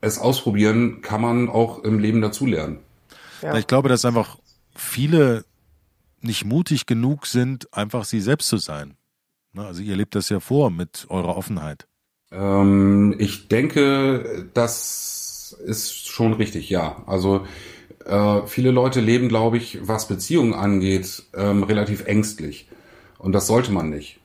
es 0.00 0.18
ausprobieren 0.18 1.00
kann 1.00 1.20
man 1.20 1.48
auch 1.48 1.84
im 1.84 2.00
Leben 2.00 2.20
dazulernen. 2.20 2.78
Ja. 3.40 3.56
Ich 3.56 3.68
glaube, 3.68 3.88
dass 3.88 4.04
einfach 4.04 4.38
viele 4.74 5.44
nicht 6.22 6.44
mutig 6.44 6.86
genug 6.86 7.26
sind, 7.26 7.72
einfach 7.72 8.04
sie 8.04 8.20
selbst 8.20 8.48
zu 8.48 8.56
sein. 8.56 8.96
Ne, 9.52 9.64
also 9.64 9.80
ihr 9.80 9.94
lebt 9.94 10.16
das 10.16 10.28
ja 10.28 10.40
vor 10.40 10.70
mit 10.70 11.06
eurer 11.08 11.36
Offenheit. 11.36 11.86
Ähm, 12.32 13.14
ich 13.18 13.46
denke, 13.46 14.48
das 14.54 15.56
ist 15.64 16.08
schon 16.08 16.32
richtig, 16.32 16.68
ja. 16.68 17.02
Also 17.06 17.46
äh, 18.04 18.46
viele 18.46 18.70
Leute 18.70 19.00
leben, 19.00 19.28
glaube 19.28 19.56
ich, 19.56 19.78
was 19.82 20.08
Beziehungen 20.08 20.54
angeht, 20.54 21.24
ähm, 21.36 21.62
relativ 21.62 22.06
ängstlich. 22.06 22.68
Und 23.18 23.32
das 23.32 23.46
sollte 23.46 23.72
man 23.72 23.90
nicht. 23.90 24.20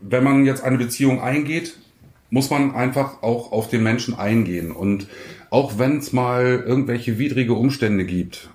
Wenn 0.00 0.24
man 0.24 0.44
jetzt 0.44 0.64
eine 0.64 0.78
Beziehung 0.78 1.20
eingeht, 1.20 1.78
muss 2.30 2.50
man 2.50 2.74
einfach 2.74 3.22
auch 3.22 3.52
auf 3.52 3.68
den 3.68 3.82
Menschen 3.82 4.14
eingehen. 4.14 4.72
Und 4.72 5.06
auch 5.50 5.78
wenn 5.78 5.98
es 5.98 6.12
mal 6.12 6.64
irgendwelche 6.66 7.18
widrige 7.18 7.54
Umstände 7.54 8.04
gibt, 8.04 8.50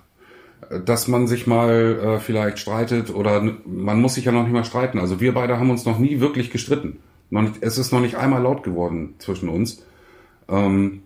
äh, 0.70 0.80
dass 0.80 1.08
man 1.08 1.26
sich 1.26 1.46
mal 1.46 1.98
äh, 1.98 2.20
vielleicht 2.20 2.58
streitet 2.58 3.14
oder 3.14 3.42
man 3.64 4.00
muss 4.00 4.14
sich 4.14 4.26
ja 4.26 4.32
noch 4.32 4.42
nicht 4.42 4.52
mal 4.52 4.64
streiten. 4.64 4.98
Also 4.98 5.20
wir 5.20 5.32
beide 5.32 5.58
haben 5.58 5.70
uns 5.70 5.84
noch 5.84 5.98
nie 5.98 6.20
wirklich 6.20 6.50
gestritten. 6.50 6.98
Nicht, 7.30 7.62
es 7.62 7.78
ist 7.78 7.92
noch 7.92 8.00
nicht 8.00 8.16
einmal 8.16 8.42
laut 8.42 8.62
geworden 8.62 9.14
zwischen 9.18 9.48
uns. 9.48 9.82
Ähm, 10.48 11.02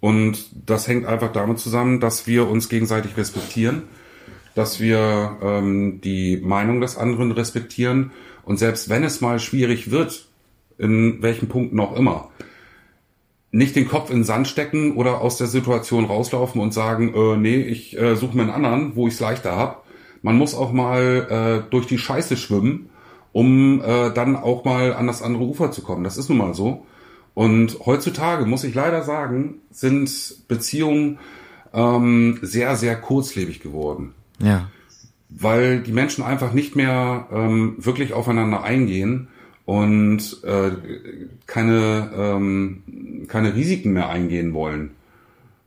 und 0.00 0.50
das 0.66 0.88
hängt 0.88 1.06
einfach 1.06 1.32
damit 1.32 1.58
zusammen, 1.58 2.00
dass 2.00 2.26
wir 2.26 2.48
uns 2.48 2.68
gegenseitig 2.68 3.16
respektieren, 3.16 3.82
dass 4.54 4.80
wir 4.80 5.38
ähm, 5.40 6.00
die 6.02 6.38
Meinung 6.38 6.80
des 6.80 6.96
anderen 6.96 7.30
respektieren. 7.30 8.10
Und 8.44 8.58
selbst 8.58 8.88
wenn 8.88 9.04
es 9.04 9.20
mal 9.20 9.38
schwierig 9.38 9.90
wird, 9.90 10.26
in 10.78 11.22
welchen 11.22 11.48
Punkten 11.48 11.78
auch 11.78 11.96
immer. 11.96 12.30
Nicht 13.52 13.76
den 13.76 13.86
Kopf 13.86 14.10
in 14.10 14.18
den 14.18 14.24
Sand 14.24 14.48
stecken 14.48 14.96
oder 14.96 15.20
aus 15.20 15.36
der 15.36 15.46
Situation 15.46 16.06
rauslaufen 16.06 16.60
und 16.60 16.74
sagen, 16.74 17.14
äh, 17.14 17.36
nee, 17.36 17.60
ich 17.60 17.96
äh, 17.96 18.16
suche 18.16 18.36
mir 18.36 18.42
einen 18.42 18.50
anderen, 18.50 18.96
wo 18.96 19.06
ich 19.06 19.14
es 19.14 19.20
leichter 19.20 19.54
hab. 19.54 19.84
Man 20.22 20.36
muss 20.36 20.54
auch 20.54 20.72
mal 20.72 21.62
äh, 21.66 21.70
durch 21.70 21.86
die 21.86 21.98
Scheiße 21.98 22.36
schwimmen, 22.36 22.90
um 23.32 23.80
äh, 23.82 24.10
dann 24.12 24.34
auch 24.34 24.64
mal 24.64 24.94
an 24.94 25.06
das 25.06 25.22
andere 25.22 25.44
Ufer 25.44 25.70
zu 25.70 25.82
kommen. 25.82 26.02
Das 26.02 26.16
ist 26.16 26.28
nun 26.28 26.38
mal 26.38 26.54
so. 26.54 26.86
Und 27.34 27.78
heutzutage, 27.86 28.44
muss 28.44 28.64
ich 28.64 28.74
leider 28.74 29.02
sagen, 29.02 29.56
sind 29.70 30.48
Beziehungen 30.48 31.18
ähm, 31.72 32.38
sehr, 32.42 32.76
sehr 32.76 32.96
kurzlebig 32.96 33.60
geworden. 33.60 34.12
Ja. 34.38 34.68
Weil 35.30 35.80
die 35.80 35.92
Menschen 35.92 36.24
einfach 36.24 36.52
nicht 36.52 36.76
mehr 36.76 37.28
ähm, 37.32 37.76
wirklich 37.78 38.12
aufeinander 38.12 38.62
eingehen 38.62 39.28
und 39.64 40.42
äh, 40.44 40.72
keine, 41.46 42.10
ähm, 42.14 42.82
keine 43.28 43.54
Risiken 43.54 43.92
mehr 43.92 44.10
eingehen 44.10 44.52
wollen. 44.52 44.90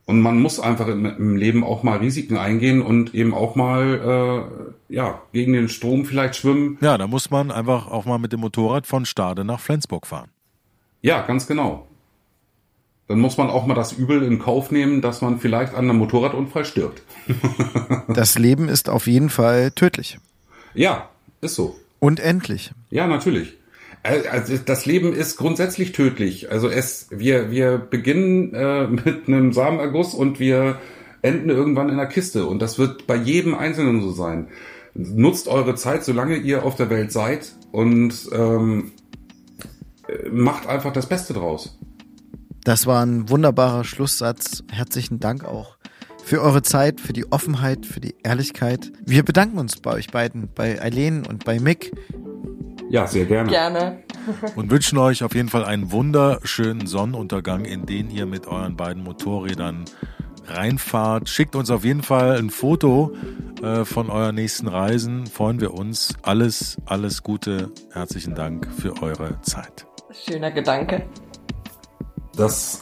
Und 0.05 0.21
man 0.21 0.39
muss 0.39 0.59
einfach 0.59 0.87
im, 0.87 1.05
im, 1.05 1.35
Leben 1.35 1.63
auch 1.63 1.81
mal 1.81 1.97
Risiken 1.97 2.37
eingehen 2.37 2.83
und 2.83 3.15
eben 3.15 3.33
auch 3.33 3.55
mal 3.55 4.47
äh, 4.89 4.93
ja 4.93 5.19
gegen 5.33 5.53
den 5.53 5.67
Strom 5.67 6.05
vielleicht 6.05 6.35
schwimmen. 6.35 6.77
Ja, 6.81 6.99
da 6.99 7.07
muss 7.07 7.31
man 7.31 7.49
einfach 7.49 7.87
auch 7.87 8.05
mal 8.05 8.19
mit 8.19 8.31
dem 8.31 8.41
Motorrad 8.41 8.85
von 8.85 9.05
Stade 9.05 9.43
nach 9.43 9.59
Flensburg 9.59 10.05
fahren. 10.05 10.29
Ja, 11.05 11.21
ganz 11.21 11.45
genau. 11.45 11.85
Dann 13.07 13.19
muss 13.19 13.37
man 13.37 13.51
auch 13.51 13.67
mal 13.67 13.75
das 13.75 13.91
Übel 13.91 14.23
in 14.23 14.39
Kauf 14.39 14.71
nehmen, 14.71 15.03
dass 15.03 15.21
man 15.21 15.37
vielleicht 15.37 15.75
an 15.75 15.87
einem 15.87 15.99
Motorradunfall 15.99 16.65
stirbt. 16.65 17.03
das 18.07 18.39
Leben 18.39 18.69
ist 18.69 18.89
auf 18.89 19.05
jeden 19.05 19.29
Fall 19.29 19.69
tödlich. 19.69 20.17
Ja, 20.73 21.07
ist 21.41 21.53
so. 21.53 21.75
Und 21.99 22.19
endlich. 22.19 22.71
Ja, 22.89 23.05
natürlich. 23.05 23.53
Also 24.01 24.57
das 24.57 24.87
Leben 24.87 25.13
ist 25.13 25.37
grundsätzlich 25.37 25.91
tödlich. 25.91 26.51
Also 26.51 26.69
es, 26.69 27.07
wir, 27.11 27.51
wir 27.51 27.77
beginnen 27.77 28.55
äh, 28.55 28.87
mit 29.05 29.27
einem 29.27 29.53
Samenerguss 29.53 30.15
und 30.15 30.39
wir 30.39 30.79
enden 31.21 31.51
irgendwann 31.51 31.89
in 31.89 31.97
der 31.97 32.07
Kiste. 32.07 32.47
Und 32.47 32.63
das 32.63 32.79
wird 32.79 33.05
bei 33.05 33.15
jedem 33.15 33.53
Einzelnen 33.53 34.01
so 34.01 34.09
sein. 34.11 34.47
Nutzt 34.95 35.47
eure 35.49 35.75
Zeit, 35.75 36.03
solange 36.03 36.37
ihr 36.37 36.63
auf 36.63 36.77
der 36.77 36.89
Welt 36.89 37.11
seid 37.11 37.53
und 37.71 38.27
ähm, 38.33 38.91
macht 40.31 40.67
einfach 40.67 40.93
das 40.93 41.07
Beste 41.07 41.33
draus. 41.33 41.77
Das 42.63 42.87
war 42.87 43.05
ein 43.05 43.29
wunderbarer 43.29 43.83
Schlusssatz. 43.83 44.63
Herzlichen 44.71 45.19
Dank 45.19 45.45
auch 45.45 45.77
für 46.23 46.41
eure 46.41 46.63
Zeit, 46.63 46.99
für 46.99 47.13
die 47.13 47.31
Offenheit, 47.31 47.85
für 47.85 47.99
die 47.99 48.15
Ehrlichkeit. 48.23 48.91
Wir 49.05 49.23
bedanken 49.23 49.59
uns 49.59 49.79
bei 49.79 49.93
euch 49.93 50.07
beiden, 50.07 50.49
bei 50.53 50.81
Eileen 50.81 51.25
und 51.25 51.45
bei 51.45 51.59
Mick. 51.59 51.91
Ja, 52.89 53.05
sehr 53.05 53.25
gerne. 53.25 53.49
Gerne. 53.49 53.99
Und 54.55 54.71
wünschen 54.71 54.97
euch 54.97 55.23
auf 55.23 55.35
jeden 55.35 55.49
Fall 55.49 55.65
einen 55.65 55.91
wunderschönen 55.91 56.87
Sonnenuntergang, 56.87 57.65
in 57.65 57.85
den 57.85 58.09
ihr 58.09 58.25
mit 58.25 58.47
euren 58.47 58.75
beiden 58.75 59.03
Motorrädern 59.03 59.85
reinfahrt. 60.47 61.29
Schickt 61.29 61.55
uns 61.55 61.69
auf 61.69 61.83
jeden 61.83 62.03
Fall 62.03 62.37
ein 62.37 62.49
Foto 62.49 63.13
äh, 63.61 63.85
von 63.85 64.09
euren 64.09 64.35
nächsten 64.35 64.67
Reisen. 64.67 65.27
Freuen 65.27 65.61
wir 65.61 65.73
uns. 65.73 66.15
Alles, 66.21 66.77
alles 66.85 67.23
Gute. 67.23 67.71
Herzlichen 67.91 68.35
Dank 68.35 68.67
für 68.71 69.01
eure 69.01 69.39
Zeit. 69.41 69.85
Schöner 70.23 70.51
Gedanke. 70.51 71.05
Das 72.35 72.79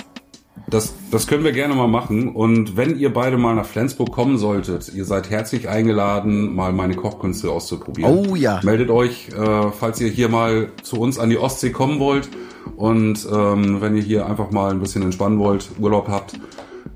das, 0.73 0.93
das 1.11 1.27
können 1.27 1.43
wir 1.43 1.51
gerne 1.51 1.75
mal 1.75 1.88
machen. 1.88 2.29
Und 2.29 2.77
wenn 2.77 2.97
ihr 2.97 3.13
beide 3.13 3.38
mal 3.38 3.53
nach 3.53 3.65
Flensburg 3.65 4.11
kommen 4.11 4.38
solltet, 4.38 4.93
ihr 4.93 5.05
seid 5.05 5.29
herzlich 5.29 5.69
eingeladen, 5.69 6.55
mal 6.55 6.71
meine 6.71 6.95
Kochkünste 6.95 7.51
auszuprobieren. 7.51 8.29
Oh 8.29 8.36
ja. 8.36 8.59
Meldet 8.63 8.89
euch, 8.89 9.29
äh, 9.29 9.71
falls 9.71 9.99
ihr 10.01 10.09
hier 10.09 10.29
mal 10.29 10.71
zu 10.81 10.99
uns 10.99 11.19
an 11.19 11.29
die 11.29 11.38
Ostsee 11.38 11.71
kommen 11.71 11.99
wollt. 11.99 12.29
Und 12.75 13.27
ähm, 13.31 13.81
wenn 13.81 13.95
ihr 13.95 14.03
hier 14.03 14.25
einfach 14.25 14.51
mal 14.51 14.71
ein 14.71 14.79
bisschen 14.79 15.03
entspannen 15.03 15.38
wollt, 15.38 15.69
Urlaub 15.79 16.07
habt. 16.07 16.34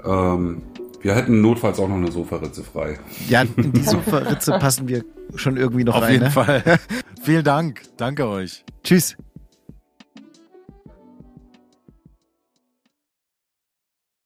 Ähm, 0.06 0.62
wir 1.02 1.14
hätten 1.14 1.42
notfalls 1.42 1.80
auch 1.80 1.88
noch 1.88 1.98
eine 1.98 2.12
Sofaritze 2.12 2.64
frei. 2.64 2.98
Ja, 3.30 3.44
in 3.44 3.74
die 3.74 3.84
Sofaritze 3.84 4.54
passen 4.60 4.88
wir 4.88 5.04
schon 5.36 5.58
irgendwie 5.58 5.84
noch 5.84 5.96
Auf 5.96 6.02
rein. 6.02 6.14
jeden 6.14 6.26
ne? 6.26 6.32
Fall. 6.32 6.64
Vielen 7.22 7.44
Dank. 7.44 7.82
Danke 7.98 8.28
euch. 8.28 8.64
Tschüss. 8.84 9.18